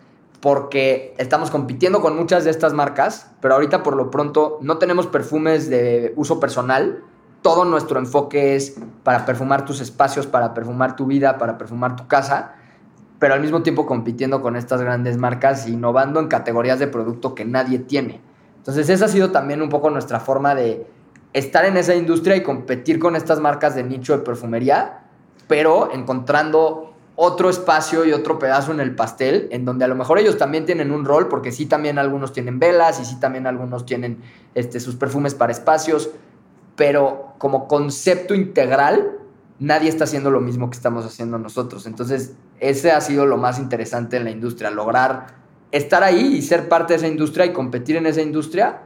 porque 0.44 1.14
estamos 1.16 1.50
compitiendo 1.50 2.02
con 2.02 2.18
muchas 2.18 2.44
de 2.44 2.50
estas 2.50 2.74
marcas, 2.74 3.30
pero 3.40 3.54
ahorita 3.54 3.82
por 3.82 3.96
lo 3.96 4.10
pronto 4.10 4.58
no 4.60 4.76
tenemos 4.76 5.06
perfumes 5.06 5.70
de 5.70 6.12
uso 6.16 6.38
personal. 6.38 7.02
Todo 7.40 7.64
nuestro 7.64 7.98
enfoque 7.98 8.54
es 8.54 8.76
para 9.04 9.24
perfumar 9.24 9.64
tus 9.64 9.80
espacios, 9.80 10.26
para 10.26 10.52
perfumar 10.52 10.96
tu 10.96 11.06
vida, 11.06 11.38
para 11.38 11.56
perfumar 11.56 11.96
tu 11.96 12.06
casa, 12.08 12.56
pero 13.18 13.32
al 13.32 13.40
mismo 13.40 13.62
tiempo 13.62 13.86
compitiendo 13.86 14.42
con 14.42 14.54
estas 14.56 14.82
grandes 14.82 15.16
marcas, 15.16 15.66
innovando 15.66 16.20
en 16.20 16.28
categorías 16.28 16.78
de 16.78 16.88
producto 16.88 17.34
que 17.34 17.46
nadie 17.46 17.78
tiene. 17.78 18.20
Entonces 18.58 18.90
esa 18.90 19.06
ha 19.06 19.08
sido 19.08 19.30
también 19.30 19.62
un 19.62 19.70
poco 19.70 19.88
nuestra 19.88 20.20
forma 20.20 20.54
de 20.54 20.86
estar 21.32 21.64
en 21.64 21.78
esa 21.78 21.94
industria 21.94 22.36
y 22.36 22.42
competir 22.42 22.98
con 22.98 23.16
estas 23.16 23.40
marcas 23.40 23.74
de 23.76 23.82
nicho 23.82 24.14
de 24.14 24.22
perfumería, 24.22 25.04
pero 25.48 25.90
encontrando 25.90 26.93
otro 27.16 27.48
espacio 27.48 28.04
y 28.04 28.12
otro 28.12 28.38
pedazo 28.38 28.72
en 28.72 28.80
el 28.80 28.94
pastel, 28.94 29.48
en 29.50 29.64
donde 29.64 29.84
a 29.84 29.88
lo 29.88 29.94
mejor 29.94 30.18
ellos 30.18 30.36
también 30.36 30.64
tienen 30.66 30.90
un 30.90 31.04
rol, 31.04 31.28
porque 31.28 31.52
sí 31.52 31.66
también 31.66 31.98
algunos 31.98 32.32
tienen 32.32 32.58
velas 32.58 33.00
y 33.00 33.04
sí 33.04 33.20
también 33.20 33.46
algunos 33.46 33.86
tienen 33.86 34.18
este, 34.54 34.80
sus 34.80 34.96
perfumes 34.96 35.34
para 35.34 35.52
espacios, 35.52 36.10
pero 36.76 37.34
como 37.38 37.68
concepto 37.68 38.34
integral, 38.34 39.12
nadie 39.60 39.88
está 39.88 40.04
haciendo 40.04 40.30
lo 40.30 40.40
mismo 40.40 40.70
que 40.70 40.76
estamos 40.76 41.04
haciendo 41.04 41.38
nosotros. 41.38 41.86
Entonces, 41.86 42.34
ese 42.58 42.90
ha 42.90 43.00
sido 43.00 43.26
lo 43.26 43.36
más 43.36 43.58
interesante 43.58 44.16
en 44.16 44.24
la 44.24 44.30
industria, 44.30 44.70
lograr 44.70 45.26
estar 45.70 46.02
ahí 46.02 46.36
y 46.36 46.42
ser 46.42 46.68
parte 46.68 46.94
de 46.94 46.98
esa 46.98 47.08
industria 47.08 47.46
y 47.46 47.52
competir 47.52 47.96
en 47.96 48.06
esa 48.06 48.22
industria, 48.22 48.80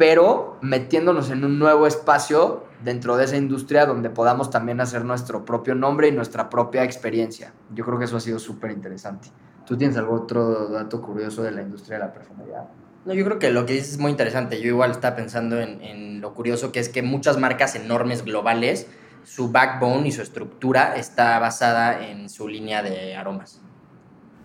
pero 0.00 0.56
metiéndonos 0.62 1.28
en 1.28 1.44
un 1.44 1.58
nuevo 1.58 1.86
espacio 1.86 2.64
dentro 2.82 3.18
de 3.18 3.26
esa 3.26 3.36
industria 3.36 3.84
donde 3.84 4.08
podamos 4.08 4.48
también 4.48 4.80
hacer 4.80 5.04
nuestro 5.04 5.44
propio 5.44 5.74
nombre 5.74 6.08
y 6.08 6.12
nuestra 6.12 6.48
propia 6.48 6.84
experiencia. 6.84 7.52
Yo 7.74 7.84
creo 7.84 7.98
que 7.98 8.06
eso 8.06 8.16
ha 8.16 8.20
sido 8.20 8.38
súper 8.38 8.70
interesante. 8.70 9.28
¿Tú 9.66 9.76
tienes 9.76 9.98
algún 9.98 10.20
otro 10.20 10.68
dato 10.70 11.02
curioso 11.02 11.42
de 11.42 11.50
la 11.50 11.60
industria 11.60 11.98
de 11.98 12.04
la 12.06 12.14
perfumería? 12.14 12.66
No, 13.04 13.12
yo 13.12 13.22
creo 13.26 13.38
que 13.38 13.50
lo 13.50 13.66
que 13.66 13.74
dices 13.74 13.90
es 13.90 13.98
muy 13.98 14.10
interesante. 14.10 14.58
Yo 14.62 14.68
igual 14.68 14.90
estaba 14.92 15.16
pensando 15.16 15.60
en, 15.60 15.82
en 15.82 16.22
lo 16.22 16.32
curioso 16.32 16.72
que 16.72 16.80
es 16.80 16.88
que 16.88 17.02
muchas 17.02 17.36
marcas 17.36 17.74
enormes 17.74 18.24
globales, 18.24 18.86
su 19.24 19.52
backbone 19.52 20.08
y 20.08 20.12
su 20.12 20.22
estructura 20.22 20.96
está 20.96 21.38
basada 21.40 22.08
en 22.08 22.30
su 22.30 22.48
línea 22.48 22.82
de 22.82 23.16
aromas. 23.16 23.60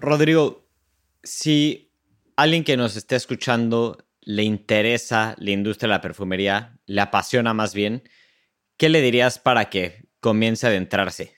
Rodrigo, 0.02 0.66
si 1.24 1.94
alguien 2.36 2.66
que 2.66 2.76
nos 2.76 2.98
esté 2.98 3.16
escuchando 3.16 4.05
le 4.26 4.44
interesa 4.44 5.36
la 5.38 5.52
industria 5.52 5.88
de 5.88 5.96
la 5.96 6.02
perfumería, 6.02 6.78
le 6.86 7.00
apasiona 7.00 7.54
más 7.54 7.74
bien, 7.74 8.04
¿qué 8.76 8.90
le 8.90 9.02
dirías 9.02 9.40
para 9.40 9.70
que 9.70 10.10
comience 10.20 10.66
a 10.66 10.70
adentrarse? 10.70 11.36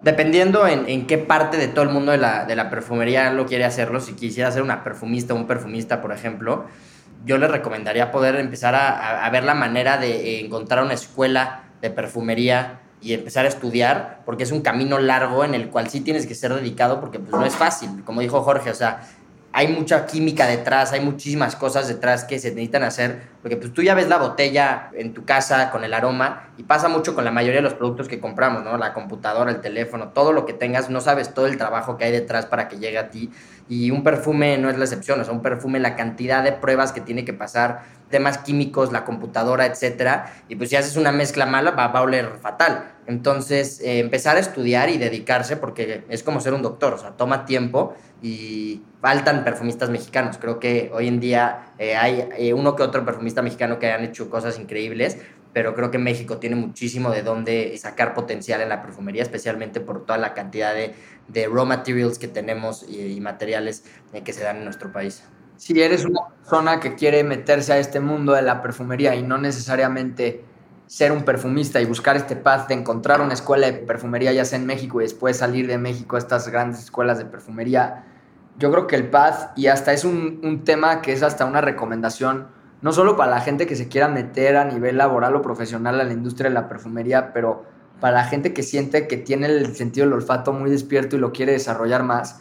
Dependiendo 0.00 0.68
en, 0.68 1.06
qué 1.06 1.18
parte 1.18 1.56
de 1.56 1.66
todo 1.66 1.82
el 1.82 1.90
mundo 1.90 2.12
de 2.12 2.18
la, 2.18 2.70
perfumería 2.70 3.32
lo 3.32 3.46
quiere 3.46 3.64
hacerlo, 3.64 3.98
si 3.98 4.12
quisiera 4.12 4.52
ser 4.52 4.62
una 4.62 4.84
perfumista 4.84 5.34
o 5.34 5.36
un 5.36 5.46
perfumista, 5.48 6.00
por 6.00 6.12
ejemplo, 6.12 6.66
yo 7.24 7.36
le 7.38 7.48
recomendaría 7.48 8.12
poder 8.12 8.36
empezar 8.36 8.76
a, 8.76 9.28
ver 9.30 9.42
la 9.42 9.54
manera 9.54 9.96
de 9.98 10.38
encontrar 10.40 10.84
una 10.84 10.94
escuela 10.94 11.64
de 11.80 11.90
perfumería 11.90 12.80
y 13.00 13.12
empezar 13.12 13.44
a 13.44 13.48
estudiar, 13.48 14.22
porque 14.24 14.44
es 14.44 14.52
un 14.52 14.60
camino 14.60 14.98
largo 14.98 15.44
en 15.44 15.54
el 15.54 15.68
cual 15.68 15.88
sí 15.88 16.00
tienes 16.00 16.26
que 16.26 16.34
ser 16.34 16.54
dedicado, 16.54 17.00
porque 17.00 17.18
pues 17.18 17.32
no 17.32 17.44
es 17.44 17.54
fácil, 17.54 18.04
como 18.04 18.20
dijo 18.20 18.42
Jorge, 18.42 18.70
o 18.70 18.74
sea, 18.74 19.00
hay 19.58 19.66
mucha 19.66 20.06
química 20.06 20.46
detrás, 20.46 20.92
hay 20.92 21.00
muchísimas 21.00 21.56
cosas 21.56 21.88
detrás 21.88 22.22
que 22.22 22.38
se 22.38 22.50
necesitan 22.50 22.84
hacer, 22.84 23.22
porque 23.42 23.56
pues 23.56 23.72
tú 23.72 23.82
ya 23.82 23.92
ves 23.94 24.08
la 24.08 24.16
botella 24.16 24.88
en 24.94 25.12
tu 25.12 25.24
casa 25.24 25.72
con 25.72 25.82
el 25.82 25.94
aroma 25.94 26.50
y 26.56 26.62
pasa 26.62 26.88
mucho 26.88 27.12
con 27.16 27.24
la 27.24 27.32
mayoría 27.32 27.56
de 27.56 27.62
los 27.62 27.74
productos 27.74 28.06
que 28.06 28.20
compramos, 28.20 28.62
¿no? 28.62 28.78
La 28.78 28.94
computadora, 28.94 29.50
el 29.50 29.60
teléfono, 29.60 30.10
todo 30.10 30.32
lo 30.32 30.46
que 30.46 30.52
tengas, 30.52 30.90
no 30.90 31.00
sabes 31.00 31.34
todo 31.34 31.48
el 31.48 31.58
trabajo 31.58 31.96
que 31.96 32.04
hay 32.04 32.12
detrás 32.12 32.46
para 32.46 32.68
que 32.68 32.78
llegue 32.78 32.98
a 32.98 33.10
ti 33.10 33.32
y 33.68 33.90
un 33.90 34.04
perfume 34.04 34.58
no 34.58 34.70
es 34.70 34.78
la 34.78 34.84
excepción, 34.84 35.20
o 35.20 35.32
un 35.32 35.42
perfume, 35.42 35.80
la 35.80 35.96
cantidad 35.96 36.44
de 36.44 36.52
pruebas 36.52 36.92
que 36.92 37.00
tiene 37.00 37.24
que 37.24 37.32
pasar, 37.32 37.82
temas 38.10 38.38
químicos, 38.38 38.92
la 38.92 39.04
computadora, 39.04 39.66
etcétera, 39.66 40.32
y 40.48 40.56
pues 40.56 40.70
si 40.70 40.76
haces 40.76 40.96
una 40.96 41.12
mezcla 41.12 41.46
mala 41.46 41.72
va, 41.72 41.84
a 41.84 42.02
oler 42.02 42.38
fatal. 42.40 42.92
Entonces, 43.06 43.80
eh, 43.80 44.00
empezar 44.00 44.36
a 44.36 44.40
estudiar 44.40 44.90
y 44.90 44.98
dedicarse, 44.98 45.56
porque 45.56 46.04
es 46.08 46.22
como 46.22 46.40
ser 46.40 46.52
un 46.52 46.62
doctor, 46.62 46.94
o 46.94 46.98
sea, 46.98 47.10
toma 47.12 47.46
tiempo 47.46 47.94
y 48.22 48.82
faltan 49.00 49.44
perfumistas 49.44 49.90
mexicanos. 49.90 50.38
Creo 50.38 50.58
que 50.58 50.90
hoy 50.92 51.08
en 51.08 51.20
día 51.20 51.72
eh, 51.78 51.96
hay 51.96 52.28
eh, 52.36 52.52
uno 52.52 52.76
que 52.76 52.82
otro 52.82 53.04
perfumista 53.04 53.42
mexicano 53.42 53.78
que 53.78 53.90
han 53.90 54.04
hecho 54.04 54.28
cosas 54.28 54.58
increíbles, 54.58 55.18
pero 55.52 55.74
creo 55.74 55.90
que 55.90 55.98
México 55.98 56.38
tiene 56.38 56.56
muchísimo 56.56 57.10
de 57.10 57.22
dónde 57.22 57.76
sacar 57.78 58.14
potencial 58.14 58.60
en 58.60 58.68
la 58.68 58.82
perfumería, 58.82 59.22
especialmente 59.22 59.80
por 59.80 60.04
toda 60.04 60.18
la 60.18 60.34
cantidad 60.34 60.74
de, 60.74 60.94
raw 61.48 61.66
materials 61.66 62.18
que 62.18 62.28
tenemos 62.28 62.84
y, 62.88 63.20
materiales 63.20 63.84
eh, 64.12 64.22
que 64.22 64.32
se 64.32 64.44
dan 64.44 64.58
en 64.58 64.64
nuestro 64.64 64.92
país. 64.92 65.24
Si 65.58 65.80
eres 65.82 66.04
una 66.04 66.20
persona 66.28 66.80
que 66.80 66.94
quiere 66.94 67.24
meterse 67.24 67.72
a 67.72 67.78
este 67.78 67.98
mundo 67.98 68.32
de 68.32 68.42
la 68.42 68.62
perfumería 68.62 69.16
y 69.16 69.22
no 69.22 69.38
necesariamente 69.38 70.44
ser 70.86 71.12
un 71.12 71.24
perfumista 71.24 71.80
y 71.80 71.84
buscar 71.84 72.16
este 72.16 72.36
path 72.36 72.68
de 72.68 72.74
encontrar 72.74 73.20
una 73.20 73.34
escuela 73.34 73.66
de 73.66 73.74
perfumería, 73.74 74.32
ya 74.32 74.44
sea 74.44 74.58
en 74.58 74.66
México 74.66 75.00
y 75.00 75.04
después 75.04 75.36
salir 75.36 75.66
de 75.66 75.76
México 75.76 76.16
a 76.16 76.20
estas 76.20 76.48
grandes 76.48 76.84
escuelas 76.84 77.18
de 77.18 77.26
perfumería, 77.26 78.06
yo 78.56 78.70
creo 78.70 78.86
que 78.86 78.96
el 78.96 79.10
path, 79.10 79.50
y 79.56 79.66
hasta 79.66 79.92
es 79.92 80.04
un, 80.04 80.40
un 80.42 80.64
tema 80.64 81.02
que 81.02 81.12
es 81.12 81.22
hasta 81.22 81.44
una 81.44 81.60
recomendación, 81.60 82.46
no 82.80 82.92
solo 82.92 83.16
para 83.16 83.32
la 83.32 83.40
gente 83.40 83.66
que 83.66 83.76
se 83.76 83.88
quiera 83.88 84.08
meter 84.08 84.56
a 84.56 84.64
nivel 84.64 84.96
laboral 84.96 85.34
o 85.34 85.42
profesional 85.42 86.00
a 86.00 86.04
la 86.04 86.12
industria 86.12 86.48
de 86.48 86.54
la 86.54 86.68
perfumería, 86.68 87.32
pero 87.32 87.64
para 88.00 88.18
la 88.18 88.24
gente 88.24 88.54
que 88.54 88.62
siente 88.62 89.08
que 89.08 89.16
tiene 89.16 89.46
el 89.46 89.74
sentido 89.74 90.06
del 90.06 90.14
olfato 90.14 90.52
muy 90.52 90.70
despierto 90.70 91.16
y 91.16 91.18
lo 91.18 91.32
quiere 91.32 91.52
desarrollar 91.52 92.04
más. 92.04 92.40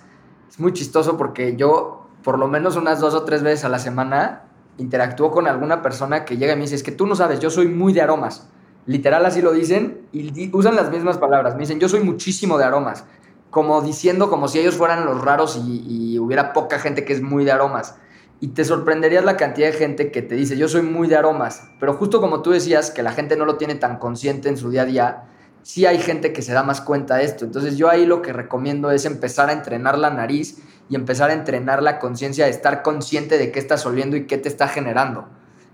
Es 0.49 0.59
muy 0.59 0.73
chistoso 0.73 1.17
porque 1.17 1.55
yo, 1.55 1.96
por 2.27 2.39
lo 2.39 2.49
menos 2.49 2.75
unas 2.75 2.99
dos 2.99 3.13
o 3.13 3.23
tres 3.23 3.41
veces 3.41 3.63
a 3.63 3.69
la 3.69 3.79
semana, 3.79 4.41
interactúo 4.77 5.31
con 5.31 5.47
alguna 5.47 5.81
persona 5.81 6.25
que 6.25 6.35
llega 6.35 6.51
y 6.51 6.55
me 6.57 6.63
dice, 6.63 6.75
es 6.75 6.83
que 6.83 6.91
tú 6.91 7.07
no 7.07 7.15
sabes, 7.15 7.39
yo 7.39 7.49
soy 7.49 7.69
muy 7.69 7.93
de 7.93 8.01
aromas. 8.01 8.49
literal 8.85 9.25
así 9.25 9.41
lo 9.41 9.53
dicen 9.53 10.01
y 10.11 10.53
usan 10.53 10.75
las 10.75 10.91
mismas 10.91 11.17
palabras. 11.17 11.53
Me 11.53 11.61
dicen, 11.61 11.79
yo 11.79 11.87
soy 11.87 12.01
muchísimo 12.01 12.57
de 12.57 12.65
aromas, 12.65 13.05
como 13.49 13.81
diciendo 13.81 14.29
como 14.29 14.49
si 14.49 14.59
ellos 14.59 14.75
fueran 14.75 15.05
los 15.05 15.21
raros 15.21 15.55
y, 15.55 15.85
y 15.87 16.19
hubiera 16.19 16.51
poca 16.51 16.79
gente 16.79 17.05
que 17.05 17.13
es 17.13 17.21
muy 17.21 17.45
de 17.45 17.53
aromas 17.53 17.95
y 18.41 18.49
te 18.49 18.65
sorprenderías 18.65 19.23
la 19.23 19.37
cantidad 19.37 19.67
de 19.67 19.77
gente 19.77 20.11
que 20.11 20.21
te 20.21 20.35
dice, 20.35 20.57
yo 20.57 20.67
soy 20.67 20.81
muy 20.81 21.07
de 21.07 21.15
aromas, 21.15 21.69
pero 21.79 21.93
justo 21.93 22.19
como 22.19 22.41
tú 22.41 22.51
decías, 22.51 22.91
que 22.91 23.03
la 23.03 23.13
gente 23.13 23.37
no 23.37 23.45
lo 23.45 23.55
tiene 23.55 23.75
tan 23.75 23.99
consciente 23.99 24.49
en 24.49 24.57
su 24.57 24.69
día 24.69 24.81
a 24.81 24.85
día, 24.85 25.23
sí 25.67 25.85
hay 25.85 25.99
gente 25.99 26.31
que 26.31 26.41
se 26.41 26.53
da 26.53 26.63
más 26.63 26.79
cuenta 26.79 27.17
de 27.17 27.25
esto. 27.25 27.43
Entonces 27.43 27.75
yo 27.75 27.89
ahí 27.89 28.05
lo 28.05 28.21
que 28.21 28.31
recomiendo 28.31 28.89
es 28.89 29.03
empezar 29.03 29.49
a 29.49 29.51
entrenar 29.51 29.97
la 29.97 30.09
nariz 30.09 30.59
y 30.87 30.95
empezar 30.95 31.29
a 31.29 31.33
entrenar 31.33 31.83
la 31.83 31.99
conciencia 31.99 32.45
de 32.45 32.51
estar 32.51 32.83
consciente 32.83 33.37
de 33.37 33.51
qué 33.51 33.59
estás 33.59 33.85
oliendo 33.85 34.15
y 34.15 34.27
qué 34.27 34.37
te 34.37 34.47
está 34.47 34.69
generando. 34.69 35.27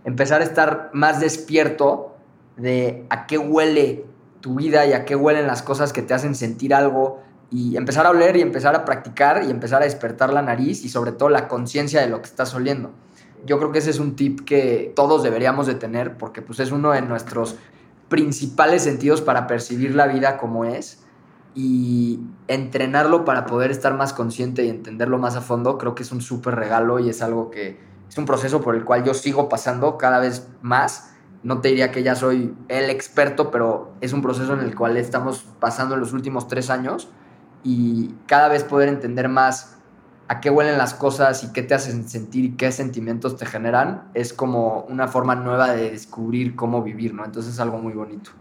Empezar 0.03 0.41
a 0.41 0.45
estar 0.45 0.89
más 0.93 1.19
despierto 1.19 2.17
de 2.57 3.05
a 3.11 3.27
qué 3.27 3.37
huele 3.37 4.03
tu 4.41 4.55
vida 4.55 4.83
y 4.87 4.93
a 4.93 5.05
qué 5.05 5.15
huelen 5.15 5.45
las 5.45 5.61
cosas 5.61 5.93
que 5.93 6.01
te 6.01 6.15
hacen 6.15 6.33
sentir 6.33 6.73
algo, 6.73 7.21
y 7.51 7.77
empezar 7.77 8.07
a 8.07 8.09
oler 8.09 8.35
y 8.35 8.41
empezar 8.41 8.75
a 8.75 8.85
practicar 8.85 9.43
y 9.43 9.51
empezar 9.51 9.83
a 9.83 9.85
despertar 9.85 10.33
la 10.33 10.41
nariz 10.41 10.83
y 10.83 10.89
sobre 10.89 11.11
todo 11.11 11.29
la 11.29 11.47
conciencia 11.47 12.01
de 12.01 12.07
lo 12.07 12.19
que 12.19 12.25
estás 12.25 12.55
oliendo. 12.55 12.89
Yo 13.45 13.59
creo 13.59 13.71
que 13.71 13.77
ese 13.77 13.91
es 13.91 13.99
un 13.99 14.15
tip 14.15 14.39
que 14.43 14.91
todos 14.95 15.21
deberíamos 15.21 15.67
de 15.67 15.75
tener 15.75 16.17
porque 16.17 16.41
pues 16.41 16.59
es 16.59 16.71
uno 16.71 16.93
de 16.93 17.03
nuestros 17.03 17.57
principales 18.09 18.83
sentidos 18.83 19.21
para 19.21 19.47
percibir 19.47 19.95
la 19.95 20.07
vida 20.07 20.37
como 20.37 20.65
es 20.65 21.03
y 21.55 22.19
entrenarlo 22.47 23.25
para 23.25 23.45
poder 23.45 23.71
estar 23.71 23.93
más 23.93 24.13
consciente 24.13 24.65
y 24.65 24.69
entenderlo 24.69 25.17
más 25.17 25.35
a 25.35 25.41
fondo, 25.41 25.77
creo 25.77 25.95
que 25.95 26.03
es 26.03 26.11
un 26.11 26.21
súper 26.21 26.55
regalo 26.55 26.99
y 26.99 27.09
es 27.09 27.21
algo 27.21 27.51
que 27.51 27.79
es 28.09 28.17
un 28.17 28.25
proceso 28.25 28.61
por 28.61 28.75
el 28.75 28.83
cual 28.83 29.03
yo 29.03 29.13
sigo 29.13 29.49
pasando 29.49 29.97
cada 29.97 30.19
vez 30.19 30.47
más. 30.61 31.13
No 31.41 31.61
te 31.61 31.69
diría 31.69 31.91
que 31.91 32.03
ya 32.03 32.15
soy 32.15 32.55
el 32.69 32.89
experto, 32.89 33.51
pero 33.51 33.93
es 34.01 34.13
un 34.13 34.21
proceso 34.21 34.53
en 34.53 34.59
el 34.59 34.75
cual 34.75 34.97
estamos 34.97 35.45
pasando 35.59 35.95
en 35.95 36.01
los 36.01 36.13
últimos 36.13 36.47
tres 36.47 36.69
años 36.69 37.09
y 37.63 38.13
cada 38.27 38.49
vez 38.49 38.63
poder 38.63 38.89
entender 38.89 39.29
más 39.29 39.72
a 40.33 40.41
qué 40.41 40.49
huelen 40.49 40.77
las 40.77 40.93
cosas 40.93 41.43
y 41.43 41.53
qué 41.53 41.61
te 41.61 41.75
hacen 41.75 42.09
sentir 42.09 42.45
y 42.45 42.51
qué 42.55 42.71
sentimientos 42.71 43.37
te 43.37 43.45
generan, 43.45 44.09
es 44.13 44.33
como 44.33 44.81
una 44.89 45.07
forma 45.07 45.35
nueva 45.35 45.73
de 45.73 45.91
descubrir 45.91 46.55
cómo 46.55 46.81
vivir, 46.81 47.13
¿no? 47.13 47.23
Entonces 47.23 47.53
es 47.53 47.59
algo 47.59 47.77
muy 47.77 47.93
bonito. 47.93 48.31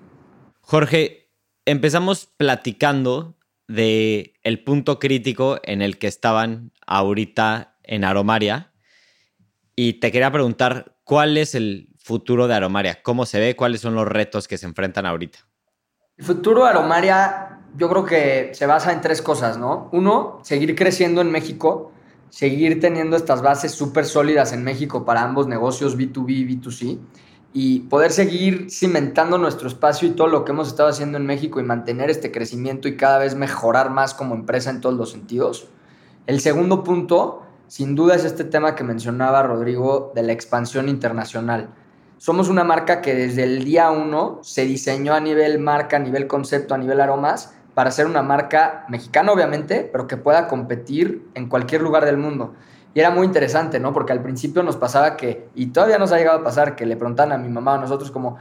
Jorge, 0.63 1.31
empezamos 1.67 2.31
platicando 2.37 3.37
de 3.69 4.35
el 4.43 4.65
punto 4.65 4.99
crítico 4.99 5.59
en 5.65 5.83
el 5.83 5.99
que 5.99 6.07
estaban 6.07 6.73
ahorita 6.87 7.77
en 7.83 8.05
Aromaria 8.05 8.73
y 9.77 9.95
te 9.95 10.11
quería 10.11 10.31
preguntar 10.31 10.97
cuál 11.05 11.37
es 11.37 11.55
el 11.55 11.91
futuro 11.99 12.49
de 12.49 12.55
Aromaria, 12.55 13.03
cómo 13.03 13.27
se 13.27 13.39
ve, 13.39 13.55
cuáles 13.55 13.83
son 13.83 13.95
los 13.95 14.09
retos 14.09 14.49
que 14.49 14.59
se 14.59 14.67
enfrentan 14.67 15.07
ahorita. 15.07 15.41
El 16.17 16.25
futuro 16.25 16.65
de 16.65 16.71
Aromaria 16.71 17.62
yo 17.77 17.89
creo 17.89 18.05
que 18.05 18.51
se 18.55 18.67
basa 18.67 18.93
en 18.93 19.01
tres 19.01 19.23
cosas, 19.23 19.59
¿no? 19.59 19.89
Uno, 19.93 20.41
seguir 20.43 20.75
creciendo 20.75 21.21
en 21.21 21.31
México, 21.31 21.93
seguir 22.31 22.81
teniendo 22.81 23.17
estas 23.17 23.43
bases 23.43 23.73
súper 23.73 24.05
sólidas 24.05 24.53
en 24.53 24.65
México 24.65 25.05
para 25.05 25.23
ambos 25.23 25.47
negocios, 25.47 25.97
B2B 25.97 26.31
y 26.31 26.45
B2C, 26.45 26.99
y 27.55 27.81
poder 27.81 28.13
seguir 28.13 28.71
cimentando 28.71 29.37
nuestro 29.37 29.69
espacio 29.69 30.09
y 30.09 30.13
todo 30.13 30.27
lo 30.29 30.45
que 30.45 30.53
hemos 30.53 30.69
estado 30.69 30.89
haciendo 30.89 31.19
en 31.19 31.27
México 31.27 31.61
y 31.61 31.63
mantener 31.63 32.09
este 32.09 32.33
crecimiento 32.33 32.89
y 32.89 32.97
cada 32.97 33.19
vez 33.19 33.35
mejorar 33.35 33.91
más 33.91 34.15
como 34.15 34.35
empresa 34.35 34.71
en 34.71 34.81
todos 34.81 34.95
los 34.95 35.11
sentidos. 35.11 35.69
El 36.27 36.41
segundo 36.41 36.83
punto, 36.83 37.43
sin 37.67 37.95
duda, 37.95 38.15
es 38.15 38.25
este 38.25 38.45
tema 38.45 38.75
que 38.75 38.85
mencionaba 38.85 39.43
Rodrigo 39.43 40.13
de 40.15 40.23
la 40.23 40.33
expansión 40.33 40.89
internacional. 40.89 41.71
Somos 42.17 42.49
una 42.49 42.65
marca 42.65 43.03
que 43.03 43.15
desde 43.15 43.43
el 43.43 43.65
día 43.65 43.91
uno 43.91 44.39
se 44.43 44.65
diseñó 44.65 45.13
a 45.13 45.21
nivel 45.21 45.59
marca, 45.59 45.97
a 45.97 46.01
nivel 46.01 46.29
concepto, 46.29 46.75
a 46.75 46.79
nivel 46.79 47.01
aromas, 47.01 47.55
para 47.75 47.91
ser 47.91 48.07
una 48.07 48.23
marca 48.23 48.85
mexicana, 48.89 49.33
obviamente, 49.33 49.89
pero 49.91 50.07
que 50.07 50.17
pueda 50.17 50.49
competir 50.49 51.27
en 51.35 51.49
cualquier 51.49 51.83
lugar 51.83 52.05
del 52.05 52.19
mundo. 52.19 52.55
Y 52.95 53.01
era 53.01 53.11
muy 53.11 53.27
interesante, 53.27 53.81
¿no? 53.81 53.93
Porque 53.93 54.13
al 54.13 54.23
principio 54.23 54.63
nos 54.63 54.77
pasaba 54.77 55.17
que, 55.17 55.49
y 55.55 55.67
todavía 55.67 55.99
nos 55.99 56.13
ha 56.13 56.19
llegado 56.19 56.41
a 56.41 56.45
pasar, 56.45 56.77
que 56.77 56.85
le 56.85 56.97
preguntan 56.97 57.33
a 57.33 57.39
mi 57.39 57.49
mamá 57.49 57.73
o 57.73 57.75
a 57.77 57.79
nosotros 57.79 58.11
como, 58.11 58.37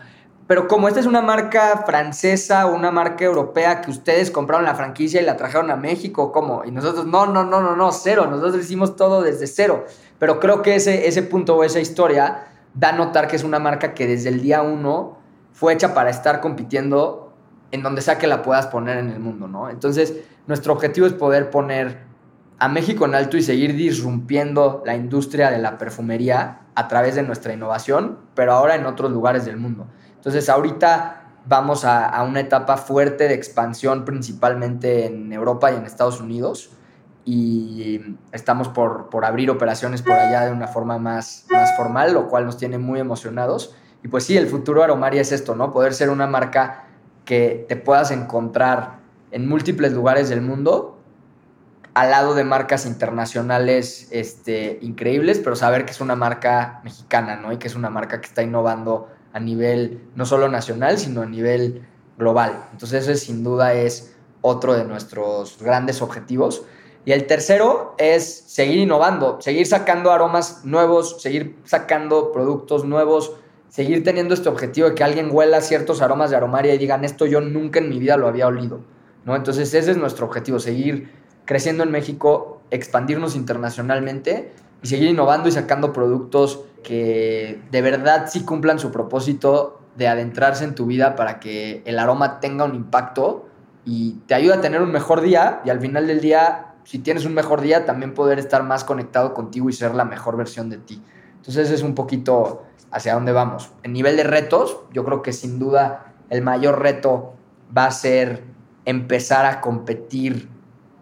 pero 0.47 0.67
como 0.67 0.89
esta 0.89 0.99
es 0.99 1.05
una 1.05 1.21
marca 1.21 1.84
francesa 1.86 2.67
o 2.67 2.75
una 2.75 2.91
marca 2.91 3.23
europea 3.23 3.79
que 3.79 3.89
ustedes 3.89 4.32
compraron 4.32 4.65
la 4.65 4.75
franquicia 4.75 5.21
y 5.21 5.25
la 5.25 5.38
trajeron 5.38 5.71
a 5.71 5.77
México, 5.77 6.34
¿cómo? 6.34 6.65
Y 6.65 6.71
nosotros, 6.71 7.05
no, 7.05 7.25
no, 7.25 7.45
no, 7.45 7.61
no, 7.61 7.77
no, 7.77 7.91
cero, 7.93 8.27
nosotros 8.29 8.61
hicimos 8.61 8.97
todo 8.97 9.21
desde 9.21 9.47
cero. 9.47 9.86
Pero 10.19 10.41
creo 10.41 10.61
que 10.61 10.75
ese, 10.75 11.07
ese 11.07 11.23
punto 11.23 11.55
o 11.55 11.63
esa 11.63 11.79
historia 11.79 12.47
da 12.73 12.89
a 12.89 12.91
notar 12.91 13.29
que 13.29 13.38
es 13.38 13.45
una 13.45 13.59
marca 13.59 13.93
que 13.93 14.07
desde 14.07 14.27
el 14.27 14.41
día 14.41 14.61
uno 14.61 15.17
fue 15.53 15.71
hecha 15.71 15.93
para 15.93 16.09
estar 16.09 16.41
compitiendo 16.41 17.30
en 17.72 17.84
donde 17.84 18.01
sea 18.01 18.17
que 18.17 18.28
la 18.28 18.41
puedas 18.41 18.67
poner 18.67 18.97
en 18.97 19.09
el 19.09 19.19
mundo, 19.19 19.47
¿no? 19.47 19.69
Entonces, 19.69 20.15
nuestro 20.47 20.74
objetivo 20.74 21.07
es 21.07 21.13
poder 21.13 21.49
poner 21.49 21.99
a 22.59 22.67
México 22.67 23.05
en 23.05 23.15
alto 23.15 23.38
y 23.38 23.41
seguir 23.41 23.76
disrumpiendo 23.76 24.84
la 24.86 24.95
industria 24.95 25.49
de 25.49 25.57
la 25.57 25.78
perfumería 25.78 26.59
a 26.76 26.88
través 26.88 27.15
de 27.15 27.24
nuestra 27.24 27.53
innovación, 27.53 28.19
pero 28.36 28.53
ahora 28.53 28.76
en 28.76 28.86
otros 28.86 29.11
lugares 29.11 29.45
del 29.45 29.57
mundo. 29.57 29.88
Entonces, 30.15 30.47
ahorita 30.47 31.24
vamos 31.45 31.86
a, 31.86 32.22
una 32.24 32.39
etapa 32.39 32.78
fuerte 32.78 33.28
de 33.28 33.34
expansión, 33.34 34.05
principalmente 34.05 35.07
en 35.07 35.34
Europa 35.34 35.72
y 35.72 35.76
en 35.76 35.86
Estados 35.86 36.22
Unidos, 36.22 36.72
y 37.26 38.17
estamos 38.32 38.67
por, 38.67 39.09
por 39.09 39.26
abrir 39.26 39.49
operaciones 39.49 40.01
por 40.01 40.13
allá 40.13 40.45
de 40.45 40.51
una 40.51 40.67
forma 40.67 40.97
más, 40.97 41.45
más 41.49 41.76
formal, 41.76 42.13
lo 42.13 42.28
cual 42.28 42.45
nos 42.45 42.57
tiene 42.57 42.78
muy 42.78 42.99
emocionados. 42.99 43.76
Y 44.03 44.07
pues 44.07 44.24
sí, 44.26 44.38
el 44.38 44.47
futuro 44.47 44.84
Aromaria 44.84 45.22
es 45.22 45.32
esto, 45.32 45.55
¿no? 45.55 45.72
Poder 45.72 45.93
ser 45.93 46.09
una 46.09 46.28
marca 46.28 46.86
que 47.26 47.65
te 47.67 47.76
puedas 47.76 48.11
encontrar 48.11 48.99
en 49.32 49.47
múltiples 49.47 49.93
lugares 49.93 50.30
del 50.30 50.41
mundo 50.41 50.97
al 51.93 52.11
lado 52.11 52.36
de 52.36 52.43
marcas 52.43 52.86
internacionales 52.86 54.07
este, 54.11 54.80
increíbles, 54.82 55.39
pero 55.39 55.55
saber 55.55 55.86
que 55.86 55.91
es 55.91 55.99
una 55.99 56.15
marca 56.15 56.80
mexicana, 56.84 57.36
¿no? 57.36 57.51
Y 57.51 57.57
que 57.57 57.67
es 57.67 57.76
una 57.76 57.89
marca 57.89 58.22
que 58.22 58.28
está 58.28 58.43
innovando 58.43 59.09
a 59.34 59.39
nivel 59.39 60.01
no 60.15 60.26
solo 60.26 60.47
nacional, 60.47 60.97
sino 60.97 61.22
a 61.22 61.26
nivel 61.26 61.86
global. 62.17 62.65
Entonces 62.72 63.07
ese 63.07 63.17
sin 63.17 63.43
duda 63.43 63.74
es 63.74 64.15
otro 64.41 64.74
de 64.74 64.86
nuestros 64.86 65.61
grandes 65.61 66.01
objetivos. 66.01 66.63
Y 67.03 67.13
el 67.13 67.26
tercero 67.26 67.95
es 67.97 68.43
seguir 68.47 68.78
innovando, 68.78 69.41
seguir 69.41 69.65
sacando 69.65 70.11
aromas 70.11 70.63
nuevos, 70.63 71.22
seguir 71.22 71.57
sacando 71.65 72.32
productos 72.32 72.86
nuevos, 72.86 73.34
seguir 73.72 74.03
teniendo 74.03 74.34
este 74.34 74.49
objetivo 74.49 74.89
de 74.89 74.95
que 74.95 75.03
alguien 75.03 75.30
huela 75.32 75.61
ciertos 75.61 76.01
aromas 76.01 76.30
de 76.30 76.36
aromaria 76.36 76.76
y 76.76 76.78
digan, 76.78 77.05
esto 77.05 77.26
yo 77.26 77.39
nunca 77.39 77.80
en 77.80 77.88
mi 77.88 77.99
vida 77.99 78.17
lo 78.17 78.28
había 78.28 78.45
olido, 78.47 78.82
¿no? 79.24 79.34
Entonces 79.34 79.74
ese 79.74 79.91
es 79.91 79.97
nuestro 79.97 80.26
objetivo, 80.26 80.59
seguir 80.59 81.09
creciendo 81.45 81.84
en 81.84 81.89
México, 81.89 82.61
expandirnos 82.69 83.34
internacionalmente 83.34 84.51
y 84.84 84.88
seguir 84.88 85.09
innovando 85.09 85.47
y 85.47 85.53
sacando 85.53 85.93
productos 85.93 86.65
que 86.84 87.61
de 87.72 87.82
verdad 87.82 88.28
sí 88.30 88.43
cumplan 88.43 88.78
su 88.78 88.91
propósito 88.91 89.80
de 89.95 90.09
adentrarse 90.09 90.65
en 90.65 90.76
tu 90.76 90.86
vida 90.86 91.15
para 91.15 91.39
que 91.39 91.82
el 91.86 91.97
aroma 91.97 92.41
tenga 92.41 92.65
un 92.65 92.76
impacto 92.76 93.47
y 93.86 94.15
te 94.28 94.34
ayude 94.34 94.55
a 94.55 94.61
tener 94.61 94.82
un 94.82 94.91
mejor 94.91 95.22
día 95.22 95.61
y 95.63 95.69
al 95.69 95.80
final 95.80 96.07
del 96.07 96.19
día, 96.19 96.74
si 96.84 96.99
tienes 96.99 97.24
un 97.24 97.34
mejor 97.34 97.61
día, 97.61 97.86
también 97.86 98.13
poder 98.13 98.38
estar 98.38 98.63
más 98.63 98.84
conectado 98.84 99.34
contigo 99.34 99.69
y 99.69 99.74
ser 99.74 99.95
la 99.95 100.03
mejor 100.03 100.36
versión 100.36 100.69
de 100.69 100.78
ti. 100.78 101.01
Entonces 101.38 101.72
es 101.72 101.84
un 101.84 101.95
poquito 101.95 102.63
hacia 102.91 103.13
dónde 103.13 103.31
vamos. 103.31 103.71
En 103.83 103.93
nivel 103.93 104.17
de 104.17 104.23
retos, 104.23 104.79
yo 104.91 105.03
creo 105.05 105.21
que 105.21 105.33
sin 105.33 105.59
duda 105.59 106.13
el 106.29 106.41
mayor 106.41 106.81
reto 106.81 107.33
va 107.75 107.85
a 107.85 107.91
ser 107.91 108.43
empezar 108.85 109.45
a 109.45 109.61
competir 109.61 110.49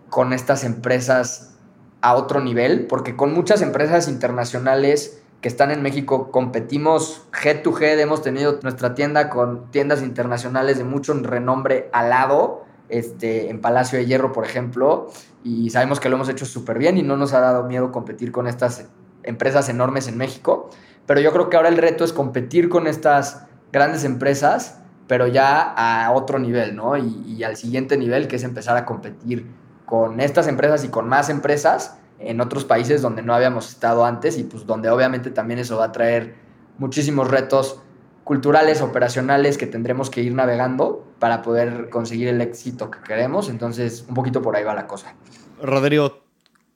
con 0.09 0.33
estas 0.33 0.63
empresas 0.63 1.57
a 2.01 2.15
otro 2.15 2.41
nivel, 2.41 2.87
porque 2.87 3.15
con 3.15 3.33
muchas 3.33 3.61
empresas 3.61 4.07
internacionales 4.07 5.21
que 5.41 5.47
están 5.47 5.71
en 5.71 5.81
México 5.81 6.31
competimos 6.31 7.27
head 7.43 7.61
to 7.61 7.77
head, 7.77 7.99
hemos 7.99 8.21
tenido 8.21 8.59
nuestra 8.61 8.93
tienda 8.93 9.29
con 9.29 9.71
tiendas 9.71 10.01
internacionales 10.01 10.77
de 10.77 10.83
mucho 10.83 11.13
renombre 11.13 11.89
al 11.93 12.09
lado, 12.09 12.65
este, 12.89 13.49
en 13.49 13.61
Palacio 13.61 13.99
de 13.99 14.05
Hierro, 14.05 14.31
por 14.31 14.45
ejemplo, 14.45 15.09
y 15.43 15.69
sabemos 15.69 15.99
que 15.99 16.09
lo 16.09 16.15
hemos 16.15 16.29
hecho 16.29 16.45
súper 16.45 16.77
bien 16.77 16.97
y 16.97 17.03
no 17.03 17.15
nos 17.15 17.33
ha 17.33 17.39
dado 17.39 17.63
miedo 17.63 17.91
competir 17.91 18.31
con 18.31 18.47
estas 18.47 18.87
empresas 19.23 19.69
enormes 19.69 20.07
en 20.07 20.17
México. 20.17 20.69
Pero 21.05 21.21
yo 21.21 21.31
creo 21.31 21.49
que 21.49 21.57
ahora 21.57 21.69
el 21.69 21.77
reto 21.77 22.03
es 22.03 22.13
competir 22.13 22.69
con 22.69 22.87
estas 22.87 23.47
grandes 23.71 24.03
empresas, 24.03 24.79
pero 25.07 25.27
ya 25.27 25.61
a 25.61 26.11
otro 26.11 26.39
nivel, 26.39 26.75
¿no? 26.75 26.95
Y, 26.97 27.43
al 27.43 27.57
siguiente 27.57 27.97
nivel, 27.97 28.27
que 28.27 28.35
es 28.35 28.43
empezar 28.43 28.77
a 28.77 28.85
competir 28.85 29.47
con 29.85 30.19
estas 30.19 30.47
empresas 30.47 30.83
y 30.83 30.89
con 30.89 31.09
más 31.09 31.29
empresas 31.29 31.97
en 32.19 32.41
otros 32.41 32.65
países 32.65 33.01
donde 33.01 33.23
no 33.23 33.33
habíamos 33.33 33.69
estado 33.69 34.05
antes 34.05 34.37
y 34.37 34.43
pues 34.43 34.65
donde 34.67 34.89
obviamente 34.89 35.31
también 35.31 35.59
eso 35.59 35.77
va 35.77 35.85
a 35.85 35.91
traer 35.91 36.35
muchísimos 36.77 37.27
retos 37.27 37.81
culturales, 38.23 38.81
operacionales 38.81 39.57
que 39.57 39.65
tendremos 39.65 40.11
que 40.11 40.21
ir 40.21 40.35
navegando 40.35 41.07
para 41.17 41.41
poder 41.41 41.89
conseguir 41.89 42.27
el 42.27 42.41
éxito 42.41 42.91
que 42.91 42.99
queremos. 43.01 43.49
Entonces, 43.49 44.05
un 44.07 44.13
poquito 44.13 44.43
por 44.43 44.55
ahí 44.55 44.63
va 44.63 44.75
la 44.75 44.85
cosa. 44.85 45.15
Rodrigo, 45.59 46.23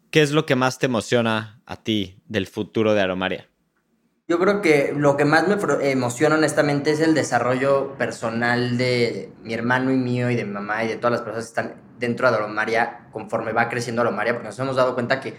¿qué 0.09 0.23
es 0.23 0.31
lo 0.31 0.47
que 0.47 0.55
más 0.55 0.79
te 0.79 0.87
emociona 0.87 1.61
a 1.67 1.75
ti 1.75 2.17
del 2.27 2.47
futuro 2.47 2.95
de 2.95 3.01
Aromaria? 3.01 3.47
Yo 4.25 4.39
creo 4.39 4.61
que 4.61 4.93
lo 4.95 5.17
que 5.17 5.25
más 5.25 5.45
me 5.49 5.57
emociona 5.91 6.35
honestamente 6.35 6.91
es 6.91 7.01
el 7.01 7.13
desarrollo 7.13 7.97
personal 7.97 8.77
de 8.77 9.33
mi 9.41 9.53
hermano 9.53 9.91
y 9.91 9.97
mío 9.97 10.29
y 10.29 10.35
de 10.35 10.45
mi 10.45 10.51
mamá 10.53 10.85
y 10.85 10.87
de 10.87 10.95
todas 10.95 11.11
las 11.11 11.21
personas 11.23 11.43
que 11.43 11.49
están 11.49 11.81
dentro 11.99 12.31
de 12.31 12.37
Alomaria 12.37 13.09
conforme 13.11 13.51
va 13.51 13.67
creciendo 13.67 14.01
Alomaria, 14.01 14.31
porque 14.31 14.47
nos 14.47 14.57
hemos 14.59 14.77
dado 14.77 14.93
cuenta 14.93 15.19
que 15.19 15.33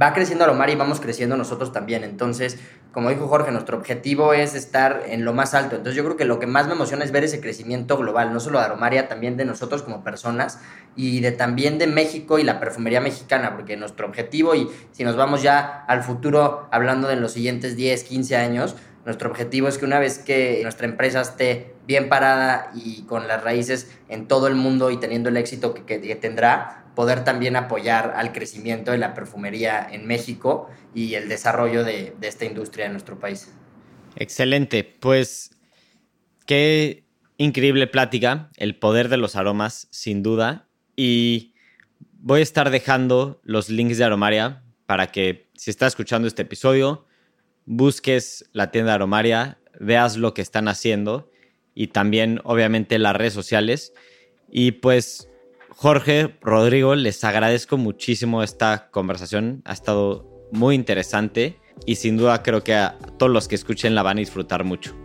va 0.00 0.12
creciendo 0.12 0.44
Alomaria 0.44 0.74
y 0.74 0.78
vamos 0.78 1.00
creciendo 1.00 1.36
nosotros 1.36 1.72
también. 1.72 2.04
Entonces, 2.04 2.58
como 2.92 3.10
dijo 3.10 3.28
Jorge, 3.28 3.52
nuestro 3.52 3.76
objetivo 3.76 4.32
es 4.34 4.54
estar 4.54 5.04
en 5.06 5.24
lo 5.24 5.32
más 5.32 5.54
alto. 5.54 5.76
Entonces, 5.76 5.96
yo 5.96 6.04
creo 6.04 6.16
que 6.16 6.24
lo 6.24 6.38
que 6.38 6.46
más 6.46 6.66
me 6.66 6.72
emociona 6.72 7.04
es 7.04 7.12
ver 7.12 7.24
ese 7.24 7.40
crecimiento 7.40 7.96
global, 7.96 8.32
no 8.32 8.40
solo 8.40 8.58
de 8.58 8.64
Aromaria, 8.64 9.08
también 9.08 9.36
de 9.36 9.44
nosotros 9.44 9.82
como 9.82 10.02
personas 10.02 10.60
y 10.96 11.20
de 11.20 11.32
también 11.32 11.78
de 11.78 11.86
México 11.86 12.38
y 12.38 12.44
la 12.44 12.58
perfumería 12.58 13.00
mexicana, 13.00 13.54
porque 13.54 13.76
nuestro 13.76 14.06
objetivo, 14.06 14.54
y 14.54 14.68
si 14.92 15.04
nos 15.04 15.16
vamos 15.16 15.42
ya 15.42 15.84
al 15.86 16.02
futuro, 16.02 16.68
hablando 16.72 17.08
de 17.08 17.16
los 17.16 17.32
siguientes 17.32 17.76
10, 17.76 18.04
15 18.04 18.36
años, 18.36 18.76
nuestro 19.04 19.30
objetivo 19.30 19.68
es 19.68 19.78
que 19.78 19.84
una 19.84 19.98
vez 19.98 20.18
que 20.18 20.60
nuestra 20.62 20.86
empresa 20.86 21.20
esté 21.20 21.74
bien 21.86 22.08
parada 22.08 22.70
y 22.74 23.02
con 23.02 23.26
las 23.28 23.42
raíces 23.42 23.90
en 24.08 24.28
todo 24.28 24.46
el 24.46 24.54
mundo 24.54 24.90
y 24.90 24.98
teniendo 24.98 25.28
el 25.28 25.36
éxito 25.36 25.74
que, 25.74 25.84
que 25.84 26.16
tendrá, 26.16 26.80
poder 26.94 27.24
también 27.24 27.56
apoyar 27.56 28.12
al 28.16 28.32
crecimiento 28.32 28.90
de 28.90 28.98
la 28.98 29.14
perfumería 29.14 29.86
en 29.90 30.06
México 30.06 30.68
y 30.94 31.14
el 31.14 31.28
desarrollo 31.28 31.84
de, 31.84 32.14
esta 32.20 32.44
industria 32.44 32.86
en 32.86 32.92
nuestro 32.92 33.18
país. 33.18 33.50
Excelente, 34.16 34.84
pues 34.84 35.50
qué 36.46 37.04
increíble 37.36 37.86
plática, 37.86 38.50
el 38.56 38.76
poder 38.76 39.08
de 39.08 39.16
los 39.16 39.36
aromas, 39.36 39.88
sin 39.90 40.22
duda. 40.22 40.68
Y 40.96 41.54
voy 42.18 42.40
a 42.40 42.42
estar 42.42 42.70
dejando 42.70 43.40
los 43.44 43.70
links 43.70 43.98
de 43.98 44.04
Aromaria 44.04 44.62
para 44.86 45.06
que 45.06 45.48
si 45.54 45.70
estás 45.70 45.92
escuchando 45.92 46.28
este 46.28 46.42
episodio, 46.42 47.06
busques 47.70 48.44
la 48.52 48.72
tienda 48.72 48.94
Aromaria, 48.94 49.58
veas 49.78 50.16
lo 50.16 50.34
que 50.34 50.42
están 50.42 50.66
haciendo 50.66 51.30
y 51.72 51.88
también 51.88 52.40
obviamente 52.42 52.98
las 52.98 53.14
redes 53.14 53.32
sociales. 53.32 53.94
Y 54.50 54.72
pues 54.72 55.28
Jorge, 55.70 56.36
Rodrigo, 56.42 56.96
les 56.96 57.22
agradezco 57.22 57.76
muchísimo 57.76 58.42
esta 58.42 58.90
conversación. 58.90 59.62
Ha 59.64 59.72
estado 59.72 60.48
muy 60.50 60.74
interesante 60.74 61.60
y 61.86 61.94
sin 61.94 62.16
duda 62.16 62.42
creo 62.42 62.64
que 62.64 62.74
a 62.74 62.98
todos 63.18 63.30
los 63.30 63.46
que 63.46 63.54
escuchen 63.54 63.94
la 63.94 64.02
van 64.02 64.18
a 64.18 64.20
disfrutar 64.20 64.64
mucho. 64.64 64.96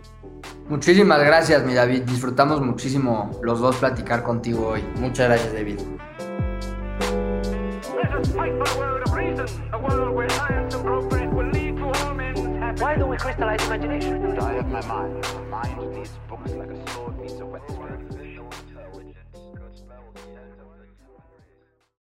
Muchísimas 0.68 1.20
gracias, 1.20 1.64
mi 1.64 1.72
David. 1.72 2.02
Disfrutamos 2.02 2.60
muchísimo 2.60 3.30
los 3.44 3.60
dos 3.60 3.76
platicar 3.76 4.24
contigo 4.24 4.70
hoy. 4.70 4.82
Muchas 4.96 5.28
gracias, 5.28 5.52
David. 5.54 5.78
Why 13.16 13.32
don't 13.32 13.38
we 13.38 13.56
crystallize 13.56 13.66
imagination? 13.66 14.38
I 14.38 14.52
have 14.52 14.68
my 14.68 14.80
mind. 14.82 15.48
Mind 15.48 15.94
needs 15.94 16.10
books 16.28 16.50
like 16.50 16.70
a 16.70 16.90
sword 16.90 17.18
needs 17.18 17.40
a 17.40 17.46
whetstone. 17.46 17.85